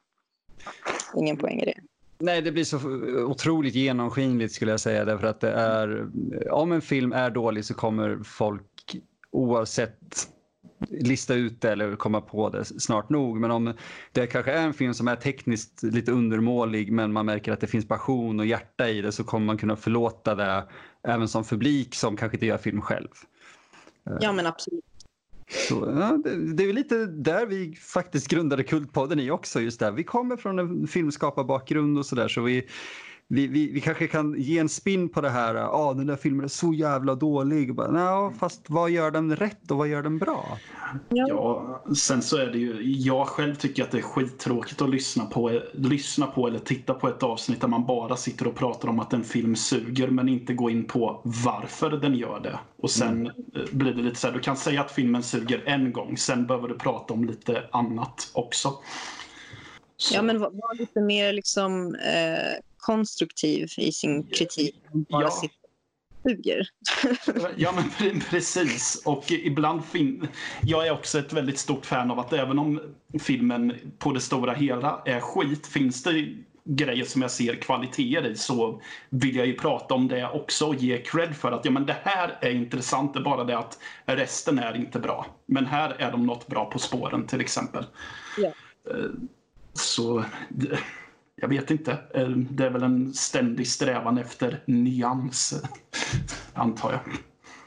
ingen 1.16 1.37
poäng 1.37 1.61
i 1.61 1.64
det. 1.64 1.80
Nej, 2.18 2.42
det 2.42 2.52
blir 2.52 2.64
så 2.64 2.76
otroligt 3.24 3.74
genomskinligt 3.74 4.54
skulle 4.54 4.70
jag 4.70 4.80
säga. 4.80 5.04
Därför 5.04 5.26
att 5.26 5.40
det 5.40 5.52
är, 5.52 6.08
om 6.50 6.72
en 6.72 6.82
film 6.82 7.12
är 7.12 7.30
dålig 7.30 7.64
så 7.64 7.74
kommer 7.74 8.18
folk 8.24 8.96
oavsett 9.30 10.28
lista 10.88 11.35
ut 11.35 11.61
det 11.61 11.73
eller 11.73 11.97
komma 11.97 12.21
på 12.21 12.51
det 12.51 12.64
snart 12.64 13.09
nog. 13.09 13.41
Men 13.41 13.51
om 13.51 13.75
det 14.12 14.27
kanske 14.27 14.53
är 14.53 14.62
en 14.62 14.75
film 14.75 14.95
som 14.95 15.09
är 15.09 15.17
tekniskt 15.17 15.83
lite 15.83 16.12
undermålig 16.12 16.93
men 16.93 17.12
man 17.12 17.27
märker 17.27 17.53
att 17.53 17.61
det 17.61 17.67
finns 17.67 17.88
passion 17.88 18.41
och 18.41 18.47
hjärta 18.47 18.88
i 18.88 19.03
det 19.03 19.12
så 19.12 19.25
kommer 19.25 19.47
man 19.47 19.59
kunna 19.59 19.77
förlåta 19.77 20.35
det 20.35 20.64
även 21.03 21.29
som 21.29 21.45
publik 21.45 21.95
som 21.95 22.17
kanske 22.17 22.37
inte 22.37 22.47
gör 22.47 22.59
film 22.59 22.81
själv. 22.81 23.09
Ja, 24.21 24.33
men 24.33 24.47
absolut. 24.47 24.85
Så, 25.49 25.95
ja, 26.01 26.19
det, 26.25 26.55
det 26.55 26.64
är 26.64 26.73
lite 26.73 27.07
där 27.07 27.47
vi 27.47 27.75
faktiskt 27.75 28.29
grundade 28.29 28.62
Kultpodden 28.62 29.21
i 29.21 29.31
också. 29.31 29.61
just 29.61 29.81
där. 29.81 29.93
Vi 29.93 30.05
kommer 30.05 30.37
från 30.37 30.59
en 30.59 30.87
filmskaparbakgrund 30.87 31.99
och 31.99 32.07
sådär 32.07 32.29
så 32.29 32.41
vi, 32.41 32.67
vi, 33.31 33.47
vi, 33.47 33.73
vi 33.73 33.81
kanske 33.81 34.07
kan 34.07 34.35
ge 34.38 34.59
en 34.59 34.69
spin 34.69 35.09
på 35.09 35.21
det 35.21 35.31
här. 35.31 35.55
Ah, 35.55 35.95
den 35.95 36.07
där 36.07 36.17
filmen 36.17 36.45
är 36.45 36.49
så 36.49 36.75
jävla 36.75 37.14
dålig. 37.14 37.75
Bara, 37.75 37.91
"Nja, 37.91 38.33
fast 38.38 38.71
vad 38.71 38.91
gör 38.91 39.11
den 39.11 39.37
rätt 39.37 39.71
och 39.71 39.77
vad 39.77 39.88
gör 39.88 40.03
den 40.03 40.19
bra? 40.19 40.59
Ja, 41.09 41.83
sen 41.97 42.23
så 42.23 42.37
är 42.37 42.47
det 42.47 42.59
ju, 42.59 42.83
jag 42.83 43.27
själv 43.27 43.55
tycker 43.55 43.83
att 43.83 43.91
det 43.91 43.99
är 43.99 44.03
skittråkigt 44.03 44.83
att 44.83 44.91
lyssna 44.91 45.25
på, 45.27 45.61
lyssna 45.73 46.27
på 46.27 46.47
eller 46.49 46.59
titta 46.59 46.95
på 46.95 47.09
ett 47.09 47.23
avsnitt 47.23 47.61
där 47.61 47.69
man 47.69 47.87
bara 47.87 48.17
sitter 48.17 48.47
och 48.47 48.55
pratar 48.55 48.88
om 48.88 49.01
att 49.01 49.12
en 49.12 49.25
film 49.25 49.57
suger 49.57 50.09
men 50.09 50.29
inte 50.29 50.55
går 50.55 50.71
in 50.71 50.85
på 50.85 51.21
varför 51.45 51.91
den 51.91 52.14
gör 52.14 52.41
det. 52.41 52.59
Och 52.83 52.91
sen 52.91 53.27
eh, 53.27 53.33
blir 53.73 53.93
det 53.95 54.03
lite 54.03 54.17
så 54.17 54.27
här, 54.27 54.35
du 54.35 54.41
kan 54.41 54.57
säga 54.57 54.81
att 54.81 54.91
filmen 54.91 55.23
suger 55.23 55.62
en 55.67 55.93
gång, 55.93 56.17
sen 56.17 56.47
behöver 56.47 56.69
du 56.69 56.79
prata 56.79 57.14
om 57.14 57.25
lite 57.25 57.62
annat 57.73 58.31
också. 58.33 58.73
Så, 60.00 60.14
Ja, 60.14 60.22
men 60.22 60.38
var, 60.40 60.50
var 60.50 60.74
lite 60.78 61.00
mer 61.00 61.32
liksom, 61.32 61.94
eh, 61.94 62.58
konstruktiv 62.76 63.68
i 63.76 63.92
sin 63.92 64.26
kritik. 64.26 64.74
Ja. 65.08 65.30
suger. 66.22 66.68
Ja 67.56 67.72
men 67.72 67.84
pre- 67.84 68.22
precis. 68.30 69.02
Och 69.04 69.30
ibland 69.32 69.84
fin- 69.84 70.28
Jag 70.62 70.87
är 70.87 70.92
också 70.92 71.18
ett 71.18 71.32
väldigt 71.32 71.58
stort 71.58 71.87
fan 71.87 72.11
av 72.11 72.18
att 72.18 72.32
även 72.32 72.58
om 72.58 72.80
filmen 73.20 73.74
på 73.98 74.12
det 74.12 74.20
stora 74.20 74.52
hela 74.54 75.02
är 75.06 75.20
skit, 75.20 75.66
finns 75.66 76.02
det 76.02 76.34
grejer 76.64 77.04
som 77.04 77.22
jag 77.22 77.30
ser 77.30 77.54
kvaliteter 77.54 78.26
i 78.30 78.37
så 78.37 78.82
vill 79.11 79.37
jag 79.37 79.46
ju 79.46 79.54
prata 79.54 79.94
om 79.94 80.08
det 80.08 80.28
också 80.28 80.66
och 80.66 80.74
ge 80.74 80.98
cred 81.02 81.37
för 81.37 81.52
att 81.52 81.64
ja 81.64 81.70
men 81.70 81.87
det 81.87 81.96
här 82.04 82.38
är 82.40 82.50
intressant, 82.50 83.14
det 83.14 83.20
är 83.20 83.24
bara 83.24 83.44
det 83.44 83.58
att 83.58 83.78
resten 84.06 84.58
är 84.58 84.76
inte 84.76 84.98
bra. 84.98 85.26
Men 85.46 85.66
här 85.66 85.90
är 85.90 86.12
de 86.12 86.26
något 86.26 86.46
bra 86.46 86.70
på 86.70 86.78
spåren 86.78 87.26
till 87.26 87.40
exempel. 87.40 87.84
Ja. 88.38 88.52
Så 89.79 90.25
jag 91.37 91.49
vet 91.49 91.71
inte. 91.71 91.93
Eh, 92.14 92.29
det 92.29 92.67
är 92.67 92.71
väl 92.71 92.83
en 92.83 93.14
ständig 93.14 93.67
strävan 93.67 94.19
efter 94.19 94.62
nyans, 94.67 95.62
antar 96.55 96.93
jag. 96.93 97.01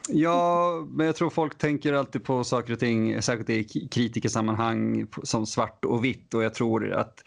Ja, 0.08 0.88
men 0.90 1.06
jag 1.06 1.16
tror 1.16 1.30
folk 1.30 1.58
tänker 1.58 1.94
alltid 1.94 2.24
på 2.24 2.44
saker 2.44 2.74
och 2.74 2.80
ting, 2.80 3.22
särskilt 3.22 3.50
i 3.50 3.88
kritikersammanhang, 3.92 5.08
som 5.24 5.46
svart 5.46 5.86
och 5.86 6.06
vitt. 6.06 6.34
Och 6.34 6.44
jag 6.44 6.54
tror 6.54 6.94
att 6.94 7.24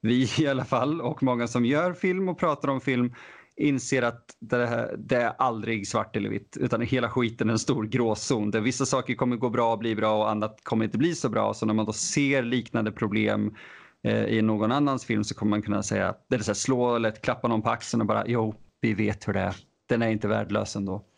vi 0.00 0.28
i 0.38 0.46
alla 0.46 0.64
fall, 0.64 1.00
och 1.00 1.22
många 1.22 1.46
som 1.48 1.64
gör 1.64 1.92
film 1.92 2.28
och 2.28 2.38
pratar 2.38 2.68
om 2.68 2.80
film, 2.80 3.14
inser 3.56 4.02
att 4.02 4.36
det, 4.40 4.66
här, 4.66 4.94
det 4.98 5.16
är 5.16 5.32
aldrig 5.38 5.88
svart 5.88 6.16
eller 6.16 6.30
vitt, 6.30 6.56
utan 6.60 6.80
hela 6.80 7.10
skiten 7.10 7.48
är 7.48 7.52
en 7.52 7.58
stor 7.58 7.84
gråzon 7.84 8.50
där 8.50 8.60
vissa 8.60 8.86
saker 8.86 9.14
kommer 9.14 9.36
gå 9.36 9.50
bra 9.50 9.72
och 9.72 9.78
bli 9.78 9.94
bra 9.94 10.18
och 10.18 10.30
annat 10.30 10.60
kommer 10.62 10.84
inte 10.84 10.98
bli 10.98 11.14
så 11.14 11.28
bra. 11.28 11.54
Så 11.54 11.66
när 11.66 11.74
man 11.74 11.86
då 11.86 11.92
ser 11.92 12.42
liknande 12.42 12.92
problem 12.92 13.54
i 14.04 14.42
någon 14.42 14.72
annans 14.72 15.04
film 15.04 15.24
så 15.24 15.34
kommer 15.34 15.50
man 15.50 15.62
kunna 15.62 15.82
säga, 15.82 16.14
eller 16.32 16.44
så 16.44 16.50
här, 16.50 16.54
slå 16.54 16.96
eller 16.96 17.10
klappa 17.10 17.48
någon 17.48 17.62
på 17.62 17.70
axeln 17.70 18.00
och 18.00 18.06
bara 18.06 18.26
jo, 18.26 18.54
vi 18.80 18.94
vet 18.94 19.28
hur 19.28 19.32
det 19.32 19.40
är. 19.40 19.56
Den 19.86 20.02
är 20.02 20.08
inte 20.08 20.28
värdelös 20.28 20.76
ändå. 20.76 21.04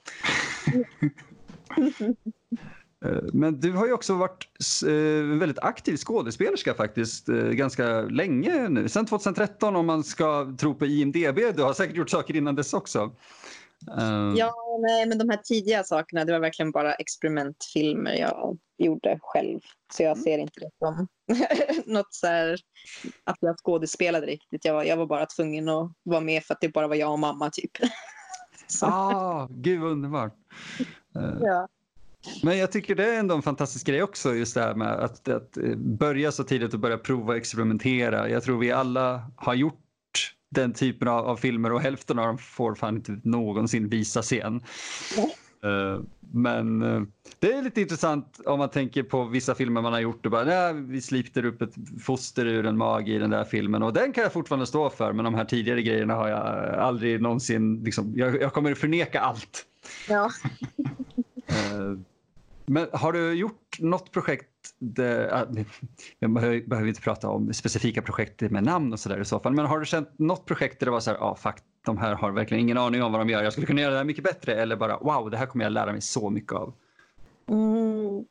Eh, 3.05 3.23
Men 3.33 3.61
du 3.61 3.73
har 3.73 3.87
ju 3.87 3.93
också 3.93 4.15
varit 4.15 4.49
eh, 4.87 4.93
en 5.33 5.39
väldigt 5.39 5.59
aktiv 5.59 5.97
skådespelerska 5.97 6.75
faktiskt 6.75 7.29
eh, 7.29 7.37
ganska 7.37 8.01
länge 8.03 8.69
nu. 8.69 8.89
Sen 8.89 9.07
2013 9.07 9.77
om 9.77 9.87
man 9.87 10.05
ska 10.05 10.55
tro 10.59 10.75
på 10.75 10.87
IMDB. 10.87 11.39
Du 11.57 11.63
har 11.63 11.73
säkert 11.73 11.97
gjort 11.97 12.11
saker 12.11 12.37
innan 12.37 12.55
dess 12.55 12.75
också. 12.75 13.13
Eh, 13.99 14.33
Ja, 14.37 14.55
nej, 14.81 15.07
men 15.07 15.19
de 15.19 15.29
här 15.29 15.37
tidiga 15.45 15.85
sakerna, 15.85 16.25
det 16.25 16.33
var 16.33 16.41
verkligen 16.41 16.71
bara 16.71 16.95
experimentfilmer 16.95 18.15
jag 18.15 18.59
gjorde 18.79 19.19
själv. 19.23 19.61
Så 19.93 20.03
jag 20.03 20.19
ser 20.19 20.39
inte 20.39 20.61
det 20.61 20.71
som 20.79 21.07
något 21.95 22.15
så 22.15 22.27
här 22.27 22.59
att 23.25 23.37
jag 23.41 23.57
skådespelade 23.59 24.27
riktigt. 24.27 24.65
Jag 24.65 24.75
var, 24.75 24.85
jag 24.85 24.97
var 24.97 25.07
bara 25.07 25.27
tvungen 25.27 25.69
att 25.69 25.93
vara 26.03 26.21
med 26.21 26.45
för 26.45 26.55
att 26.55 26.61
det 26.61 26.69
bara 26.69 26.89
var 26.89 26.97
jag 26.97 27.13
och 27.13 27.19
mamma 27.19 27.51
typ. 27.51 27.71
Så, 28.67 28.87
Ah, 28.87 29.49
gud 29.51 29.81
vad 29.81 29.91
underbart. 29.91 30.35
Eh, 31.17 31.37
ja. 31.41 31.69
Men 32.43 32.59
jag 32.59 32.73
tycker 32.73 32.95
det 32.95 33.15
är 33.15 33.19
ändå 33.19 33.35
en 33.35 33.43
fantastisk 33.43 33.87
grej 33.87 34.03
också 34.03 34.35
just 34.35 34.55
det 34.55 34.61
här 34.61 34.75
med 34.75 34.93
att, 34.93 35.29
att 35.29 35.57
eh, 35.57 35.77
börja 35.77 36.33
så 36.33 36.45
tidigt 36.45 36.75
och 36.75 36.81
börja 36.81 36.99
prova 36.99 37.33
och 37.33 37.37
experimentera. 37.37 38.29
Jag 38.29 38.43
tror 38.43 38.59
vi 38.59 38.73
alla 38.73 39.31
har 39.37 39.55
gjort 39.55 39.86
den 40.49 40.73
typen 40.73 41.09
av, 41.09 41.27
av 41.27 41.37
filmer 41.37 41.73
och 41.73 41.81
hälften 41.81 42.19
av 42.19 42.27
dem 42.27 42.39
får 42.39 42.75
fan 42.75 42.97
inte 42.97 43.21
någonsin 43.25 43.89
visas 43.89 44.33
igen. 44.33 44.63
Eh, 45.65 46.01
Men 46.33 46.83
eh, 46.83 47.03
det 47.39 47.53
är 47.53 47.63
lite 47.63 47.81
intressant 47.81 48.41
om 48.47 48.59
man 48.59 48.69
tänker 48.71 49.03
på 49.03 49.25
vissa 49.25 49.55
filmer 49.55 49.83
man 49.83 49.93
har 49.93 50.01
gjort 50.01 50.27
och 50.27 50.33
bara 50.33 50.45
nej, 50.45 50.75
vi 50.75 51.01
slipter 51.01 51.45
upp 51.45 51.63
ett 51.63 51.75
foster 52.03 52.47
ur 52.47 52.67
en 52.67 52.79
mage 52.79 53.13
i 53.13 53.19
den 53.19 53.31
där 53.31 53.45
filmen 53.45 53.83
och 53.83 53.93
den 53.93 54.13
kan 54.13 54.23
jag 54.23 54.33
fortfarande 54.33 54.67
stå 54.67 54.91
för 54.91 55.13
men 55.13 55.25
de 55.25 55.35
här 55.35 55.45
tidigare 55.45 55.83
grejerna 55.83 56.15
har 56.15 56.29
jag 56.29 56.75
aldrig 56.75 57.23
någonsin, 57.23 57.85
liksom, 57.85 58.13
jag, 58.17 58.43
jag 58.43 58.53
kommer 58.53 58.75
förneka 58.75 59.21
allt. 59.21 59.65
Ja. 60.09 60.31
Eh, 61.49 61.99
men 62.67 62.89
har 62.93 63.13
du 63.13 63.33
gjort 63.33 63.77
något 63.79 64.13
projekt, 64.13 64.49
jag 66.19 66.33
behöver, 66.33 66.69
behöver 66.69 66.89
inte 66.89 67.01
prata 67.01 67.29
om 67.29 67.53
specifika 67.53 68.03
projekt 68.03 68.41
med 68.41 68.65
namn 68.65 68.93
och 68.93 69.01
sådär 69.01 69.21
i 69.21 69.25
så 69.25 69.41
fall, 69.41 69.53
men 69.53 69.67
har 69.67 69.79
du 69.79 69.87
känt 69.87 70.19
något 70.19 70.47
projekt 70.47 70.81
där 70.81 70.87
det 70.87 70.91
var 70.91 71.01
så 71.01 71.11
här, 71.11 71.19
ja 71.19 71.25
ah, 71.25 71.35
fuck, 71.35 71.57
de 71.87 71.99
här 71.99 72.15
har 72.15 72.31
verkligen 72.31 72.61
ingen 72.61 72.79
aning 72.79 73.03
om 73.03 73.13
vad 73.13 73.21
de 73.21 73.29
gör, 73.29 73.43
jag 73.43 73.53
skulle 73.53 73.67
kunna 73.67 73.81
göra 73.81 73.93
det 73.93 73.99
här 73.99 74.05
mycket 74.05 74.25
bättre 74.25 74.55
eller 74.55 74.77
bara 74.77 74.99
wow, 74.99 75.31
det 75.31 75.37
här 75.37 75.47
kommer 75.47 75.65
jag 75.65 75.73
lära 75.73 75.93
mig 75.93 76.01
så 76.01 76.31
mycket 76.31 76.53
av. 76.53 76.75
Mm. 77.49 78.25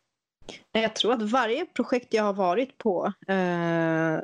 Jag 0.71 0.95
tror 0.95 1.13
att 1.13 1.32
varje 1.32 1.65
projekt 1.65 2.13
jag 2.13 2.24
har 2.24 2.34
varit 2.34 2.78
på, 2.78 3.13
eh, 3.28 4.17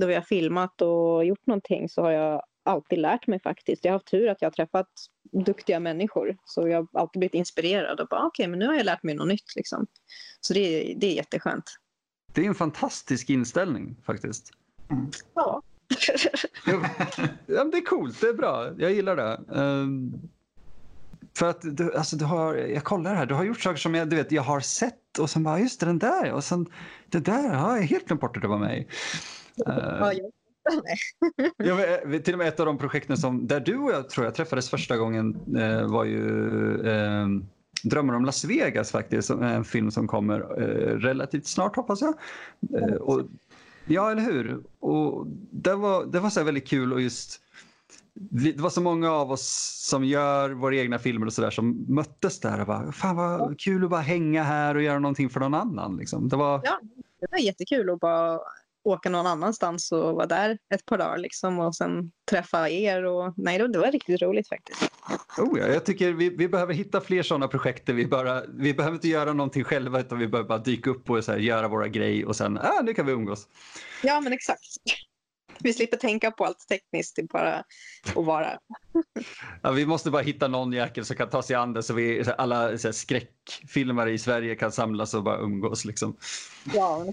då 0.00 0.06
vi 0.06 0.14
har 0.14 0.22
filmat 0.22 0.82
och 0.82 1.24
gjort 1.24 1.46
någonting, 1.46 1.88
så 1.88 2.02
har 2.02 2.10
jag 2.10 2.42
alltid 2.64 2.98
lärt 2.98 3.26
mig 3.26 3.40
faktiskt. 3.40 3.84
Jag 3.84 3.92
har 3.92 3.98
haft 3.98 4.10
tur 4.10 4.28
att 4.28 4.42
jag 4.42 4.46
har 4.46 4.52
träffat 4.52 4.88
duktiga 5.32 5.80
människor, 5.80 6.36
så 6.44 6.68
jag 6.68 6.86
har 6.92 7.00
alltid 7.00 7.20
blivit 7.20 7.34
inspirerad 7.34 8.00
och 8.00 8.08
bara 8.08 8.26
okej, 8.26 8.46
men 8.48 8.58
nu 8.58 8.66
har 8.66 8.74
jag 8.74 8.86
lärt 8.86 9.02
mig 9.02 9.14
något 9.14 9.28
nytt 9.28 9.56
liksom. 9.56 9.86
Så 10.40 10.54
det, 10.54 10.60
är- 10.60 10.94
det 10.94 11.06
är 11.06 11.14
jätteskönt. 11.14 11.64
Det 12.32 12.40
är 12.40 12.46
en 12.46 12.54
fantastisk 12.54 13.30
inställning 13.30 13.96
faktiskt. 14.04 14.50
Ja. 15.34 15.62
Ja, 16.66 16.80
men 17.46 17.70
det 17.70 17.76
är 17.76 17.84
coolt, 17.84 18.20
det 18.20 18.26
är 18.28 18.32
bra. 18.34 18.70
Jag 18.78 18.92
gillar 18.92 19.16
det. 19.16 19.40
Ehm, 19.60 20.12
för 21.38 21.48
att 21.50 21.58
du, 21.62 21.94
alltså 21.94 22.16
du 22.16 22.24
har, 22.24 22.54
jag 22.54 22.84
kollar 22.84 23.14
här, 23.14 23.26
du 23.26 23.34
har 23.34 23.44
gjort 23.44 23.60
saker 23.60 23.76
som 23.78 23.94
jag, 23.94 24.08
du 24.10 24.16
vet, 24.16 24.32
jag 24.32 24.42
har 24.42 24.60
sett 24.60 25.18
och 25.18 25.30
sen 25.30 25.42
bara 25.42 25.60
just 25.60 25.80
det, 25.80 25.86
den 25.86 25.98
där 25.98 26.32
och 26.32 26.44
sen 26.44 26.66
det 27.06 27.18
där 27.18 27.48
har 27.54 27.76
jag 27.76 27.82
helt 27.82 28.06
glömt 28.06 28.20
bort 28.20 28.36
att 28.36 28.42
det 28.42 28.48
var 28.48 28.58
mig. 28.58 28.88
Ja, 29.56 30.12
jag- 30.12 30.30
Ja, 31.56 31.74
men, 31.74 32.14
eh, 32.14 32.20
till 32.20 32.34
och 32.34 32.38
med 32.38 32.48
ett 32.48 32.60
av 32.60 32.66
de 32.66 32.78
projekten 32.78 33.16
som, 33.16 33.46
där 33.46 33.60
du 33.60 33.76
och 33.76 33.90
jag 33.90 34.10
tror 34.10 34.26
jag 34.26 34.34
träffades 34.34 34.70
första 34.70 34.96
gången 34.96 35.56
eh, 35.56 35.86
var 35.86 36.04
ju 36.04 36.26
eh, 36.88 37.26
Drömmar 37.82 38.14
om 38.14 38.24
Las 38.24 38.44
Vegas 38.44 38.90
faktiskt. 38.90 39.30
En 39.30 39.64
film 39.64 39.90
som 39.90 40.06
kommer 40.08 40.40
eh, 40.62 40.96
relativt 40.96 41.46
snart 41.46 41.76
hoppas 41.76 42.00
jag. 42.00 42.14
Eh, 42.82 42.94
och, 42.94 43.22
ja, 43.86 44.10
eller 44.10 44.22
hur? 44.22 44.60
Och 44.80 45.26
det 45.50 45.74
var, 45.74 46.04
det 46.04 46.20
var 46.20 46.30
så 46.30 46.44
väldigt 46.44 46.68
kul 46.68 46.92
och 46.92 47.00
just 47.00 47.40
det 48.20 48.60
var 48.60 48.70
så 48.70 48.80
många 48.80 49.12
av 49.12 49.32
oss 49.32 49.74
som 49.88 50.04
gör 50.04 50.50
våra 50.50 50.76
egna 50.76 50.98
filmer 50.98 51.26
och 51.26 51.32
sådär 51.32 51.50
som 51.50 51.84
möttes 51.88 52.40
där 52.40 52.60
och 52.60 52.66
bara, 52.66 52.92
fan 52.92 53.16
vad 53.16 53.60
kul 53.60 53.84
att 53.84 53.90
bara 53.90 54.00
hänga 54.00 54.42
här 54.42 54.74
och 54.74 54.82
göra 54.82 54.98
någonting 54.98 55.30
för 55.30 55.40
någon 55.40 55.54
annan. 55.54 55.96
Liksom. 55.96 56.28
Det 56.28 56.36
var, 56.36 56.60
Ja. 56.64 56.80
Det 57.20 57.26
var 57.30 57.38
jättekul 57.38 57.90
att 57.90 58.00
bara 58.00 58.40
åka 58.90 59.10
någon 59.10 59.26
annanstans 59.26 59.92
och 59.92 60.14
vara 60.14 60.26
där 60.26 60.58
ett 60.74 60.86
par 60.86 60.98
dagar 60.98 61.18
liksom 61.18 61.58
och 61.58 61.76
sen 61.76 62.12
träffa 62.30 62.68
er. 62.68 63.04
Och, 63.04 63.34
nej, 63.36 63.58
det 63.58 63.78
var 63.78 63.92
riktigt 63.92 64.22
roligt 64.22 64.48
faktiskt. 64.48 64.82
Oh 65.38 65.58
ja, 65.58 65.66
jag 65.66 65.84
tycker 65.84 66.12
vi, 66.12 66.30
vi 66.30 66.48
behöver 66.48 66.74
hitta 66.74 67.00
fler 67.00 67.22
sådana 67.22 67.48
projekt 67.48 67.86
där 67.86 67.94
vi 67.94 68.06
bara, 68.06 68.42
vi 68.48 68.74
behöver 68.74 68.94
inte 68.94 69.08
göra 69.08 69.32
någonting 69.32 69.64
själva 69.64 70.00
utan 70.00 70.18
vi 70.18 70.28
behöver 70.28 70.48
bara 70.48 70.58
dyka 70.58 70.90
upp 70.90 71.10
och 71.10 71.24
så 71.24 71.32
här, 71.32 71.38
göra 71.38 71.68
våra 71.68 71.88
grejer 71.88 72.28
och 72.28 72.36
sen, 72.36 72.58
ah, 72.58 72.80
nu 72.82 72.94
kan 72.94 73.06
vi 73.06 73.12
umgås. 73.12 73.48
Ja, 74.02 74.20
men 74.20 74.32
exakt. 74.32 74.64
Vi 75.60 75.72
slipper 75.72 75.96
tänka 75.96 76.30
på 76.30 76.44
allt 76.44 76.68
tekniskt, 76.68 77.16
det 77.16 77.22
bara 77.22 77.64
att 78.16 78.26
vara. 78.26 78.58
Ja, 79.62 79.70
vi 79.70 79.86
måste 79.86 80.10
bara 80.10 80.22
hitta 80.22 80.48
någon 80.48 80.72
jäkel 80.72 81.04
som 81.04 81.16
kan 81.16 81.28
ta 81.28 81.42
sig 81.42 81.56
an 81.56 81.72
det 81.72 81.82
så 81.82 81.94
vi 81.94 82.24
så 82.24 82.32
alla 82.32 82.78
så 82.78 82.88
här, 82.88 82.92
skräckfilmare 82.92 84.12
i 84.12 84.18
Sverige 84.18 84.54
kan 84.54 84.72
samlas 84.72 85.14
och 85.14 85.22
bara 85.22 85.38
umgås. 85.38 85.84
Liksom. 85.84 86.16
Ja, 86.74 87.06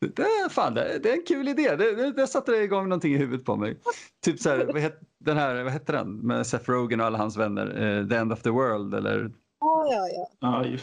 Det, 0.00 0.50
fan, 0.50 0.74
det, 0.74 0.98
det 1.02 1.10
är 1.10 1.14
en 1.14 1.24
kul 1.26 1.48
idé. 1.48 1.76
Det, 1.76 1.94
det, 1.94 2.12
det 2.12 2.26
satte 2.26 2.52
igång 2.52 2.88
någonting 2.88 3.14
i 3.14 3.16
huvudet 3.16 3.46
på 3.46 3.56
mig. 3.56 3.78
Typ 4.24 4.40
så 4.40 4.48
här, 4.48 4.64
vad, 4.64 4.82
het, 4.82 5.00
den 5.18 5.36
här, 5.36 5.62
vad 5.62 5.72
hette 5.72 5.92
den 5.92 6.16
med 6.16 6.46
Seth 6.46 6.70
Rogen 6.70 7.00
och 7.00 7.06
alla 7.06 7.18
hans 7.18 7.36
vänner? 7.36 7.82
Uh, 7.82 8.08
the 8.08 8.16
End 8.16 8.32
of 8.32 8.42
the 8.42 8.50
World 8.50 8.94
eller? 8.94 9.30
Ja, 9.60 9.86
ja, 9.92 10.08
ja. 10.08 10.28
Ja, 10.40 10.78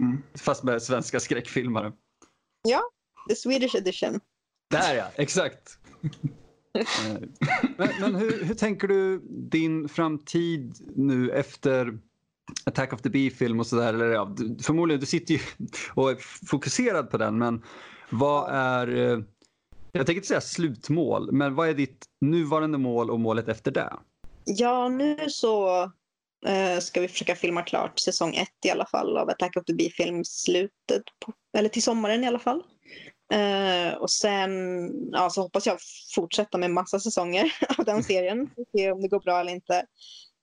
mm. 0.00 0.22
Fast 0.34 0.62
med 0.62 0.82
svenska 0.82 1.20
skräckfilmare. 1.20 1.92
Ja, 2.68 2.80
the 3.28 3.34
Swedish 3.34 3.74
edition. 3.76 4.20
Där 4.70 4.94
ja, 4.94 5.04
exakt. 5.14 5.78
Eh, 6.78 6.86
men, 7.76 7.88
men 8.00 8.14
hur, 8.14 8.44
hur, 8.44 8.54
tänker 8.54 8.88
du 8.88 9.20
din 9.28 9.88
framtid 9.88 10.76
nu 10.96 11.30
efter 11.30 11.98
Attack 12.64 12.92
of 12.92 13.02
the 13.02 13.10
Bee-film 13.10 13.60
och 13.60 13.66
sådär? 13.66 14.04
ja, 14.04 14.36
förmodligen, 14.62 15.00
du 15.00 15.06
sitter 15.06 15.34
ju 15.34 15.40
och 15.94 16.10
är 16.10 16.16
fokuserad 16.46 17.10
på 17.10 17.18
den, 17.18 17.38
men 17.38 17.62
vad 18.10 18.50
är, 18.50 18.88
eh, 18.88 19.18
jag 19.92 20.06
tänker 20.06 20.14
inte 20.14 20.28
säga 20.28 20.40
slutmål, 20.40 21.32
men 21.32 21.54
vad 21.54 21.68
är 21.68 21.74
ditt 21.74 22.04
nuvarande 22.20 22.78
mål 22.78 23.10
och 23.10 23.20
målet 23.20 23.48
efter 23.48 23.70
det? 23.70 23.92
Ja, 24.44 24.88
nu 24.88 25.16
så 25.28 25.82
eh, 26.46 26.78
ska 26.80 27.00
vi 27.00 27.08
försöka 27.08 27.36
filma 27.36 27.62
klart 27.62 27.98
säsong 27.98 28.34
ett 28.34 28.64
i 28.64 28.70
alla 28.70 28.86
fall 28.86 29.16
av 29.16 29.28
Attack 29.28 29.56
of 29.56 29.64
the 29.64 29.74
Bee-film 29.74 30.24
slutet, 30.24 31.02
på, 31.24 31.32
eller 31.58 31.68
till 31.68 31.82
sommaren 31.82 32.24
i 32.24 32.26
alla 32.26 32.38
fall. 32.38 32.62
Uh, 33.34 33.94
och 33.94 34.10
sen 34.10 34.90
ja, 35.12 35.30
så 35.30 35.42
hoppas 35.42 35.66
jag 35.66 35.78
fortsätta 36.14 36.58
med 36.58 36.70
massa 36.70 37.00
säsonger 37.00 37.52
av 37.78 37.84
den 37.84 38.02
serien. 38.02 38.50
Se 38.72 38.92
om 38.92 39.00
det 39.00 39.08
går 39.08 39.20
bra 39.20 39.40
eller 39.40 39.52
inte. 39.52 39.86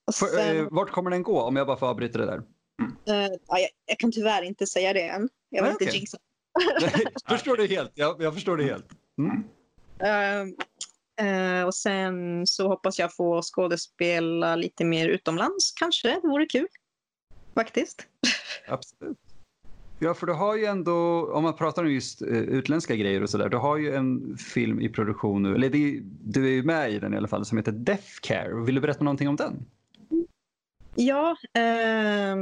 Och 0.07 0.15
sen, 0.15 0.27
För, 0.29 0.55
uh, 0.55 0.67
vart 0.71 0.91
kommer 0.91 1.11
den 1.11 1.23
gå 1.23 1.41
om 1.41 1.55
jag 1.55 1.67
bara 1.67 1.77
får 1.77 1.87
avbryta 1.87 2.17
det 2.17 2.25
där? 2.25 2.37
Uh, 2.37 3.37
ja, 3.47 3.59
jag, 3.59 3.69
jag, 3.85 3.99
kan 3.99 4.11
tyvärr 4.11 4.41
inte 4.41 4.67
säga 4.67 4.93
det 4.93 5.07
än. 5.07 5.29
Jag 5.49 5.63
vill 5.63 5.73
Nej, 5.79 5.87
inte 5.87 5.97
jinxa. 5.97 6.17
förstår 7.27 7.57
det 7.57 7.65
helt. 7.65 7.91
Jag, 7.95 8.21
jag 8.21 8.33
förstår 8.33 8.57
det 8.57 8.63
helt. 8.63 8.87
Mm. 9.17 9.43
och 11.65 11.75
sen 11.75 12.47
så 12.47 12.67
hoppas 12.67 12.99
jag 12.99 13.15
få 13.15 13.41
skådespela 13.41 14.55
lite 14.55 14.85
mer 14.85 15.07
utomlands 15.09 15.71
kanske. 15.71 16.07
Det 16.07 16.27
vore 16.27 16.45
kul. 16.45 16.67
Faktiskt. 17.55 18.07
Absolut. 18.67 19.17
Ja, 20.03 20.13
för 20.13 20.27
du 20.27 20.33
har 20.33 20.55
ju 20.55 20.65
ändå, 20.65 21.29
om 21.33 21.43
man 21.43 21.55
pratar 21.55 21.83
om 21.83 21.91
just 21.91 22.21
uh, 22.21 22.27
utländska 22.27 22.95
grejer 22.95 23.23
och 23.23 23.29
sådär, 23.29 23.49
du 23.49 23.57
har 23.57 23.77
ju 23.77 23.95
en 23.95 24.37
film 24.37 24.81
i 24.81 24.89
produktion 24.89 25.43
nu, 25.43 25.55
eller 25.55 25.69
det, 25.69 25.99
du 26.03 26.45
är 26.45 26.51
ju 26.51 26.63
med 26.63 26.91
i 26.91 26.99
den 26.99 27.13
i 27.13 27.17
alla 27.17 27.27
fall, 27.27 27.45
som 27.45 27.57
heter 27.57 27.71
Death 27.71 28.07
Care. 28.21 28.63
Vill 28.65 28.75
du 28.75 28.81
berätta 28.81 29.03
någonting 29.03 29.27
om 29.27 29.35
den? 29.35 29.65
Ja, 31.01 31.35
eh, 31.53 32.35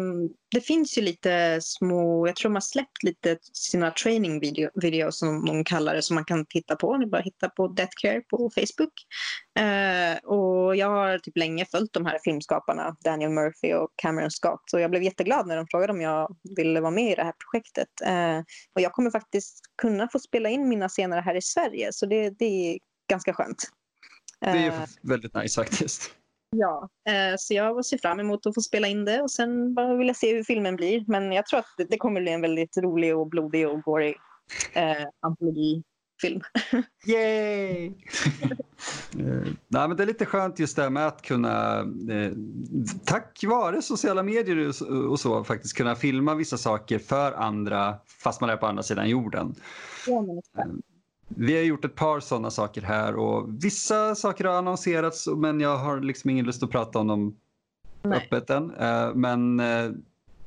det 0.52 0.62
finns 0.62 0.98
ju 0.98 1.02
lite 1.02 1.60
små, 1.62 2.28
jag 2.28 2.36
tror 2.36 2.50
de 2.50 2.56
har 2.56 2.62
släppt 2.62 3.04
lite 3.04 3.38
sina 3.54 3.92
training 3.92 4.40
video, 4.40 4.70
videos 4.76 5.20
som 5.20 5.46
de 5.46 5.64
kallar 5.64 5.96
det 5.96 6.02
som 6.02 6.16
man 6.16 6.26
kan 6.26 6.46
titta 6.46 6.76
på. 6.76 6.98
Ni 6.98 7.06
bara 7.06 7.22
hitta 7.22 7.50
på 7.50 7.68
Death 7.68 7.94
Care 8.02 8.22
på 8.22 8.52
Facebook. 8.56 8.94
Eh, 9.60 10.18
och 10.24 10.76
jag 10.76 10.90
har 10.90 11.20
typ 11.20 11.38
länge 11.38 11.66
följt 11.66 11.94
de 11.94 12.06
här 12.06 12.20
filmskaparna, 12.24 12.96
Daniel 13.04 13.32
Murphy 13.32 13.74
och 13.74 13.90
Cameron 13.96 14.32
Scott. 14.32 14.74
Och 14.74 14.82
jag 14.82 14.92
blev 14.92 15.04
jätteglad 15.04 15.48
när 15.48 15.56
de 15.56 15.68
frågade 15.72 15.94
om 15.94 16.02
jag 16.02 16.36
ville 16.58 16.82
vara 16.82 16.92
med 16.92 17.12
i 17.12 17.16
det 17.16 17.24
här 17.24 17.34
projektet. 17.52 18.02
Eh, 18.06 18.40
och 18.76 18.82
jag 18.82 18.92
kommer 18.92 19.12
faktiskt 19.12 19.62
kunna 19.82 20.08
få 20.12 20.20
spela 20.20 20.50
in 20.50 20.70
mina 20.70 20.90
scener 20.90 21.22
här 21.22 21.36
i 21.36 21.42
Sverige, 21.42 21.94
så 21.94 22.06
det, 22.06 22.30
det 22.30 22.46
är 22.46 22.80
ganska 23.10 23.34
skönt. 23.34 23.64
Det 24.40 24.48
är 24.48 24.68
eh, 24.68 24.86
väldigt 25.02 25.36
nice 25.36 25.62
faktiskt. 25.62 26.19
Ja, 26.56 26.90
eh, 27.10 27.36
så 27.38 27.54
jag 27.54 27.86
ser 27.86 27.98
fram 27.98 28.20
emot 28.20 28.46
att 28.46 28.56
få 28.56 28.62
spela 28.62 28.88
in 28.88 29.06
det 29.06 29.22
och 29.22 29.32
sen 29.32 29.74
bara 29.74 29.96
vill 29.96 30.08
jag 30.08 30.16
se 30.16 30.36
hur 30.36 30.44
filmen 30.44 30.76
blir. 30.76 31.04
Men 31.08 31.32
jag 31.32 31.46
tror 31.46 31.60
att 31.60 31.90
det, 31.90 31.98
kommer 31.98 32.22
bli 32.22 32.32
en 32.32 32.42
väldigt 32.42 32.78
rolig 32.78 33.18
och 33.18 33.28
blodig 33.28 33.68
och 33.68 33.82
gory 33.82 34.16
eh, 34.74 35.08
antologifilm. 35.20 36.42
Yay! 37.08 37.86
eh, 39.20 39.52
nej, 39.68 39.88
men 39.88 39.98
det 39.98 40.04
är 40.04 40.08
lite 40.08 40.26
skönt 40.26 40.60
just 40.60 40.76
det 40.76 40.82
här 40.82 40.90
med 40.90 41.08
att 41.08 41.22
kunna, 41.22 41.80
eh, 41.80 42.32
tack 43.06 43.44
vare 43.48 43.82
sociala 43.82 44.24
medier 44.24 44.68
och, 44.68 45.12
och 45.12 45.20
så, 45.20 45.44
faktiskt 45.44 45.78
kunna 45.78 45.96
filma 45.96 46.36
vissa 46.36 46.58
saker 46.58 47.00
för 47.00 47.32
andra 47.32 47.98
fast 48.24 48.42
man 48.42 48.50
är 48.50 48.58
på 48.58 48.66
andra 48.66 48.84
sidan 48.84 49.10
jorden. 49.10 49.56
Ja, 50.08 50.22
men 50.22 50.82
vi 51.30 51.56
har 51.56 51.64
gjort 51.64 51.86
ett 51.86 51.96
par 51.96 52.20
sådana 52.20 52.50
saker 52.50 52.82
här 52.82 53.16
och 53.16 53.64
vissa 53.64 54.16
saker 54.16 54.46
har 54.46 54.54
annonserats 54.54 55.28
men 55.28 55.60
jag 55.60 55.78
har 55.78 56.00
liksom 56.00 56.30
ingen 56.30 56.46
lust 56.46 56.64
att 56.64 56.72
prata 56.72 57.00
om 57.00 57.08
dem 57.08 57.36
Nej. 58.02 58.18
öppet 58.18 58.50
än. 58.50 58.72
Eh, 58.76 59.14
men 59.16 59.60
eh, 59.60 59.92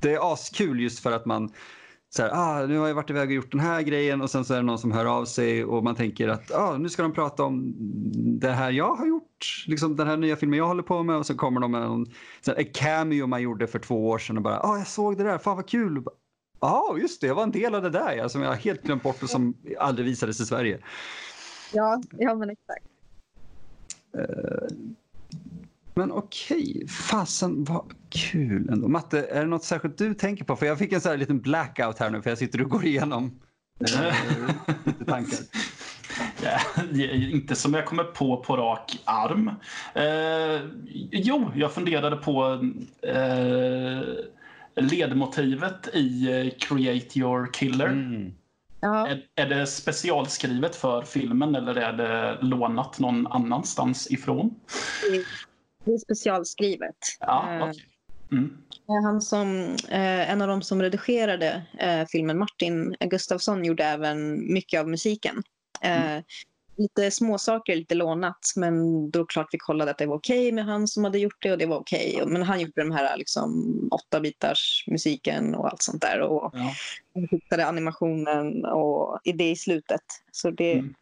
det 0.01 0.15
är 0.15 0.33
askul 0.33 0.81
just 0.81 0.99
för 0.99 1.13
att 1.13 1.27
man 1.27 1.51
så 2.15 2.23
här, 2.23 2.31
ah, 2.33 2.67
nu 2.67 2.79
har 2.79 2.89
jag 2.89 2.95
varit 2.95 3.11
iväg 3.11 3.29
och 3.29 3.35
gjort 3.35 3.51
den 3.51 3.61
här 3.61 3.83
grejen 3.83 4.21
och 4.21 4.31
sen 4.31 4.45
så 4.45 4.55
är 4.55 4.57
det 4.57 4.63
någon 4.63 4.79
som 4.79 4.93
hör 4.93 5.05
av 5.05 5.25
sig 5.25 5.65
och 5.65 5.85
man 5.85 5.95
tänker 5.95 6.29
att 6.29 6.55
ah, 6.55 6.77
nu 6.79 6.89
ska 6.89 7.03
de 7.03 7.13
prata 7.13 7.45
om 7.45 7.75
det 8.41 8.51
här 8.51 8.71
jag 8.71 8.95
har 8.95 9.07
gjort, 9.07 9.65
liksom 9.67 9.97
den 9.97 10.07
här 10.07 10.17
nya 10.17 10.37
filmen 10.37 10.59
jag 10.59 10.67
håller 10.67 10.83
på 10.83 11.03
med 11.03 11.17
och 11.17 11.27
så 11.27 11.35
kommer 11.35 11.61
de 11.61 11.71
med 11.71 11.83
en, 11.83 12.07
en 12.57 12.73
cameo 12.75 13.27
man 13.27 13.43
gjorde 13.43 13.67
för 13.67 13.79
två 13.79 14.09
år 14.09 14.19
sedan 14.19 14.37
och 14.37 14.43
bara 14.43 14.61
ah, 14.61 14.79
jag 14.79 14.87
såg 14.87 15.19
det 15.19 15.25
där, 15.25 15.39
fan 15.39 15.57
vad 15.57 15.69
kul. 15.69 16.05
Ja, 16.63 16.97
just 17.01 17.21
det. 17.21 17.27
Jag 17.27 17.35
var 17.35 17.43
en 17.43 17.51
del 17.51 17.75
av 17.75 17.83
det 17.83 17.91
där 17.91 18.13
ja, 18.13 18.29
som 18.29 18.43
jag 18.43 18.55
helt 18.55 18.83
glömt 18.83 19.03
bort 19.03 19.23
och 19.23 19.31
som 19.31 19.55
aldrig 19.79 20.07
visades 20.07 20.41
i 20.41 20.47
Sverige. 20.47 20.79
Ja, 21.73 22.03
ja 22.19 22.35
men 22.35 22.51
exakt. 22.51 22.87
Uh, 24.19 24.77
men 25.95 26.13
okej, 26.13 26.89
fasen 26.89 27.65
vad 27.65 27.95
kul 28.09 28.69
ändå. 28.69 28.89
Matte, 28.89 29.23
är 29.25 29.41
det 29.41 29.47
något 29.47 29.65
särskilt 29.65 29.99
du 29.99 30.15
tänker 30.15 30.45
på? 30.45 30.57
För 30.57 30.67
jag 30.67 30.79
fick 30.79 30.93
en 30.93 31.01
sån 31.01 31.11
här 31.11 31.17
liten 31.17 31.41
blackout 31.41 31.99
här 31.99 32.11
nu 32.11 32.23
för 32.23 32.31
jag 32.31 32.39
sitter 32.39 32.63
och 32.63 32.71
går 32.71 32.85
igenom 32.85 33.41
lite 34.85 35.05
tankar. 35.05 35.39
Ja, 36.43 36.61
inte 37.13 37.55
som 37.55 37.75
jag 37.75 37.87
kommer 37.87 38.05
på 38.05 38.37
på 38.37 38.57
rak 38.57 39.03
arm. 39.05 39.49
Uh, 39.49 40.71
jo, 41.11 41.51
jag 41.55 41.73
funderade 41.73 42.17
på 42.17 42.61
ledmotivet 44.77 45.89
i 45.95 46.31
eh, 46.31 46.53
Create 46.59 47.19
Your 47.19 47.53
Killer. 47.53 47.87
Mm. 47.87 48.33
Ja. 48.81 49.09
Är, 49.09 49.27
är, 49.35 49.47
det 49.47 49.67
specialskrivet 49.67 50.77
för 50.77 51.03
filmen 51.03 51.55
eller 51.55 51.75
är 51.75 51.93
det 51.93 52.39
lånat 52.43 52.99
någon 52.99 53.27
annanstans 53.27 54.11
ifrån? 54.11 54.55
Det 55.85 55.93
är 55.93 55.99
specialskrivet. 55.99 56.97
Ja, 57.21 57.55
eh, 57.55 57.69
okay. 57.69 57.83
mm. 58.33 58.57
Han 59.05 59.21
som, 59.21 59.77
eh, 59.89 60.31
en 60.31 60.43
av 60.43 60.49
de 60.49 60.63
som 60.63 60.83
redigerade 60.83 61.63
filmen, 62.13 62.39
Martin 62.39 62.97
Gustafsson, 63.01 63.65
gjorde 63.65 63.85
även 63.85 64.53
mycket 64.53 64.81
av 64.81 64.89
musiken. 64.89 65.43
Mm 65.81 66.23
lite 66.77 67.11
småsaker, 67.11 67.77
lite 67.77 67.95
lånat. 67.95 68.53
Men 68.57 69.11
då 69.11 69.25
klart 69.25 69.49
vi 69.53 69.59
kollade 69.59 69.91
att 69.91 69.99
det 69.99 70.07
var 70.07 70.17
okej 70.17 70.39
okay 70.41 70.53
med 70.53 70.65
han 70.65 70.89
som 70.89 71.05
hade 71.05 71.19
gjort 71.19 71.37
det 71.43 71.53
och 71.53 71.59
det 71.59 71.67
var 71.67 71.77
okej. 71.77 72.15
Okay. 72.17 72.33
Men 72.33 72.43
han 72.43 72.61
gjorde 72.61 72.73
de 72.83 72.91
här 72.91 73.17
liksom, 73.17 73.89
åtta 73.93 74.21
bitars 74.21 74.85
musiken 74.87 75.55
och 75.55 75.69
allt 75.69 75.83
sånt 75.83 76.03
där. 76.03 76.21
Och 76.21 76.55
ja. 76.55 76.75
fixade 77.31 77.67
animationen 77.67 78.65
och 78.65 79.21
det 79.25 79.51
i 79.51 79.57
slutet. 79.57 80.03
Så 80.31 80.51
det, 80.51 80.73
mm. 80.73 80.95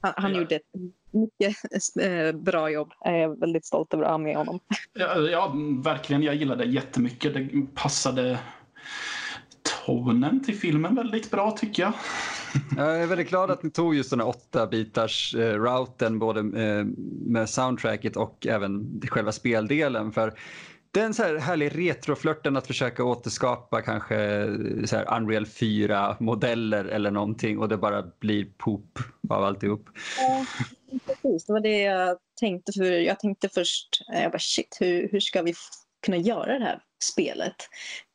han, 0.00 0.12
han 0.16 0.32
ja. 0.32 0.38
gjorde 0.38 0.56
ett 0.56 0.72
mycket 1.10 1.56
eh, 2.00 2.32
bra 2.32 2.70
jobb. 2.70 2.92
Jag 3.00 3.20
är 3.20 3.28
väldigt 3.28 3.64
stolt 3.64 3.94
över 3.94 4.04
att 4.04 4.10
ha 4.10 4.18
med 4.18 4.36
honom. 4.36 4.60
Ja, 4.92 5.18
ja, 5.18 5.52
verkligen. 5.84 6.22
Jag 6.22 6.34
gillade 6.34 6.64
det 6.64 6.70
jättemycket. 6.70 7.34
Det 7.34 7.66
passade 7.74 8.38
tonen 9.86 10.44
till 10.44 10.58
filmen 10.58 10.94
väldigt 10.94 11.30
bra 11.30 11.50
tycker 11.50 11.82
jag. 11.82 11.92
Jag 12.76 13.02
är 13.02 13.06
väldigt 13.06 13.28
glad 13.28 13.50
att 13.50 13.62
ni 13.62 13.70
tog 13.70 13.94
just 13.94 14.10
den 14.10 14.20
här 14.20 14.28
åtta 14.28 14.66
bitars 14.66 15.34
eh, 15.34 15.54
routen 15.54 16.18
både 16.18 16.40
eh, 16.40 16.84
med 17.26 17.50
soundtracket 17.50 18.16
och 18.16 18.46
även 18.46 19.00
själva 19.10 19.32
speldelen. 19.32 20.12
För 20.12 20.34
det 20.90 21.00
är 21.00 21.04
en 21.04 21.14
så 21.14 21.22
här 21.22 21.36
härlig 21.36 21.78
retroflörten 21.78 22.56
att 22.56 22.66
försöka 22.66 23.04
återskapa 23.04 23.82
kanske 23.82 24.16
så 24.86 24.96
här 24.96 25.16
Unreal 25.16 25.44
4-modeller 25.44 26.84
eller 26.84 27.10
någonting 27.10 27.58
och 27.58 27.68
det 27.68 27.76
bara 27.76 28.02
blir 28.20 28.44
poop 28.58 28.98
av 29.28 29.44
alltihop. 29.44 29.88
Ja, 30.18 30.46
precis. 31.06 31.46
Det 31.46 31.52
var 31.52 31.60
det 31.60 31.82
jag 31.82 32.18
tänkte. 32.40 32.72
För 32.72 32.84
jag 32.84 33.20
tänkte 33.20 33.48
först, 33.48 33.88
jag 34.06 34.32
bara 34.32 34.38
shit, 34.38 34.76
hur, 34.80 35.08
hur 35.12 35.20
ska 35.20 35.42
vi 35.42 35.54
kunna 36.02 36.16
göra 36.16 36.58
det 36.58 36.64
här 36.64 36.80
spelet. 37.04 37.56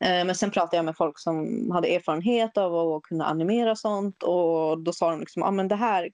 Eh, 0.04 0.24
men 0.24 0.34
sen 0.34 0.50
pratade 0.50 0.76
jag 0.76 0.84
med 0.84 0.96
folk 0.96 1.18
som 1.18 1.70
hade 1.70 1.88
erfarenhet 1.88 2.58
av 2.58 2.74
att 2.74 3.02
kunna 3.02 3.24
animera 3.24 3.76
sånt 3.76 4.22
och 4.22 4.82
då 4.82 4.92
sa 4.92 5.10
de 5.10 5.20
liksom, 5.20 5.42
ah, 5.42 5.50
men 5.50 5.68
det 5.68 5.76
här 5.76 6.10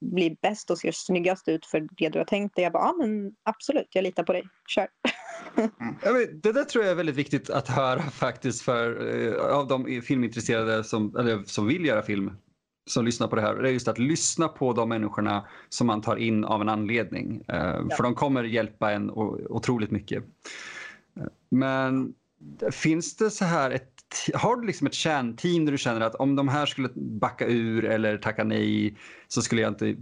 blir 0.00 0.36
bäst 0.42 0.70
och 0.70 0.78
ser 0.78 0.92
snyggast 0.92 1.48
ut 1.48 1.66
för 1.66 1.88
det 1.90 2.08
du 2.08 2.18
har 2.18 2.24
tänkt 2.24 2.56
dig. 2.56 2.62
Jag 2.62 2.72
bara, 2.72 2.82
ja 2.82 2.90
ah, 2.90 2.94
men 2.94 3.32
absolut, 3.42 3.88
jag 3.92 4.02
litar 4.02 4.22
på 4.22 4.32
dig, 4.32 4.44
kör. 4.68 4.88
Mm. 5.56 6.40
Det 6.42 6.52
där 6.52 6.64
tror 6.64 6.84
jag 6.84 6.90
är 6.90 6.96
väldigt 6.96 7.16
viktigt 7.16 7.50
att 7.50 7.68
höra 7.68 8.02
faktiskt 8.02 8.62
för 8.62 9.14
eh, 9.26 9.56
av 9.56 9.66
de 9.66 10.02
filmintresserade 10.02 10.84
som, 10.84 11.16
eller, 11.16 11.42
som 11.46 11.66
vill 11.66 11.84
göra 11.84 12.02
film 12.02 12.32
som 12.90 13.04
lyssnar 13.04 13.28
på 13.28 13.36
det 13.36 13.42
här. 13.42 13.54
Det 13.54 13.68
är 13.68 13.72
just 13.72 13.88
att 13.88 13.98
lyssna 13.98 14.48
på 14.48 14.72
de 14.72 14.88
människorna 14.88 15.46
som 15.68 15.86
man 15.86 16.02
tar 16.02 16.16
in 16.16 16.44
av 16.44 16.60
en 16.60 16.68
anledning. 16.68 17.44
Eh, 17.48 17.56
ja. 17.56 17.96
För 17.96 18.02
de 18.02 18.14
kommer 18.14 18.44
hjälpa 18.44 18.92
en 18.92 19.10
otroligt 19.10 19.90
mycket. 19.90 20.24
Men 21.48 22.14
finns 22.70 23.16
det 23.16 23.30
så 23.30 23.44
här 23.44 23.70
ett 23.70 23.92
har 24.34 24.56
du 24.56 24.66
liksom 24.66 24.86
ett 24.86 24.94
kärnteam 24.94 25.64
där 25.64 25.72
du 25.72 25.78
känner 25.78 26.00
att 26.00 26.14
om 26.14 26.36
de 26.36 26.48
här 26.48 26.66
skulle 26.66 26.88
backa 26.94 27.46
ur 27.46 27.84
eller 27.84 28.18
tacka 28.18 28.44
nej 28.44 28.96
så 29.28 29.42
skulle 29.42 29.62
jag 29.62 29.70
inte 29.70 29.96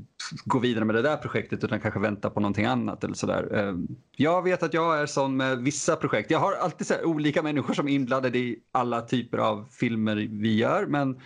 gå 0.45 0.59
vidare 0.59 0.85
med 0.85 0.95
det 0.95 1.03
där 1.03 1.17
projektet 1.17 1.65
utan 1.65 1.81
kanske 1.81 2.01
vänta 2.01 2.31
på 2.31 2.41
någonting 2.41 2.65
annat 2.65 3.05
eller 3.05 3.15
sådär. 3.15 3.55
Ehm, 3.55 3.87
jag 4.17 4.43
vet 4.43 4.63
att 4.63 4.75
jag 4.75 5.01
är 5.01 5.07
sån 5.07 5.37
med 5.37 5.59
vissa 5.59 5.97
projekt. 5.97 6.31
Jag 6.31 6.39
har 6.39 6.53
alltid 6.53 6.87
så 6.87 7.05
olika 7.05 7.43
människor 7.43 7.75
som 7.75 7.89
är 7.89 7.93
inblandade 7.93 8.39
i 8.39 8.59
alla 8.73 9.01
typer 9.01 9.39
av 9.39 9.67
filmer 9.71 10.17
vi 10.31 10.57
gör 10.57 10.87
men 10.87 11.21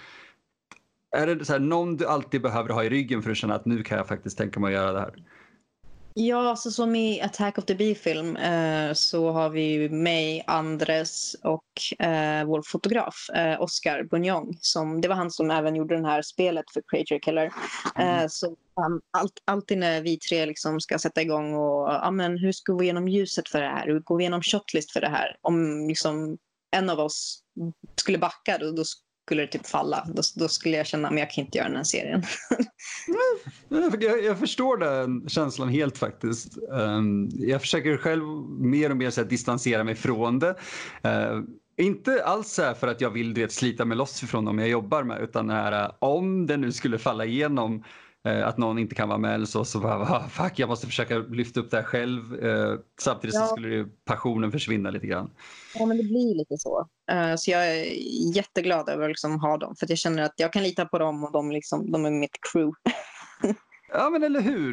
är 1.17 1.27
det 1.27 1.45
så 1.45 1.53
här, 1.53 1.61
någon 1.61 1.97
du 1.97 2.07
alltid 2.07 2.43
behöver 2.43 2.71
ha 2.71 2.85
i 2.85 2.89
ryggen 2.89 3.23
för 3.23 3.31
att 3.31 3.37
känna 3.37 3.55
att 3.55 3.67
nu 3.67 3.83
kan 3.83 3.99
jag 3.99 4.09
faktiskt 4.09 4.39
tänka 4.39 4.61
mig 4.61 4.77
att 4.77 4.83
göra 4.83 4.93
det 4.93 5.01
här? 5.01 5.15
Ja, 6.21 6.51
alltså 6.51 6.71
som 6.71 6.97
i 6.97 7.21
Attack 7.21 7.59
of 7.59 7.65
the 7.65 7.75
Bee-film 7.75 8.37
eh, 8.37 8.93
så 8.93 9.31
har 9.31 9.51
vi 9.51 9.89
mig, 9.89 10.45
Andres 10.47 11.37
och 11.43 12.05
eh, 12.07 12.45
vår 12.45 12.63
fotograf 12.63 13.31
eh, 13.35 13.63
Oscar 13.63 14.03
Bunjong. 14.03 14.59
Som, 14.61 15.01
det 15.01 15.09
var 15.09 15.17
han 15.17 15.31
som 15.31 15.51
även 15.51 15.77
gjorde 15.77 15.97
det 15.97 16.07
här 16.07 16.23
spelet 16.23 16.65
för 16.73 16.83
Creature 16.89 17.19
Killer. 17.19 17.53
Eh, 17.97 18.19
mm. 18.19 18.29
så 18.29 18.47
um, 18.47 19.01
allt, 19.11 19.43
alltid 19.45 19.79
när 19.79 20.03
vi 20.03 20.19
tre 20.19 20.47
liksom 20.47 20.81
ska 20.81 20.99
sätta 20.99 21.23
igång 21.23 21.55
och 21.55 21.89
ja, 21.89 22.11
men 22.11 22.39
hur 22.39 22.53
ska 22.53 22.73
vi 22.73 22.77
gå 22.77 22.83
igenom 22.83 23.09
ljuset 23.09 23.49
för 23.49 23.61
det 23.61 23.69
här? 23.69 23.87
Hur 23.87 24.01
går 24.01 24.17
vi 24.17 24.23
igenom 24.23 24.43
shotlist 24.43 24.93
för 24.93 25.01
det 25.01 25.09
här? 25.09 25.37
Om 25.41 25.89
liksom, 25.89 26.39
en 26.77 26.91
av 26.91 27.01
oss 27.01 27.43
skulle 28.01 28.19
backa 28.19 28.59
då, 28.59 28.73
då 28.73 28.85
skulle 29.29 29.43
det 29.43 29.53
typ 29.53 29.67
falla. 29.67 30.07
Då, 30.15 30.23
då 30.37 30.49
skulle 30.49 30.77
jag 30.77 30.87
känna 30.87 31.09
att 31.09 31.19
jag 31.19 31.31
kan 31.31 31.45
inte 31.45 31.59
göra 31.59 31.69
den 31.69 31.77
här 31.77 31.85
serien. 31.85 32.23
jag, 34.01 34.25
jag, 34.25 34.39
förstår 34.39 34.77
den 34.77 35.29
känslan 35.29 35.69
helt 35.69 35.99
faktiskt. 35.99 36.59
Um, 36.71 37.29
jag 37.33 37.61
försöker 37.61 37.97
själv 37.97 38.25
mer 38.61 38.91
och 38.91 38.97
mer 38.97 39.11
så 39.11 39.21
här, 39.21 39.29
distansera 39.29 39.85
mig 39.85 39.95
från 39.95 40.39
det. 40.39 40.55
Uh, 41.05 41.43
inte 41.77 42.25
alls 42.25 42.49
så 42.49 42.75
för 42.75 42.87
att 42.87 43.01
jag 43.01 43.11
vill 43.11 43.35
vet, 43.35 43.53
slita 43.53 43.85
mig 43.85 43.97
loss 43.97 44.23
ifrån 44.23 44.45
dem 44.45 44.59
jag 44.59 44.69
jobbar 44.69 45.03
med 45.03 45.23
utan 45.23 45.51
här, 45.51 45.85
eh, 45.85 45.91
om 45.99 46.47
det 46.47 46.57
nu 46.57 46.73
skulle 46.73 46.99
falla 46.99 47.25
igenom 47.25 47.85
att 48.23 48.59
någon 48.59 48.79
inte 48.79 48.95
kan 48.95 49.09
vara 49.09 49.19
med 49.19 49.35
eller 49.35 49.47
så, 49.47 49.65
så 49.65 49.81
bara, 49.81 50.29
fuck, 50.29 50.59
jag 50.59 50.69
måste 50.69 50.87
försöka 50.87 51.19
lyfta 51.19 51.61
upp 51.61 51.71
det 51.71 51.77
här 51.77 51.85
själv. 51.85 52.45
Eh, 52.45 52.79
samtidigt 53.01 53.35
ja. 53.35 53.41
så 53.41 53.47
skulle 53.47 53.69
ju 53.69 53.89
passionen 54.05 54.53
försvinna 54.53 54.91
lite 54.91 55.07
grann. 55.07 55.31
Ja, 55.75 55.87
men 55.87 55.97
det 55.97 56.03
blir 56.03 56.35
lite 56.35 56.59
så. 56.59 56.89
Uh, 57.13 57.37
så 57.37 57.51
jag 57.51 57.67
är 57.67 57.85
jätteglad 58.37 58.89
över 58.89 59.03
att 59.05 59.11
liksom 59.11 59.41
ha 59.41 59.57
dem, 59.57 59.77
för 59.77 59.87
jag 59.89 59.99
känner 59.99 60.23
att 60.23 60.35
jag 60.37 60.53
kan 60.53 60.63
lita 60.63 60.85
på 60.85 60.99
dem 60.99 61.25
och 61.25 61.33
de, 61.33 61.51
liksom, 61.51 61.91
de 61.91 62.05
är 62.05 62.11
mitt 62.11 62.39
crew. 62.53 62.73
Ja, 63.93 64.11
men 64.11 64.23
eller 64.23 64.41
hur. 64.41 64.73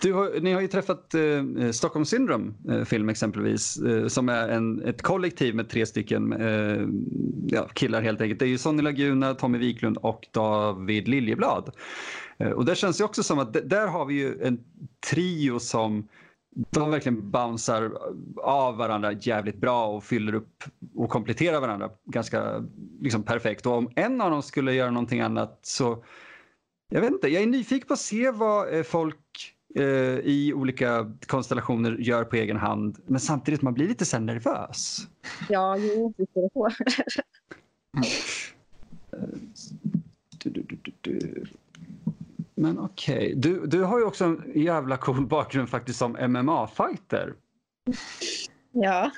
Du 0.00 0.12
har, 0.12 0.40
ni 0.40 0.52
har 0.52 0.60
ju 0.60 0.68
träffat 0.68 1.14
eh, 1.14 1.70
Stockholm 1.70 2.04
Syndrome 2.04 2.52
eh, 2.68 2.84
film 2.84 3.08
exempelvis, 3.08 3.76
eh, 3.76 4.06
som 4.06 4.28
är 4.28 4.48
en, 4.48 4.82
ett 4.84 5.02
kollektiv 5.02 5.54
med 5.54 5.68
tre 5.68 5.86
stycken 5.86 6.32
eh, 6.32 6.86
ja, 7.46 7.68
killar 7.68 8.02
helt 8.02 8.20
enkelt. 8.20 8.38
Det 8.38 8.44
är 8.44 8.48
ju 8.48 8.58
Sonny 8.58 8.82
Laguna, 8.82 9.34
Tommy 9.34 9.58
Wiklund 9.58 9.96
och 9.96 10.26
David 10.32 11.08
Liljeblad. 11.08 11.70
Eh, 12.38 12.50
och 12.50 12.64
det 12.64 12.74
känns 12.74 13.00
ju 13.00 13.04
också 13.04 13.22
som 13.22 13.38
att 13.38 13.52
där 13.52 13.86
har 13.86 14.06
vi 14.06 14.14
ju 14.14 14.42
en 14.42 14.58
trio 15.10 15.58
som 15.58 16.08
de 16.70 16.90
verkligen 16.90 17.30
bouncear 17.30 17.92
av 18.36 18.76
varandra 18.76 19.12
jävligt 19.12 19.60
bra 19.60 19.86
och 19.86 20.04
fyller 20.04 20.34
upp 20.34 20.64
och 20.94 21.10
kompletterar 21.10 21.60
varandra 21.60 21.90
ganska 22.04 22.64
liksom, 23.00 23.22
perfekt. 23.22 23.66
Och 23.66 23.72
om 23.72 23.90
en 23.96 24.20
av 24.20 24.30
dem 24.30 24.42
skulle 24.42 24.74
göra 24.74 24.90
någonting 24.90 25.20
annat 25.20 25.58
så 25.62 26.04
jag 26.92 27.00
vet 27.00 27.12
inte, 27.12 27.28
jag 27.28 27.42
är 27.42 27.46
nyfiken 27.46 27.86
på 27.88 27.94
att 27.94 28.00
se 28.00 28.30
vad 28.30 28.74
eh, 28.74 28.82
folk 28.82 29.54
eh, 29.74 29.84
i 30.24 30.52
olika 30.54 31.12
konstellationer 31.26 31.96
gör 31.98 32.24
på 32.24 32.36
egen 32.36 32.56
hand. 32.56 32.98
Men 33.06 33.20
samtidigt 33.20 33.62
man 33.62 33.74
blir 33.74 33.88
lite 33.88 34.04
så 34.04 34.18
nervös. 34.18 34.98
Ja, 35.48 35.76
jo, 35.76 36.14
det 36.16 36.48
på. 36.54 36.68
du, 40.44 40.50
du, 40.50 40.92
du, 41.00 41.44
Men 42.54 42.78
okej, 42.78 43.16
okay. 43.16 43.34
du, 43.34 43.66
du 43.66 43.82
har 43.82 43.98
ju 43.98 44.04
också 44.04 44.24
en 44.24 44.52
jävla 44.54 44.96
cool 44.96 45.26
bakgrund 45.26 45.68
faktiskt 45.68 45.98
som 45.98 46.16
MMA-fighter. 46.16 47.34
Ja. 48.72 49.10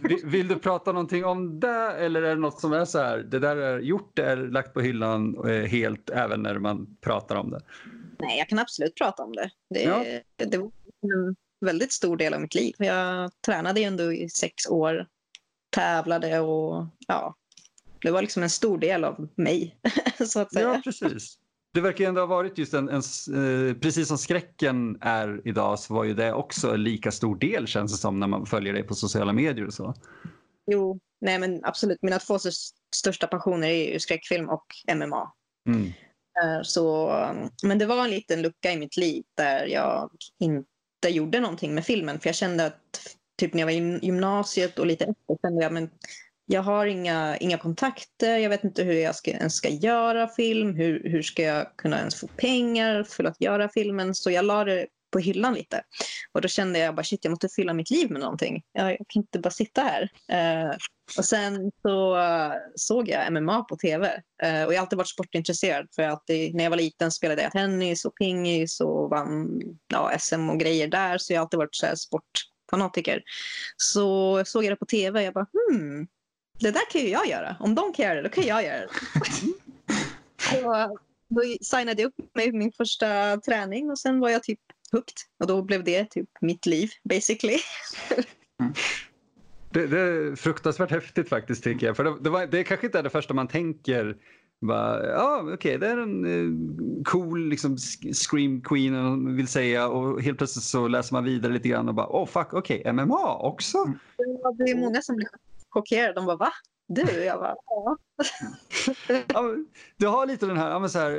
vill, 0.00 0.26
vill, 0.26 0.48
du 0.48 0.58
prata 0.58 0.92
någonting 0.92 1.24
om 1.24 1.60
det 1.60 1.92
eller 1.92 2.22
är 2.22 2.28
det 2.28 2.40
något 2.40 2.60
som 2.60 2.72
är 2.72 2.84
så 2.84 2.98
här, 2.98 3.18
det 3.18 3.38
där 3.38 3.56
är 3.56 3.78
gjort, 3.78 4.16
det 4.16 4.24
är 4.24 4.36
lagt 4.36 4.74
på 4.74 4.80
hyllan 4.80 5.36
helt 5.68 6.10
även 6.10 6.42
när 6.42 6.58
man 6.58 6.96
pratar 7.00 7.36
om 7.36 7.50
det? 7.50 7.60
Nej, 8.18 8.38
jag 8.38 8.48
kan 8.48 8.58
absolut 8.58 8.94
prata 8.94 9.22
om 9.22 9.32
det. 9.32 9.50
Det, 9.70 9.82
ja. 9.82 10.04
det 10.36 10.58
var 10.58 10.70
en 11.02 11.36
väldigt 11.60 11.92
stor 11.92 12.16
del 12.16 12.34
av 12.34 12.40
mitt 12.40 12.54
liv. 12.54 12.74
Jag 12.78 13.30
tränade 13.46 13.80
ju 13.80 13.86
ändå 13.86 14.12
i 14.12 14.28
sex 14.28 14.66
år, 14.68 15.06
tävlade 15.70 16.40
och 16.40 16.86
ja, 17.06 17.34
det 18.02 18.10
var 18.10 18.22
liksom 18.22 18.42
en 18.42 18.50
stor 18.50 18.78
del 18.78 19.04
av 19.04 19.28
mig. 19.34 19.78
så 20.26 20.40
att 20.40 20.52
säga. 20.52 20.68
Ja, 20.68 20.80
precis. 20.84 21.38
Det 21.76 21.82
verkar 21.82 22.04
ändå 22.04 22.20
ha 22.20 22.26
varit 22.26 22.58
just 22.58 22.74
en, 22.74 22.88
en 22.88 23.02
eh, 23.68 23.76
precis 23.76 24.08
som 24.08 24.18
skräcken 24.18 24.98
är 25.00 25.40
idag 25.44 25.78
så 25.78 25.94
var 25.94 26.04
ju 26.04 26.14
det 26.14 26.32
också 26.32 26.74
en 26.74 26.82
lika 26.82 27.10
stor 27.10 27.36
del 27.36 27.66
känns 27.66 27.92
det 27.92 27.98
som 27.98 28.20
när 28.20 28.26
man 28.26 28.46
följer 28.46 28.72
dig 28.72 28.82
på 28.82 28.94
sociala 28.94 29.32
medier 29.32 29.66
och 29.66 29.74
så. 29.74 29.94
Jo, 30.70 31.00
nej 31.20 31.38
men 31.38 31.64
absolut. 31.64 31.98
Mina 32.02 32.18
två 32.18 32.38
största 32.94 33.26
passioner 33.26 33.68
är 33.68 33.92
ju 33.92 33.98
skräckfilm 33.98 34.48
och 34.48 34.66
MMA. 34.94 35.32
Mm. 35.68 35.86
Eh, 36.42 36.62
så, 36.62 37.10
men 37.62 37.78
det 37.78 37.86
var 37.86 38.04
en 38.04 38.10
liten 38.10 38.42
lucka 38.42 38.72
i 38.72 38.78
mitt 38.78 38.96
liv 38.96 39.24
där 39.34 39.66
jag 39.66 40.10
inte 40.40 41.08
gjorde 41.08 41.40
någonting 41.40 41.74
med 41.74 41.84
filmen 41.84 42.20
för 42.20 42.28
jag 42.28 42.36
kände 42.36 42.66
att 42.66 43.16
typ 43.38 43.54
när 43.54 43.60
jag 43.60 43.66
var 43.66 43.72
i 43.72 43.98
gymnasiet 44.02 44.78
och 44.78 44.86
lite 44.86 45.04
efter 45.04 45.36
kände 45.42 45.62
jag 45.62 45.72
men 45.72 45.90
jag 46.46 46.62
har 46.62 46.86
inga, 46.86 47.36
inga 47.36 47.58
kontakter, 47.58 48.38
jag 48.38 48.50
vet 48.50 48.64
inte 48.64 48.82
hur 48.82 48.92
jag 48.94 49.14
ska, 49.14 49.30
ens 49.30 49.54
ska 49.54 49.68
göra 49.68 50.28
film, 50.28 50.74
hur, 50.74 51.10
hur 51.10 51.22
ska 51.22 51.42
jag 51.42 51.76
kunna 51.76 51.98
ens 51.98 52.14
få 52.20 52.26
pengar 52.26 53.02
för 53.02 53.24
att 53.24 53.40
göra 53.40 53.68
filmen. 53.68 54.14
Så 54.14 54.30
jag 54.30 54.44
la 54.44 54.64
det 54.64 54.86
på 55.12 55.18
hyllan 55.18 55.54
lite. 55.54 55.82
Och 56.32 56.40
då 56.40 56.48
kände 56.48 56.78
jag 56.78 56.94
bara 56.94 57.04
shit, 57.04 57.24
jag 57.24 57.30
måste 57.30 57.48
fylla 57.48 57.72
mitt 57.72 57.90
liv 57.90 58.10
med 58.10 58.20
någonting. 58.20 58.62
Jag, 58.72 58.90
jag 58.90 59.06
kan 59.08 59.22
inte 59.22 59.38
bara 59.38 59.50
sitta 59.50 59.82
här. 59.82 60.02
Uh, 60.32 60.76
och 61.18 61.24
sen 61.24 61.72
så 61.82 62.16
uh, 62.16 62.52
såg 62.74 63.08
jag 63.08 63.32
MMA 63.32 63.62
på 63.62 63.76
tv. 63.76 64.22
Uh, 64.42 64.48
eh, 64.48 64.64
och 64.64 64.72
jag 64.72 64.78
har 64.78 64.82
alltid 64.82 64.96
varit 64.96 65.08
sportintresserad. 65.08 65.88
För 65.94 66.02
alltid, 66.02 66.54
när 66.54 66.64
jag 66.64 66.70
var 66.70 66.76
liten 66.76 67.10
spelade 67.10 67.42
jag 67.42 67.52
tennis 67.52 68.04
och 68.04 68.14
pingis 68.14 68.80
och 68.80 69.10
vann 69.10 69.62
ja, 69.88 70.12
SM 70.18 70.50
och 70.50 70.60
grejer 70.60 70.88
där. 70.88 71.18
Så 71.18 71.32
jag 71.32 71.40
har 71.40 71.44
alltid 71.44 71.58
varit 71.58 71.74
så 71.74 71.86
här 71.86 71.94
sportfanatiker. 71.94 73.22
Så 73.76 74.42
såg 74.44 74.64
jag 74.64 74.72
det 74.72 74.76
på 74.76 74.86
tv 74.86 75.18
och 75.18 75.26
jag 75.26 75.34
bara 75.34 75.46
hmm, 75.70 76.06
det 76.58 76.70
där 76.70 76.90
kan 76.90 77.00
ju 77.00 77.08
jag 77.08 77.26
göra. 77.26 77.56
Om 77.60 77.74
de 77.74 77.92
kan 77.92 78.04
göra 78.04 78.14
det, 78.14 78.22
då 78.22 78.28
kan 78.28 78.44
jag 78.44 78.64
göra 78.64 78.80
det. 78.80 78.88
så, 80.38 80.98
då 81.28 81.42
signade 81.60 82.02
jag 82.02 82.08
upp 82.08 82.34
mig 82.34 82.52
min 82.52 82.72
första 82.72 83.36
träning 83.36 83.90
och 83.90 83.98
sen 83.98 84.20
var 84.20 84.30
jag 84.30 84.42
typ 84.42 84.60
hooked. 84.92 85.16
Och 85.40 85.46
då 85.46 85.62
blev 85.62 85.84
det 85.84 86.04
typ 86.04 86.28
mitt 86.40 86.66
liv, 86.66 86.90
basically. 87.02 87.58
det, 89.70 89.86
det, 89.86 90.00
är 90.00 90.36
fruktansvärt 90.36 90.90
häftigt 90.90 91.28
faktiskt 91.28 91.64
tycker 91.64 91.86
jag. 91.86 91.96
För 91.96 92.04
det, 92.04 92.16
det, 92.20 92.30
var, 92.30 92.46
det 92.46 92.64
kanske 92.64 92.86
inte 92.86 92.98
är 92.98 93.02
det 93.02 93.10
första 93.10 93.34
man 93.34 93.48
tänker. 93.48 94.16
Bara, 94.60 95.06
ja, 95.06 95.40
okej, 95.42 95.54
okay, 95.54 95.76
det 95.76 95.86
är 95.86 95.96
en 95.96 96.26
uh, 96.26 97.02
cool 97.04 97.48
liksom, 97.48 97.76
scream 98.12 98.60
queen 98.60 99.36
vill 99.36 99.48
säga 99.48 99.88
och 99.88 100.22
helt 100.22 100.38
plötsligt 100.38 100.64
så 100.64 100.88
läser 100.88 101.14
man 101.14 101.24
vidare 101.24 101.52
lite 101.52 101.68
grann 101.68 101.88
och 101.88 101.94
bara, 101.94 102.06
oh 102.06 102.26
fuck, 102.26 102.54
okej, 102.54 102.80
okay, 102.80 102.92
MMA 102.92 103.36
också? 103.36 103.78
Ja, 104.16 104.54
det 104.58 104.70
är 104.70 104.76
många 104.76 105.02
som 105.02 105.16
blir 105.16 105.28
chockerade. 105.76 106.12
De 106.12 106.26
bara, 106.26 106.36
va? 106.36 106.52
Du? 106.88 107.24
Jag 107.24 107.40
bara, 107.40 107.54
ja. 107.66 107.96
ja 109.26 109.54
du 109.96 110.06
har 110.06 110.26
lite 110.26 110.46
den 110.46 110.56
här, 110.56 110.70
ja, 110.70 110.88
så 110.88 110.98
här, 110.98 111.10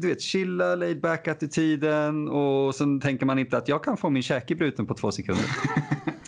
du 0.00 0.08
vet, 0.08 0.22
chilla, 0.22 0.74
laid 0.74 1.00
back-attityden 1.00 2.28
och 2.28 2.74
sen 2.74 3.00
tänker 3.00 3.26
man 3.26 3.38
inte 3.38 3.56
att 3.56 3.68
jag 3.68 3.84
kan 3.84 3.96
få 3.96 4.10
min 4.10 4.22
käke 4.22 4.54
bruten 4.54 4.86
på 4.86 4.94
två 4.94 5.12
sekunder. 5.12 5.44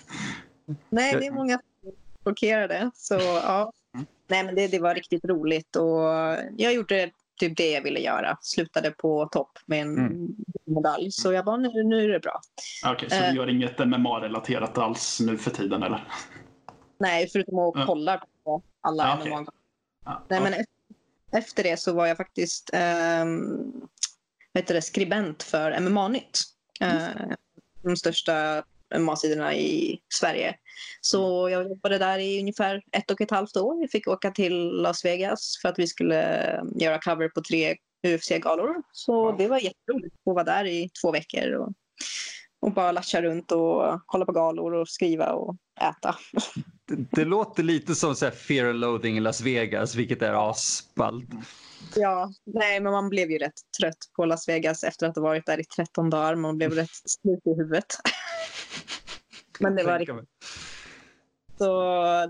Nej, 0.91 1.17
det 1.21 1.27
är 1.27 1.31
många 1.33 1.59
som 1.59 1.89
är 1.89 2.25
chockerade. 2.25 2.91
Så, 2.95 3.15
ja. 3.21 3.73
Nej, 4.29 4.45
men 4.45 4.55
det, 4.55 4.69
det 4.69 4.79
var 4.79 4.95
riktigt 4.95 5.25
roligt 5.25 5.77
och 5.77 6.03
jag 6.57 6.75
gjorde 6.75 7.11
typ 7.41 7.57
det 7.57 7.71
jag 7.71 7.83
ville 7.83 8.01
göra. 8.01 8.39
Slutade 8.41 8.91
på 8.91 9.29
topp 9.33 9.59
med 9.67 9.81
en 9.83 9.99
mm. 9.99 10.29
medalj. 10.65 11.11
Så 11.11 11.33
jag 11.33 11.45
bara, 11.45 11.57
nu, 11.57 11.85
nu 11.85 12.05
är 12.05 12.09
det 12.09 12.21
bra. 12.21 12.41
Okej, 12.87 13.07
okay, 13.07 13.19
så 13.19 13.25
du 13.25 13.31
eh. 13.31 13.35
gör 13.35 13.49
inget 13.49 13.79
MMA-relaterat 13.79 14.79
alls 14.79 15.21
nu 15.21 15.39
för 15.39 15.51
tiden 15.51 15.83
eller? 15.83 16.09
Nej, 16.99 17.29
förutom 17.33 17.59
att 17.59 17.75
mm. 17.75 17.87
kolla 17.87 18.25
på 18.45 18.63
alla 18.81 19.19
okay. 19.19 19.31
MMA. 19.31 19.47
Ja, 20.05 20.25
Nej, 20.29 20.41
men 20.41 20.55
efter 21.33 21.63
det 21.63 21.77
så 21.77 21.93
var 21.93 22.07
jag 22.07 22.17
faktiskt 22.17 22.71
um, 23.23 23.89
det, 24.53 24.83
skribent 24.83 25.43
för 25.43 25.81
MMA-nytt. 25.81 26.41
Uh, 26.83 27.33
de 27.83 27.97
största 27.97 28.65
MMA-sidorna 28.99 29.55
i 29.55 29.99
Sverige. 30.15 30.55
Så 31.01 31.49
jag 31.49 31.69
jobbade 31.69 31.99
där 31.99 32.19
i 32.19 32.41
ungefär 32.41 32.83
ett 32.93 33.11
och 33.11 33.21
ett 33.21 33.31
halvt 33.31 33.57
år. 33.57 33.81
Jag 33.81 33.91
fick 33.91 34.09
åka 34.09 34.31
till 34.31 34.83
Las 34.83 35.05
Vegas 35.05 35.59
för 35.63 35.69
att 35.69 35.79
vi 35.79 35.87
skulle 35.87 36.21
göra 36.81 36.99
cover 37.01 37.29
på 37.29 37.43
tre 37.43 37.77
UFC-galor. 38.07 38.83
Så 38.93 39.25
wow. 39.25 39.37
det 39.37 39.49
var 39.49 39.59
jätteroligt 39.59 40.15
att 40.15 40.35
vara 40.35 40.45
där 40.45 40.65
i 40.65 40.91
två 41.03 41.13
veckor 41.13 41.53
och, 41.53 41.73
och 42.61 42.73
bara 42.73 42.93
latcha 42.93 43.23
runt 43.23 43.53
och 43.53 44.01
kolla 44.07 44.25
på 44.25 44.33
galor 44.33 44.75
och 44.75 44.89
skriva 44.89 45.33
och 45.33 45.57
äta. 45.81 46.17
Det, 46.87 47.25
låter 47.25 47.63
lite 47.63 47.95
som 47.95 48.17
så 48.17 48.31
Fear 48.31 48.67
and 48.67 48.81
Loathing 48.81 49.17
i 49.17 49.21
Las 49.21 49.41
Vegas, 49.41 49.95
vilket 49.95 50.23
är 50.23 50.51
asballt. 50.51 51.31
Ja, 51.97 52.33
nej, 52.45 52.81
men 52.81 52.93
man 52.93 53.09
blev 53.09 53.31
ju 53.31 53.39
rätt 53.39 53.61
trött 53.81 53.99
på 54.17 54.25
Las 54.25 54.49
Vegas 54.49 54.85
efter 54.85 55.07
att 55.07 55.17
ha 55.17 55.23
varit 55.23 55.47
där 55.47 55.61
i 55.61 55.65
13 55.65 56.11
dagar. 56.11 56.35
Man 56.35 56.57
blev 56.57 56.73
rätt 56.73 56.91
slut 56.91 57.47
i 57.47 57.55
huvudet. 57.57 57.87
men 59.59 59.77
det 59.77 59.85
var 59.85 59.99
riktigt. 59.99 60.29
Så 61.59 61.67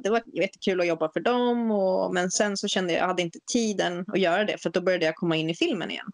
det 0.02 0.11
var 0.11 0.22
jättekul 0.32 0.80
att 0.80 0.86
jobba 0.86 1.12
för 1.12 1.20
dem. 1.20 1.70
Och, 1.70 2.14
men 2.14 2.30
sen 2.30 2.57
så 2.57 2.68
kände 2.68 2.92
jag 2.92 2.98
att 2.98 3.02
jag 3.02 3.09
hade 3.09 3.22
inte 3.22 3.38
tiden 3.52 4.05
att 4.09 4.20
göra 4.20 4.44
det 4.44 4.62
för 4.62 4.70
då 4.70 4.80
började 4.80 5.05
jag 5.05 5.14
komma 5.14 5.36
in 5.36 5.50
i 5.50 5.55
filmen 5.55 5.90
igen. 5.90 6.11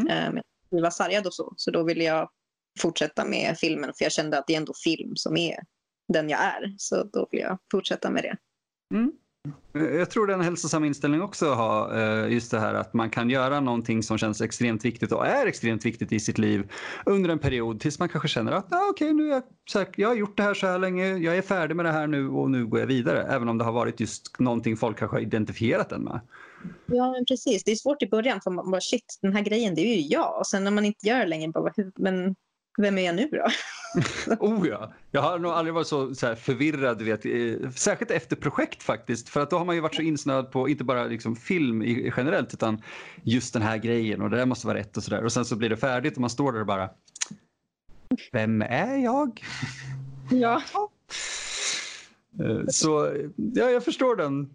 Mm. 0.00 0.36
Eh, 0.36 0.42
vi 0.70 0.80
var 0.80 0.90
sargade 0.90 1.28
och 1.28 1.34
så. 1.34 1.52
Så 1.56 1.70
då 1.70 1.82
ville 1.82 2.04
jag 2.04 2.30
fortsätta 2.80 3.24
med 3.24 3.58
filmen 3.58 3.92
för 3.98 4.04
jag 4.04 4.12
kände 4.12 4.38
att 4.38 4.46
det 4.46 4.52
är 4.52 4.56
ändå 4.56 4.72
film 4.84 5.16
som 5.16 5.36
är 5.36 5.58
den 6.12 6.28
jag 6.28 6.40
är. 6.40 6.74
Så 6.78 7.04
då 7.12 7.28
vill 7.30 7.40
jag 7.40 7.58
fortsätta 7.70 8.10
med 8.10 8.22
det. 8.22 8.36
Mm. 8.94 9.12
Jag 9.72 10.10
tror 10.10 10.26
det 10.26 10.32
är 10.32 10.34
en 10.34 10.44
hälsosam 10.44 10.84
inställning 10.84 11.22
också 11.22 11.50
att 11.50 11.56
ha 11.56 11.98
eh, 11.98 12.32
just 12.32 12.50
det 12.50 12.60
här 12.60 12.74
att 12.74 12.94
man 12.94 13.10
kan 13.10 13.30
göra 13.30 13.60
någonting 13.60 14.02
som 14.02 14.18
känns 14.18 14.40
extremt 14.40 14.84
viktigt 14.84 15.12
och 15.12 15.26
är 15.26 15.46
extremt 15.46 15.84
viktigt 15.84 16.12
i 16.12 16.20
sitt 16.20 16.38
liv 16.38 16.72
under 17.06 17.30
en 17.30 17.38
period 17.38 17.80
tills 17.80 17.98
man 17.98 18.08
kanske 18.08 18.28
känner 18.28 18.52
att 18.52 18.72
ah, 18.72 18.88
okej, 18.90 19.06
okay, 19.06 19.12
nu 19.12 19.32
är 19.32 19.42
jag, 19.74 19.86
jag 19.96 20.08
har 20.08 20.14
gjort 20.14 20.36
det 20.36 20.42
här 20.42 20.54
så 20.54 20.66
här 20.66 20.78
länge, 20.78 21.16
jag 21.16 21.36
är 21.36 21.42
färdig 21.42 21.76
med 21.76 21.84
det 21.84 21.92
här 21.92 22.06
nu 22.06 22.28
och 22.28 22.50
nu 22.50 22.66
går 22.66 22.80
jag 22.80 22.86
vidare. 22.86 23.22
Även 23.22 23.48
om 23.48 23.58
det 23.58 23.64
har 23.64 23.72
varit 23.72 24.00
just 24.00 24.38
någonting 24.38 24.76
folk 24.76 24.98
kanske 24.98 25.16
har 25.16 25.22
identifierat 25.22 25.88
den 25.88 26.02
med. 26.02 26.20
Ja, 26.86 27.12
men 27.12 27.24
precis. 27.24 27.64
Det 27.64 27.72
är 27.72 27.76
svårt 27.76 28.02
i 28.02 28.08
början 28.08 28.40
för 28.40 28.50
man 28.50 28.70
bara 28.70 28.80
shit, 28.80 29.18
den 29.22 29.32
här 29.32 29.42
grejen 29.42 29.74
det 29.74 29.80
är 29.80 29.96
ju 29.96 30.00
jag. 30.00 30.38
Och 30.38 30.46
sen 30.46 30.64
när 30.64 30.70
man 30.70 30.84
inte 30.84 31.08
gör 31.08 31.18
det 31.18 31.26
längre, 31.26 31.48
bara, 31.48 31.72
men 31.96 32.34
vem 32.80 32.98
är 32.98 33.02
jag 33.02 33.14
nu 33.14 33.28
då? 33.32 33.46
oh 34.40 34.68
ja, 34.68 34.92
jag 35.10 35.22
har 35.22 35.38
nog 35.38 35.52
aldrig 35.52 35.74
varit 35.74 35.86
så, 35.86 36.14
så 36.14 36.36
förvirrad, 36.36 37.02
vet. 37.02 37.26
Eh, 37.26 37.70
särskilt 37.70 38.10
efter 38.10 38.36
projekt 38.36 38.82
faktiskt. 38.82 39.28
För 39.28 39.40
att 39.40 39.50
då 39.50 39.58
har 39.58 39.64
man 39.64 39.74
ju 39.74 39.80
varit 39.80 39.94
så 39.94 40.02
insnöad 40.02 40.50
på 40.50 40.68
inte 40.68 40.84
bara 40.84 41.04
liksom 41.04 41.36
film 41.36 41.82
i, 41.82 42.12
generellt 42.16 42.54
utan 42.54 42.82
just 43.22 43.52
den 43.52 43.62
här 43.62 43.76
grejen 43.76 44.22
och 44.22 44.30
det 44.30 44.36
där 44.36 44.46
måste 44.46 44.66
vara 44.66 44.78
rätt 44.78 44.96
och 44.96 45.02
sådär. 45.02 45.24
Och 45.24 45.32
sen 45.32 45.44
så 45.44 45.56
blir 45.56 45.68
det 45.68 45.76
färdigt 45.76 46.14
och 46.14 46.20
man 46.20 46.30
står 46.30 46.52
där 46.52 46.60
och 46.60 46.66
bara 46.66 46.90
Vem 48.32 48.62
är 48.62 48.96
jag? 48.96 49.44
Ja. 50.32 50.62
Eh, 52.40 52.66
så 52.68 53.16
ja, 53.36 53.70
jag 53.70 53.84
förstår 53.84 54.16
den 54.16 54.54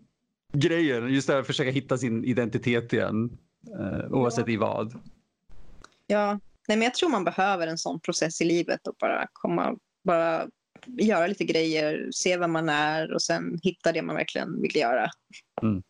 grejen. 0.53 1.13
Just 1.13 1.28
det 1.28 1.34
här 1.34 1.39
att 1.39 1.47
försöka 1.47 1.71
hitta 1.71 1.97
sin 1.97 2.26
identitet 2.26 2.93
igen. 2.93 3.38
Eh, 3.80 4.11
oavsett 4.11 4.47
ja. 4.47 4.53
i 4.53 4.57
vad. 4.57 4.99
Ja, 6.07 6.39
Nej, 6.68 6.78
men 6.78 6.86
jag 6.86 6.93
tror 6.93 7.09
man 7.09 7.24
behöver 7.24 7.68
en 7.68 7.78
sån 7.78 7.99
process 7.99 8.41
i 8.41 8.45
livet 8.45 8.88
och 8.88 8.95
bara 8.99 9.28
komma, 9.34 9.78
bara 10.03 10.47
göra 10.88 11.28
lite 11.28 11.43
grejer, 11.43 12.09
se 12.11 12.38
vem 12.38 12.51
man 12.51 12.70
är 12.70 13.13
och 13.13 13.22
sen 13.22 13.59
hitta 13.63 13.91
det 13.91 14.01
man 14.01 14.16
verkligen 14.16 14.61
vill 14.61 14.76
göra. 14.76 15.09
Mm. 15.61 15.84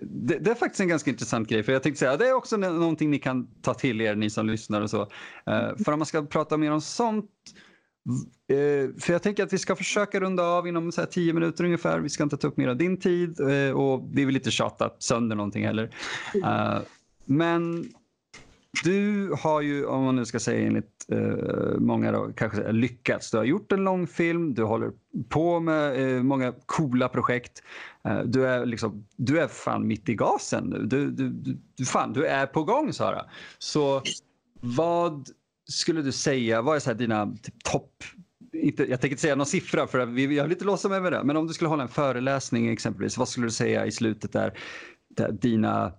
Det, 0.00 0.38
det, 0.38 0.50
är 0.50 0.54
faktiskt 0.54 0.80
en 0.80 0.88
ganska 0.88 1.10
intressant 1.10 1.48
grej. 1.48 1.62
För 1.62 1.72
jag 1.72 1.82
tänkte 1.82 1.98
säga, 1.98 2.16
Det 2.16 2.28
är 2.28 2.32
också 2.32 2.56
någonting 2.56 3.10
ni 3.10 3.18
kan 3.18 3.46
ta 3.62 3.74
till 3.74 4.00
er, 4.00 4.14
ni 4.14 4.30
som 4.30 4.46
lyssnar. 4.46 4.80
och 4.80 4.90
så. 4.90 5.02
Uh, 5.02 5.76
för 5.84 5.92
om 5.92 5.98
man 5.98 6.06
ska 6.06 6.22
prata 6.22 6.56
mer 6.56 6.70
om 6.70 6.80
sånt. 6.80 7.30
Uh, 8.52 8.96
för 9.00 9.12
jag 9.12 9.22
tänker 9.22 9.42
att 9.42 9.52
vi 9.52 9.58
ska 9.58 9.76
försöka 9.76 10.20
runda 10.20 10.42
av 10.42 10.68
inom 10.68 10.92
så 10.92 11.00
här 11.00 11.08
tio 11.08 11.32
minuter 11.32 11.64
ungefär. 11.64 12.00
Vi 12.00 12.08
ska 12.08 12.22
inte 12.22 12.36
ta 12.36 12.48
upp 12.48 12.56
mer 12.56 12.68
av 12.68 12.76
din 12.76 13.00
tid 13.00 13.40
uh, 13.40 13.70
och 13.70 14.08
vi 14.12 14.24
vill 14.24 14.36
inte 14.36 14.50
tjata 14.50 14.90
sönder 14.98 15.36
någonting 15.36 15.66
heller. 15.66 15.90
men 17.24 17.88
du 18.84 19.30
har 19.38 19.60
ju, 19.60 19.86
om 19.86 20.04
man 20.04 20.16
nu 20.16 20.24
ska 20.24 20.40
säga 20.40 20.66
enligt 20.66 21.06
eh, 21.08 21.78
många, 21.78 22.12
då, 22.12 22.32
kanske 22.36 22.72
lyckats. 22.72 23.30
Du 23.30 23.36
har 23.36 23.44
gjort 23.44 23.72
en 23.72 23.84
långfilm, 23.84 24.54
du 24.54 24.62
håller 24.62 24.92
på 25.28 25.60
med 25.60 26.16
eh, 26.16 26.22
många 26.22 26.52
coola 26.66 27.08
projekt. 27.08 27.62
Eh, 28.04 28.20
du, 28.20 28.46
är 28.46 28.66
liksom, 28.66 29.06
du 29.16 29.40
är 29.40 29.48
fan 29.48 29.86
mitt 29.86 30.08
i 30.08 30.14
gasen 30.14 30.64
nu. 30.64 30.78
Du, 30.86 31.10
du, 31.10 31.56
du, 31.76 31.84
fan, 31.84 32.12
du 32.12 32.26
är 32.26 32.46
på 32.46 32.64
gång, 32.64 32.92
Sara. 32.92 33.24
Så 33.58 34.02
vad 34.60 35.28
skulle 35.68 36.02
du 36.02 36.12
säga, 36.12 36.62
vad 36.62 36.76
är 36.76 36.80
så 36.80 36.92
dina 36.92 37.36
typ, 37.42 37.64
topp 37.64 38.04
inte, 38.52 38.82
jag 38.82 39.00
tänker 39.00 39.12
inte 39.12 39.22
säga 39.22 39.34
någon 39.34 39.46
siffra 39.46 39.86
för 39.86 40.06
vi, 40.06 40.26
vi 40.26 40.38
har 40.38 40.48
lite 40.48 40.64
låsta 40.64 40.88
med 40.88 41.12
det. 41.12 41.24
Men 41.24 41.36
om 41.36 41.46
du 41.46 41.52
skulle 41.52 41.68
hålla 41.68 41.82
en 41.82 41.88
föreläsning 41.88 42.68
exempelvis, 42.68 43.18
vad 43.18 43.28
skulle 43.28 43.46
du 43.46 43.50
säga 43.50 43.86
i 43.86 43.92
slutet 43.92 44.32
där, 44.32 44.58
där 45.08 45.32
dina 45.32 45.92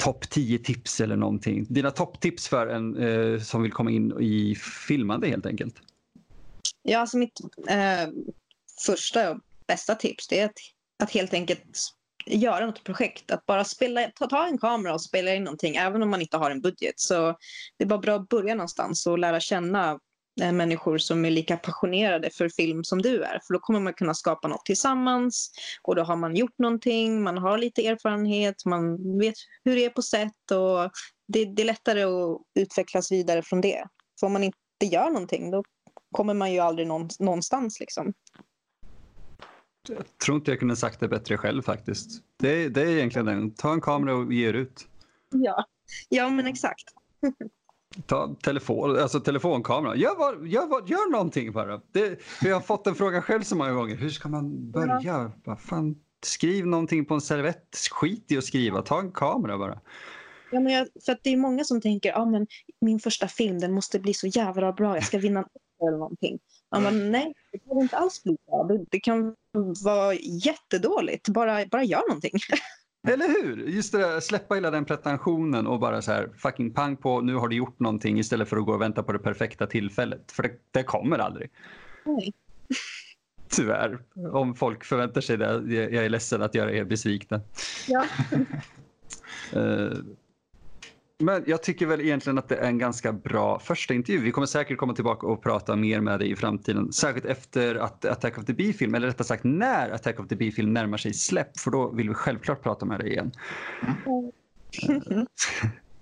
topp 0.00 0.30
10 0.30 0.58
tips 0.58 1.00
eller 1.00 1.16
någonting. 1.16 1.66
Dina 1.68 1.90
topptips 1.90 2.48
för 2.48 2.66
en 2.66 2.96
eh, 2.96 3.40
som 3.40 3.62
vill 3.62 3.72
komma 3.72 3.90
in 3.90 4.20
i 4.20 4.54
filmande 4.88 5.28
helt 5.28 5.46
enkelt. 5.46 5.74
Ja, 6.82 6.98
alltså 6.98 7.16
mitt 7.16 7.40
eh, 7.68 8.08
första 8.86 9.30
och 9.30 9.40
bästa 9.66 9.94
tips 9.94 10.28
det 10.28 10.40
är 10.40 10.44
att, 10.44 10.58
att 11.02 11.10
helt 11.10 11.34
enkelt 11.34 11.64
göra 12.26 12.66
något 12.66 12.84
projekt. 12.84 13.30
Att 13.30 13.46
bara 13.46 13.64
spela, 13.64 14.10
ta, 14.14 14.26
ta 14.26 14.46
en 14.46 14.58
kamera 14.58 14.94
och 14.94 15.02
spela 15.02 15.34
in 15.34 15.44
någonting 15.44 15.76
även 15.76 16.02
om 16.02 16.10
man 16.10 16.20
inte 16.20 16.36
har 16.36 16.50
en 16.50 16.60
budget. 16.60 17.00
Så 17.00 17.36
det 17.76 17.84
är 17.84 17.88
bara 17.88 17.98
bra 17.98 18.16
att 18.16 18.28
börja 18.28 18.54
någonstans 18.54 19.06
och 19.06 19.18
lära 19.18 19.40
känna 19.40 19.98
människor 20.36 20.98
som 20.98 21.24
är 21.24 21.30
lika 21.30 21.56
passionerade 21.56 22.30
för 22.30 22.48
film 22.48 22.84
som 22.84 23.02
du 23.02 23.22
är. 23.22 23.40
För 23.46 23.54
då 23.54 23.60
kommer 23.60 23.80
man 23.80 23.94
kunna 23.94 24.14
skapa 24.14 24.48
något 24.48 24.64
tillsammans 24.64 25.50
och 25.82 25.96
då 25.96 26.02
har 26.02 26.16
man 26.16 26.36
gjort 26.36 26.58
någonting, 26.58 27.22
man 27.22 27.38
har 27.38 27.58
lite 27.58 27.86
erfarenhet, 27.86 28.64
man 28.64 29.18
vet 29.18 29.34
hur 29.64 29.76
det 29.76 29.84
är 29.84 29.90
på 29.90 30.02
sätt 30.02 30.50
och 30.50 30.90
det, 31.28 31.44
det 31.44 31.62
är 31.62 31.66
lättare 31.66 32.02
att 32.02 32.40
utvecklas 32.54 33.12
vidare 33.12 33.42
från 33.42 33.60
det. 33.60 33.84
För 34.20 34.26
om 34.26 34.32
man 34.32 34.44
inte 34.44 34.56
gör 34.80 35.10
någonting 35.10 35.50
då 35.50 35.62
kommer 36.12 36.34
man 36.34 36.52
ju 36.52 36.58
aldrig 36.58 36.88
någonstans 37.20 37.80
liksom. 37.80 38.12
Jag 39.88 40.18
tror 40.24 40.36
inte 40.36 40.50
jag 40.50 40.58
kunde 40.58 40.76
sagt 40.76 41.00
det 41.00 41.08
bättre 41.08 41.38
själv 41.38 41.62
faktiskt. 41.62 42.22
Det, 42.36 42.68
det 42.68 42.82
är 42.82 42.86
egentligen 42.86 43.26
den. 43.26 43.54
Ta 43.54 43.72
en 43.72 43.80
kamera 43.80 44.14
och 44.14 44.32
ge 44.32 44.48
er 44.48 44.54
ut. 44.54 44.86
Ja, 45.30 45.64
ja 46.08 46.28
men 46.28 46.46
exakt. 46.46 46.84
Ta 48.06 48.34
telefon, 48.42 48.98
alltså 48.98 49.20
telefonkamera. 49.20 49.96
Gör, 49.96 50.18
vad, 50.18 50.46
gör, 50.46 50.66
vad, 50.66 50.88
gör 50.88 51.12
någonting 51.12 51.52
bara. 51.52 51.80
Det, 51.92 52.20
jag 52.42 52.54
har 52.54 52.60
fått 52.60 52.84
den 52.84 52.94
frågan 52.94 53.22
själv 53.22 53.42
så 53.42 53.56
många 53.56 53.72
gånger. 53.72 53.96
Hur 53.96 54.10
ska 54.10 54.28
man 54.28 54.70
börja? 54.70 55.32
Ja. 55.44 55.56
fan, 55.56 55.96
skriv 56.24 56.66
någonting 56.66 57.04
på 57.04 57.14
en 57.14 57.20
servett. 57.20 57.76
Skit 57.90 58.32
i 58.32 58.38
att 58.38 58.44
skriva. 58.44 58.82
Ta 58.82 59.00
en 59.00 59.12
kamera 59.12 59.58
bara. 59.58 59.80
Ja, 60.52 60.60
men 60.60 60.72
jag, 60.72 60.88
för 61.06 61.18
det 61.22 61.30
är 61.30 61.36
många 61.36 61.64
som 61.64 61.80
tänker 61.80 62.18
ah, 62.18 62.24
men 62.24 62.46
min 62.80 63.00
första 63.00 63.28
film 63.28 63.60
den 63.60 63.72
måste 63.72 64.00
bli 64.00 64.14
så 64.14 64.26
jävla 64.26 64.72
bra. 64.72 64.96
Jag 64.96 65.04
ska 65.04 65.18
vinna 65.18 65.40
en 65.40 65.88
eller 65.88 65.98
någonting. 65.98 66.38
Ja, 66.70 66.80
men 66.80 67.12
nej, 67.12 67.34
det 67.52 67.58
kan 67.58 67.80
inte 67.80 67.96
alls 67.96 68.22
bli 68.22 68.36
bra. 68.46 68.64
Det, 68.64 68.84
det 68.90 69.00
kan 69.00 69.34
vara 69.84 70.14
jättedåligt. 70.14 71.28
Bara, 71.28 71.66
bara 71.66 71.84
gör 71.84 72.08
någonting. 72.08 72.32
Eller 73.08 73.28
hur? 73.28 73.66
Just 73.66 73.92
det 73.92 73.98
där, 73.98 74.20
släppa 74.20 74.54
hela 74.54 74.70
den 74.70 74.84
pretensionen 74.84 75.66
och 75.66 75.80
bara 75.80 76.02
så 76.02 76.12
här 76.12 76.30
fucking 76.36 76.74
pang 76.74 76.96
på, 76.96 77.20
nu 77.20 77.34
har 77.34 77.48
du 77.48 77.56
gjort 77.56 77.80
någonting 77.80 78.18
istället 78.18 78.48
för 78.48 78.56
att 78.56 78.66
gå 78.66 78.72
och 78.72 78.80
vänta 78.80 79.02
på 79.02 79.12
det 79.12 79.18
perfekta 79.18 79.66
tillfället. 79.66 80.32
För 80.32 80.42
det, 80.42 80.52
det 80.70 80.82
kommer 80.82 81.18
aldrig. 81.18 81.50
Nej. 82.04 82.32
Tyvärr. 83.48 83.98
Om 84.32 84.54
folk 84.54 84.84
förväntar 84.84 85.20
sig 85.20 85.36
det. 85.36 85.74
Jag 85.74 86.04
är 86.04 86.08
ledsen 86.08 86.42
att 86.42 86.54
göra 86.54 86.72
er 86.72 86.84
besvikna. 86.84 87.40
Ja. 87.88 88.04
uh, 89.56 89.92
Men 91.22 91.44
jag 91.46 91.62
tycker 91.62 91.86
väl 91.86 92.00
egentligen 92.00 92.38
att 92.38 92.48
det 92.48 92.56
är 92.56 92.66
en 92.66 92.78
ganska 92.78 93.12
bra 93.12 93.58
första 93.58 93.94
intervju. 93.94 94.20
Vi 94.20 94.32
kommer 94.32 94.46
säkert 94.46 94.78
komma 94.78 94.94
tillbaka 94.94 95.26
och 95.26 95.42
prata 95.42 95.76
mer 95.76 96.00
med 96.00 96.18
dig 96.18 96.30
i 96.30 96.36
framtiden. 96.36 96.92
Särskilt 96.92 97.26
efter 97.26 97.74
att 97.74 98.04
Attack 98.04 98.38
of 98.38 98.44
the 98.44 98.52
Bee-film, 98.52 98.94
eller 98.94 99.06
rättare 99.06 99.26
sagt 99.26 99.44
när 99.44 99.90
Attack 99.90 100.20
of 100.20 100.28
the 100.28 100.36
Bee-film 100.36 100.72
närmar 100.72 100.98
sig 100.98 101.14
släpp. 101.14 101.58
För 101.58 101.70
då 101.70 101.90
vill 101.90 102.08
vi 102.08 102.14
självklart 102.14 102.62
prata 102.62 102.86
med 102.86 103.00
dig 103.00 103.10
igen. 103.10 103.32
Mm. 103.82 105.26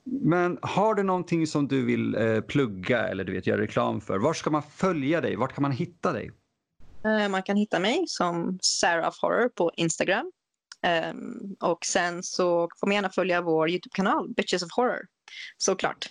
Men 0.05 0.59
har 0.63 0.95
du 0.95 1.03
någonting 1.03 1.47
som 1.47 1.69
du 1.69 1.85
vill 1.85 2.15
eh, 2.15 2.41
plugga 2.41 3.09
eller 3.09 3.25
du 3.25 3.33
vet, 3.33 3.47
göra 3.47 3.61
reklam 3.61 4.01
för? 4.01 4.19
Var 4.19 4.33
ska 4.33 4.51
man 4.51 4.63
följa 4.63 5.21
dig? 5.21 5.37
Vart 5.37 5.55
kan 5.55 5.63
man 5.63 5.73
hitta 5.73 6.13
dig? 6.13 6.31
Eh, 7.05 7.29
man 7.29 7.43
kan 7.43 7.57
hitta 7.57 7.79
mig 7.79 8.05
som 8.07 8.59
Sarah 8.63 9.09
of 9.09 9.19
Horror 9.23 9.49
på 9.49 9.71
Instagram. 9.77 10.33
Um, 11.13 11.57
och 11.61 11.85
sen 11.85 12.23
så 12.23 12.69
får 12.81 12.87
man 12.87 12.95
gärna 12.95 13.11
följa 13.11 13.43
vår 13.43 13.71
Youtube-kanal, 13.71 14.35
Bitches 14.37 14.63
of 14.63 14.73
Horror. 14.73 15.07
Såklart. 15.59 16.11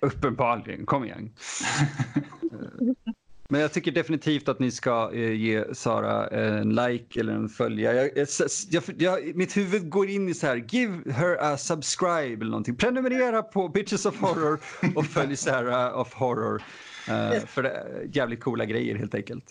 Uppenbarligen, 0.00 0.86
kom 0.86 1.04
igen. 1.04 1.34
Men 3.50 3.60
jag 3.60 3.72
tycker 3.72 3.92
definitivt 3.92 4.48
att 4.48 4.58
ni 4.58 4.70
ska 4.70 5.10
eh, 5.14 5.32
ge 5.32 5.74
Sara 5.74 6.28
en 6.28 6.74
like 6.74 7.20
eller 7.20 7.32
en 7.32 7.48
följa. 7.48 7.94
Jag, 7.94 8.26
jag, 8.70 8.82
jag, 8.98 9.36
mitt 9.36 9.56
huvud 9.56 9.90
går 9.90 10.08
in 10.08 10.28
i 10.28 10.34
så 10.34 10.46
här, 10.46 10.64
give 10.68 11.12
her 11.12 11.36
a 11.40 11.56
subscribe 11.56 12.34
eller 12.34 12.50
någonting. 12.50 12.76
Prenumerera 12.76 13.42
på 13.42 13.68
Bitches 13.68 14.06
of 14.06 14.20
Horror 14.20 14.60
och 14.94 15.06
följ 15.06 15.36
Sarah 15.36 16.00
of 16.00 16.14
Horror. 16.14 16.62
Uh, 17.08 17.46
för 17.46 17.62
det 17.62 17.70
är 17.70 18.08
jävligt 18.12 18.40
coola 18.40 18.64
grejer 18.64 18.96
helt 18.96 19.14
enkelt. 19.14 19.44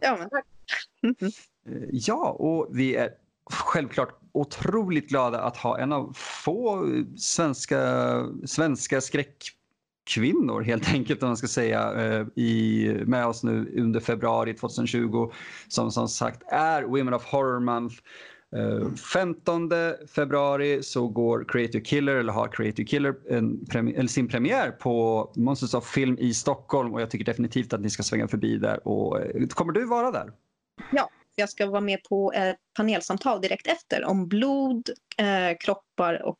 Ja, 0.00 0.16
men 0.18 0.30
tack. 0.30 0.44
uh, 1.68 1.88
ja, 1.92 2.30
och 2.30 2.68
vi 2.78 2.96
är 2.96 3.10
självklart 3.50 4.18
otroligt 4.32 5.08
glada 5.08 5.40
att 5.40 5.56
ha 5.56 5.78
en 5.78 5.92
av 5.92 6.12
få 6.16 6.86
svenska, 7.16 7.80
svenska 8.44 9.00
skräckkvinnor 9.00 10.62
helt 10.62 10.88
enkelt 10.94 11.22
om 11.22 11.28
man 11.28 11.36
ska 11.36 11.46
säga 11.46 11.92
eh, 11.94 12.26
i, 12.36 12.88
med 13.06 13.26
oss 13.26 13.42
nu 13.42 13.72
under 13.76 14.00
februari 14.00 14.54
2020 14.54 15.32
som 15.68 15.90
som 15.90 16.08
sagt 16.08 16.42
är 16.46 16.82
Women 16.82 17.14
of 17.14 17.24
Horror 17.24 17.60
Month. 17.60 17.94
Eh, 18.56 18.94
15 19.12 19.70
februari 20.14 20.82
så 20.82 21.08
går 21.08 21.44
Creative 21.48 21.84
Killer, 21.84 22.16
eller 22.16 22.32
har 22.32 22.48
Creative 22.48 22.86
Killer 22.86 23.14
en 23.28 23.66
premi 23.66 23.94
eller 23.94 24.08
sin 24.08 24.28
premiär 24.28 24.70
på 24.70 25.32
Monsters 25.36 25.74
of 25.74 25.86
Film 25.86 26.18
i 26.18 26.34
Stockholm 26.34 26.94
och 26.94 27.00
jag 27.00 27.10
tycker 27.10 27.24
definitivt 27.24 27.72
att 27.72 27.80
ni 27.80 27.90
ska 27.90 28.02
svänga 28.02 28.28
förbi 28.28 28.56
där. 28.58 28.88
Och, 28.88 29.20
eh, 29.20 29.46
kommer 29.46 29.72
du 29.72 29.84
vara 29.84 30.10
där? 30.10 30.32
Ja, 30.92 31.10
jag 31.42 31.50
ska 31.50 31.66
vara 31.66 31.80
med 31.80 32.02
på 32.02 32.32
ett 32.32 32.56
panelsamtal 32.76 33.40
direkt 33.40 33.66
efter 33.66 34.04
om 34.04 34.28
blod, 34.28 34.90
eh, 35.16 35.56
kroppar 35.60 36.22
och 36.22 36.38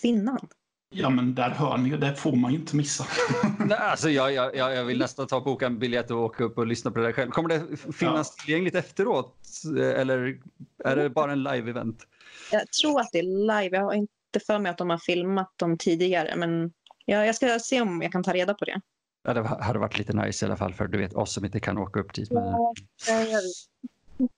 kvinnan. 0.00 0.48
Ja, 0.92 1.10
men 1.10 1.34
där 1.34 1.50
hör 1.50 1.78
ni 1.78 1.88
ju, 1.88 1.96
det 1.96 2.14
får 2.14 2.32
man 2.32 2.52
ju 2.52 2.58
inte 2.58 2.76
missa. 2.76 3.06
Nej, 3.58 3.78
alltså 3.78 4.10
jag, 4.10 4.34
jag, 4.34 4.56
jag 4.56 4.84
vill 4.84 4.98
nästan 4.98 5.26
ta 5.26 5.40
boka 5.40 5.66
en 5.66 5.78
biljett 5.78 6.10
och 6.10 6.18
åka 6.18 6.44
upp 6.44 6.58
och 6.58 6.66
lyssna 6.66 6.90
på 6.90 6.98
det 6.98 7.04
där 7.04 7.12
själv. 7.12 7.30
Kommer 7.30 7.48
det 7.48 7.76
finnas 7.76 8.34
ja. 8.36 8.44
tillgängligt 8.44 8.74
efteråt 8.74 9.36
eller 9.76 10.38
är 10.84 10.96
det 10.96 11.10
bara 11.10 11.32
en 11.32 11.48
live-event? 11.48 11.96
Jag 12.52 12.72
tror 12.72 13.00
att 13.00 13.08
det 13.12 13.18
är 13.18 13.22
live. 13.62 13.76
Jag 13.76 13.84
har 13.84 13.94
inte 13.94 14.40
för 14.46 14.58
mig 14.58 14.70
att 14.70 14.78
de 14.78 14.90
har 14.90 14.98
filmat 14.98 15.58
dem 15.58 15.78
tidigare, 15.78 16.36
men 16.36 16.72
jag, 17.04 17.26
jag 17.26 17.34
ska 17.34 17.58
se 17.58 17.80
om 17.80 18.02
jag 18.02 18.12
kan 18.12 18.22
ta 18.22 18.32
reda 18.32 18.54
på 18.54 18.64
det. 18.64 18.80
Ja, 19.22 19.34
det 19.34 19.42
hade 19.42 19.78
varit 19.78 19.98
lite 19.98 20.12
nice 20.12 20.44
i 20.44 20.48
alla 20.48 20.56
fall 20.56 20.74
för 20.74 20.86
du 20.86 20.98
vet 20.98 21.14
oss 21.14 21.32
som 21.32 21.44
inte 21.44 21.60
kan 21.60 21.78
åka 21.78 22.00
upp 22.00 22.14
dit. 22.14 22.30
Men... 22.30 22.44
Ja, 22.44 22.72
jag 23.08 23.42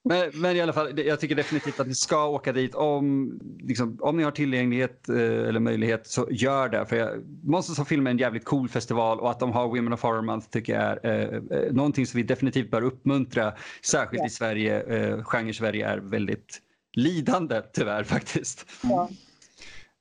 men, 0.04 0.30
men, 0.34 0.56
i 0.56 0.60
alla 0.60 0.72
fall, 0.72 1.00
jag 1.00 1.20
tycker 1.20 1.34
definitivt 1.34 1.80
att 1.80 1.86
ni 1.86 1.94
ska 1.94 2.26
åka 2.26 2.52
dit. 2.52 2.74
Om, 2.74 3.32
liksom, 3.60 3.98
om 4.00 4.16
ni 4.16 4.22
har 4.22 4.30
tillgänglighet 4.30 5.08
eh, 5.08 5.16
eller 5.16 5.60
möjlighet 5.60 6.06
så 6.06 6.28
gör 6.30 6.68
det. 6.68 6.86
För 6.86 6.96
jag, 6.96 7.24
Monsters 7.42 7.78
of 7.78 7.88
Film 7.88 8.06
är 8.06 8.10
en 8.10 8.18
jävligt 8.18 8.44
cool 8.44 8.68
festival 8.68 9.20
och 9.20 9.30
att 9.30 9.40
de 9.40 9.52
har 9.52 9.68
Women 9.68 9.92
of 9.92 10.02
Horror 10.02 10.22
Month 10.22 10.48
tycker 10.50 10.80
jag 10.80 11.04
är 11.04 11.34
eh, 11.52 11.58
eh 11.58 11.72
någonting 11.72 12.06
som 12.06 12.18
vi 12.18 12.22
definitivt 12.22 12.70
bör 12.70 12.82
uppmuntra. 12.82 13.52
Särskilt 13.82 14.20
ja. 14.20 14.26
i 14.26 14.30
Sverige. 14.30 14.82
Eh, 14.82 15.24
genre-Sverige 15.24 15.88
är 15.88 15.98
väldigt 15.98 16.60
lidande 16.92 17.60
tyvärr 17.72 18.04
faktiskt. 18.04 18.66
Ja. 18.82 19.08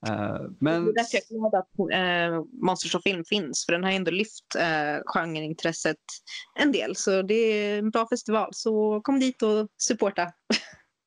Uh, 0.09 0.49
men... 0.59 0.85
Det 0.85 0.91
är 0.91 0.93
därför 0.93 1.17
jag 1.17 1.23
är 1.23 1.49
glad 1.49 1.55
att 1.55 1.69
uh, 1.79 2.45
Monsters 2.65 2.95
of 2.95 3.03
Film 3.03 3.23
finns, 3.25 3.65
för 3.65 3.73
den 3.73 3.83
har 3.83 3.91
ändå 3.91 4.11
lyft 4.11 4.55
uh, 4.55 5.01
genreintresset 5.05 5.97
en 6.59 6.71
del. 6.71 6.95
Så 6.95 7.21
det 7.21 7.33
är 7.33 7.79
en 7.79 7.89
bra 7.89 8.07
festival, 8.07 8.49
så 8.53 9.01
kom 9.01 9.19
dit 9.19 9.41
och 9.41 9.67
supporta. 9.77 10.31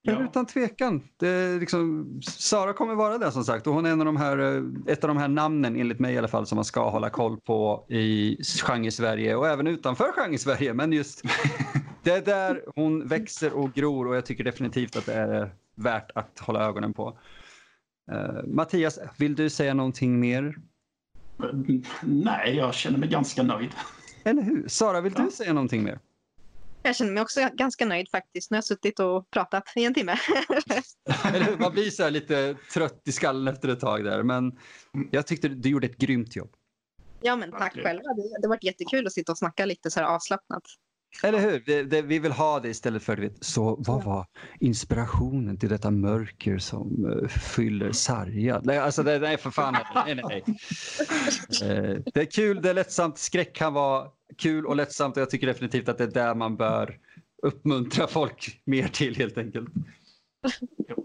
Ja. 0.07 0.25
Utan 0.25 0.47
tvekan. 0.47 1.03
Det 1.17 1.59
liksom, 1.61 2.07
Sara 2.23 2.73
kommer 2.73 2.95
vara 2.95 3.19
där 3.19 3.31
som 3.31 3.45
sagt 3.45 3.67
och 3.67 3.75
hon 3.75 3.87
är 3.87 3.91
en 3.91 4.01
av 4.01 4.07
de 4.07 4.17
här, 4.17 4.65
ett 4.87 5.05
av 5.05 5.09
de 5.09 5.17
här 5.17 5.29
namnen 5.29 5.77
enligt 5.77 5.99
mig 6.01 6.15
i 6.15 6.19
alla 6.19 6.29
fall 6.29 6.47
som 6.47 6.57
man 6.57 6.65
ska 6.65 6.91
hålla 6.91 7.11
koll 7.11 7.41
på 7.41 7.87
i 7.89 8.37
genre-Sverige 8.43 9.35
och 9.35 9.49
även 9.49 9.67
utanför 9.67 10.13
genre-Sverige. 10.13 10.75
Men 10.75 10.93
just 10.93 11.23
det 12.03 12.11
är 12.11 12.23
där 12.23 12.63
hon 12.75 13.09
växer 13.09 13.53
och 13.53 13.75
gror 13.75 14.09
och 14.09 14.17
jag 14.17 14.27
tycker 14.27 14.45
definitivt 14.45 14.97
att 14.97 15.07
det 15.07 15.15
är 15.15 15.55
värt 15.75 16.11
att 16.15 16.39
hålla 16.39 16.65
ögonen 16.65 16.95
på. 16.95 17.19
Uh, 18.13 18.47
Mattias, 18.47 18.99
vill 19.19 19.35
du 19.35 19.51
säga 19.51 19.75
någonting 19.75 20.21
mer? 20.21 20.57
Nej, 22.03 22.57
jag 22.57 22.75
känner 22.75 22.99
mig 22.99 23.09
ganska 23.09 23.43
nöjd. 23.43 23.71
Eller 24.25 24.43
hur? 24.43 24.69
Sara, 24.69 25.01
vill 25.01 25.13
ja. 25.17 25.25
du 25.25 25.31
säga 25.31 25.53
någonting 25.53 25.83
mer? 25.83 25.99
Jag 26.83 26.97
känner 26.97 27.13
mig 27.13 27.23
också 27.23 27.49
ganska 27.53 27.87
nöjd 27.87 28.09
faktiskt. 28.11 28.51
Nu 28.51 28.55
har 28.55 28.59
jag 28.59 28.65
suttit 28.65 29.01
och 29.01 29.31
pratat 29.31 29.73
i 29.77 29.85
en 29.85 29.95
timme. 29.95 30.13
Eller 31.25 31.45
hur? 31.45 31.57
Man 31.57 31.73
blir 31.73 31.91
så 31.91 32.11
lite 32.11 32.57
trött 32.73 33.03
i 33.05 33.13
skallen 33.13 33.55
efter 33.55 33.69
ett 33.69 33.81
tag 33.81 34.05
där. 34.05 34.23
Men 34.23 34.59
jag 35.11 35.27
tyckte 35.27 35.49
du 35.49 35.69
gjorde 35.69 35.87
ett 35.87 35.99
grymt 35.99 36.37
jobb. 36.37 36.51
Ja, 37.21 37.37
men 37.37 37.51
tack 37.51 37.73
själva. 37.73 38.03
Det 38.03 38.47
har 38.47 38.49
varit 38.49 38.65
jättekul 38.65 39.07
att 39.07 39.13
sitta 39.13 39.33
och 39.33 39.39
snacka 39.39 39.67
lite 39.67 39.91
så 39.91 40.01
här 40.01 40.07
avslappnat. 40.07 40.63
Eller 41.23 41.39
hur? 41.39 41.63
Det, 41.67 41.83
det, 41.83 42.03
vi 42.03 42.19
vill 42.19 42.33
ha 42.33 42.61
det 42.61 42.69
istället 42.69 43.03
för, 43.03 43.17
vet, 43.17 43.45
så 43.45 43.77
vad 43.79 44.05
var 44.05 44.27
inspirationen 44.61 45.59
till 45.59 45.69
detta 45.69 45.91
mörker 45.91 46.59
som 46.59 47.05
uh, 47.05 47.29
fyller 47.29 47.93
sargad? 47.93 48.67
Nej, 48.67 48.79
alltså 48.79 49.03
det, 49.03 49.19
nej, 49.19 49.37
för 49.37 49.51
fan. 49.51 49.77
Nej, 49.95 50.15
nej. 50.15 50.45
Uh, 51.63 51.99
det 52.15 52.21
är 52.21 52.31
kul, 52.31 52.63
det 52.63 52.71
är 52.71 52.75
lättsamt. 52.75 53.19
Skräck 53.19 53.57
kan 53.57 53.73
vara 53.73 54.09
kul 54.37 54.67
och 54.67 54.77
lättsamt 54.77 55.17
och 55.17 55.21
jag 55.21 55.31
tycker 55.31 55.47
definitivt 55.47 55.89
att 55.89 55.99
det 55.99 56.05
är 56.05 56.09
där 56.09 56.35
man 56.35 56.57
bör 56.57 56.99
uppmuntra 57.43 58.07
folk 58.07 58.61
mer 58.65 58.89
till 58.89 59.17
helt 59.17 59.39
enkelt. 59.39 59.69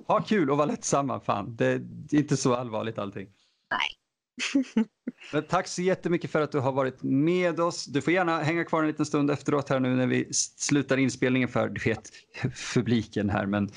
Ha 0.07 0.22
kul 0.22 0.49
och 0.49 0.57
var 0.57 0.66
lättsamma, 0.66 1.20
fan. 1.20 1.55
Det 1.55 1.66
är 1.66 1.82
inte 2.12 2.38
så 2.38 2.55
allvarligt 2.55 2.97
allting. 2.97 3.28
Nej. 3.72 3.99
Men 5.34 5.44
tack 5.44 5.68
så 5.68 5.82
jättemycket 5.82 6.32
för 6.32 6.42
att 6.42 6.52
du 6.52 6.60
har 6.60 6.72
varit 6.72 7.04
med 7.04 7.60
oss. 7.60 7.86
Du 7.86 8.02
får 8.02 8.14
gärna 8.14 8.40
hänga 8.40 8.66
kvar 8.66 8.82
en 8.82 8.88
liten 8.88 9.06
stund 9.06 9.32
efteråt 9.32 9.70
här 9.70 9.80
nu 9.80 9.96
när 9.96 10.08
vi 10.08 10.28
slutar 10.58 10.98
inspelningen 10.98 11.50
för 11.50 11.70
du 11.70 11.82
vet 11.90 12.12
publiken 12.74 13.30
här. 13.30 13.46
Men 13.46 13.70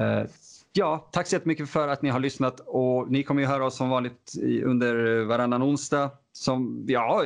eh, 0.00 0.30
ja, 0.72 1.08
tack 1.12 1.26
så 1.26 1.36
jättemycket 1.36 1.70
för 1.70 1.88
att 1.88 2.02
ni 2.02 2.10
har 2.10 2.20
lyssnat 2.20 2.60
och 2.66 3.10
ni 3.10 3.22
kommer 3.22 3.42
ju 3.42 3.48
höra 3.48 3.66
oss 3.66 3.76
som 3.76 3.88
vanligt 3.88 4.32
under 4.64 5.24
varannan 5.24 5.62
onsdag 5.62 6.10
som, 6.36 6.84
ja, 6.88 7.24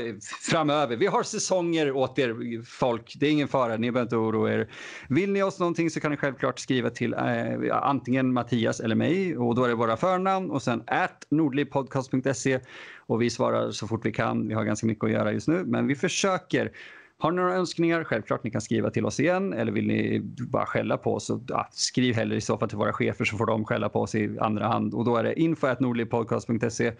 framöver. 0.50 0.96
Vi 0.96 1.06
har 1.06 1.22
säsonger 1.22 1.92
åt 1.92 2.18
er 2.18 2.62
folk. 2.64 3.14
Det 3.20 3.26
är 3.26 3.30
ingen 3.30 3.48
fara, 3.48 3.76
ni 3.76 3.92
behöver 3.92 4.06
inte 4.06 4.16
oroa 4.16 4.52
er. 4.52 4.68
Vill 5.08 5.32
ni 5.32 5.42
oss 5.42 5.58
någonting 5.58 5.90
så 5.90 6.00
kan 6.00 6.10
ni 6.10 6.16
självklart 6.16 6.58
skriva 6.58 6.90
till 6.90 7.14
eh, 7.14 7.76
antingen 7.82 8.32
Mattias 8.32 8.80
eller 8.80 8.94
mig 8.94 9.36
och 9.36 9.54
då 9.54 9.64
är 9.64 9.68
det 9.68 9.74
våra 9.74 9.96
förnamn 9.96 10.50
och 10.50 10.62
sen 10.62 10.82
at 10.86 11.26
nordlivpodcast.se 11.30 12.60
och 12.96 13.22
vi 13.22 13.30
svarar 13.30 13.70
så 13.70 13.86
fort 13.86 14.06
vi 14.06 14.12
kan. 14.12 14.48
Vi 14.48 14.54
har 14.54 14.64
ganska 14.64 14.86
mycket 14.86 15.04
att 15.04 15.10
göra 15.10 15.32
just 15.32 15.48
nu, 15.48 15.64
men 15.64 15.86
vi 15.86 15.94
försöker. 15.94 16.72
Har 17.20 17.30
ni 17.30 17.36
några 17.36 17.54
önskningar, 17.54 18.04
självklart 18.04 18.44
ni 18.44 18.50
kan 18.50 18.60
skriva 18.60 18.90
till 18.90 19.06
oss 19.06 19.20
igen 19.20 19.52
eller 19.52 19.72
vill 19.72 19.86
ni 19.86 20.20
bara 20.24 20.66
skälla 20.66 20.96
på 20.96 21.14
oss, 21.14 21.26
så, 21.26 21.44
ja, 21.48 21.68
skriv 21.72 22.14
hellre 22.14 22.36
i 22.36 22.40
så 22.40 22.58
fall 22.58 22.68
till 22.68 22.78
våra 22.78 22.92
chefer 22.92 23.24
så 23.24 23.36
får 23.36 23.46
de 23.46 23.64
skälla 23.64 23.88
på 23.88 24.00
oss 24.00 24.14
i 24.14 24.38
andra 24.40 24.66
hand 24.66 24.94
och 24.94 25.04
då 25.04 25.16
är 25.16 25.24
det 25.24 25.40
info.nordlivpodcast.se. 25.40 26.88
Uh, 26.88 26.92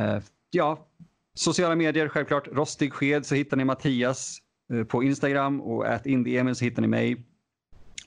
eh, 0.00 0.22
ja, 0.50 0.86
Sociala 1.34 1.74
medier, 1.74 2.08
självklart. 2.08 2.48
Rostig 2.52 2.92
sked 2.92 3.26
så 3.26 3.34
hittar 3.34 3.56
ni 3.56 3.64
Mattias 3.64 4.38
eh, 4.72 4.84
på 4.84 5.02
Instagram 5.02 5.60
och 5.60 5.86
ät 5.86 6.06
Indiemen 6.06 6.54
så 6.54 6.64
hittar 6.64 6.82
ni 6.82 6.88
mig. 6.88 7.26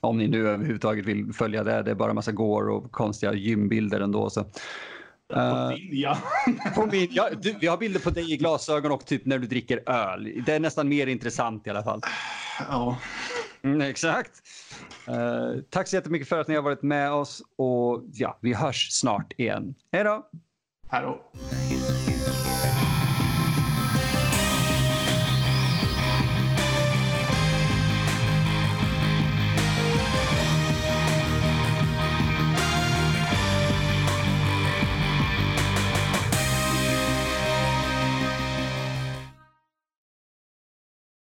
Om 0.00 0.18
ni 0.18 0.28
nu 0.28 0.48
överhuvudtaget 0.48 1.06
vill 1.06 1.32
följa 1.32 1.64
det. 1.64 1.82
Det 1.82 1.90
är 1.90 1.94
bara 1.94 2.14
massa 2.14 2.32
går 2.32 2.68
och 2.68 2.92
konstiga 2.92 3.34
gymbilder 3.34 4.00
ändå. 4.00 4.30
Så. 4.30 4.44
På 5.28 5.40
uh, 5.40 5.68
din, 5.68 5.88
ja. 5.90 6.18
på 6.74 6.86
min, 6.86 7.08
ja 7.10 7.28
du, 7.40 7.56
vi 7.60 7.66
har 7.66 7.76
bilder 7.76 8.00
på 8.00 8.10
dig 8.10 8.32
i 8.32 8.36
glasögon 8.36 8.92
och 8.92 9.06
typ 9.06 9.26
när 9.26 9.38
du 9.38 9.46
dricker 9.46 9.90
öl. 9.90 10.42
Det 10.46 10.52
är 10.52 10.60
nästan 10.60 10.88
mer 10.88 11.06
intressant 11.06 11.66
i 11.66 11.70
alla 11.70 11.82
fall. 11.82 12.00
Ja. 12.68 12.98
Mm, 13.62 13.80
exakt. 13.80 14.32
Uh, 15.08 15.62
tack 15.70 15.88
så 15.88 15.96
jättemycket 15.96 16.28
för 16.28 16.38
att 16.38 16.48
ni 16.48 16.54
har 16.54 16.62
varit 16.62 16.82
med 16.82 17.12
oss 17.12 17.42
och 17.56 18.04
ja, 18.12 18.38
vi 18.40 18.54
hörs 18.54 18.88
snart 18.90 19.32
igen. 19.36 19.74
Hej 19.92 20.04
då! 20.04 20.26
Hej 20.88 21.02
då! 21.02 21.20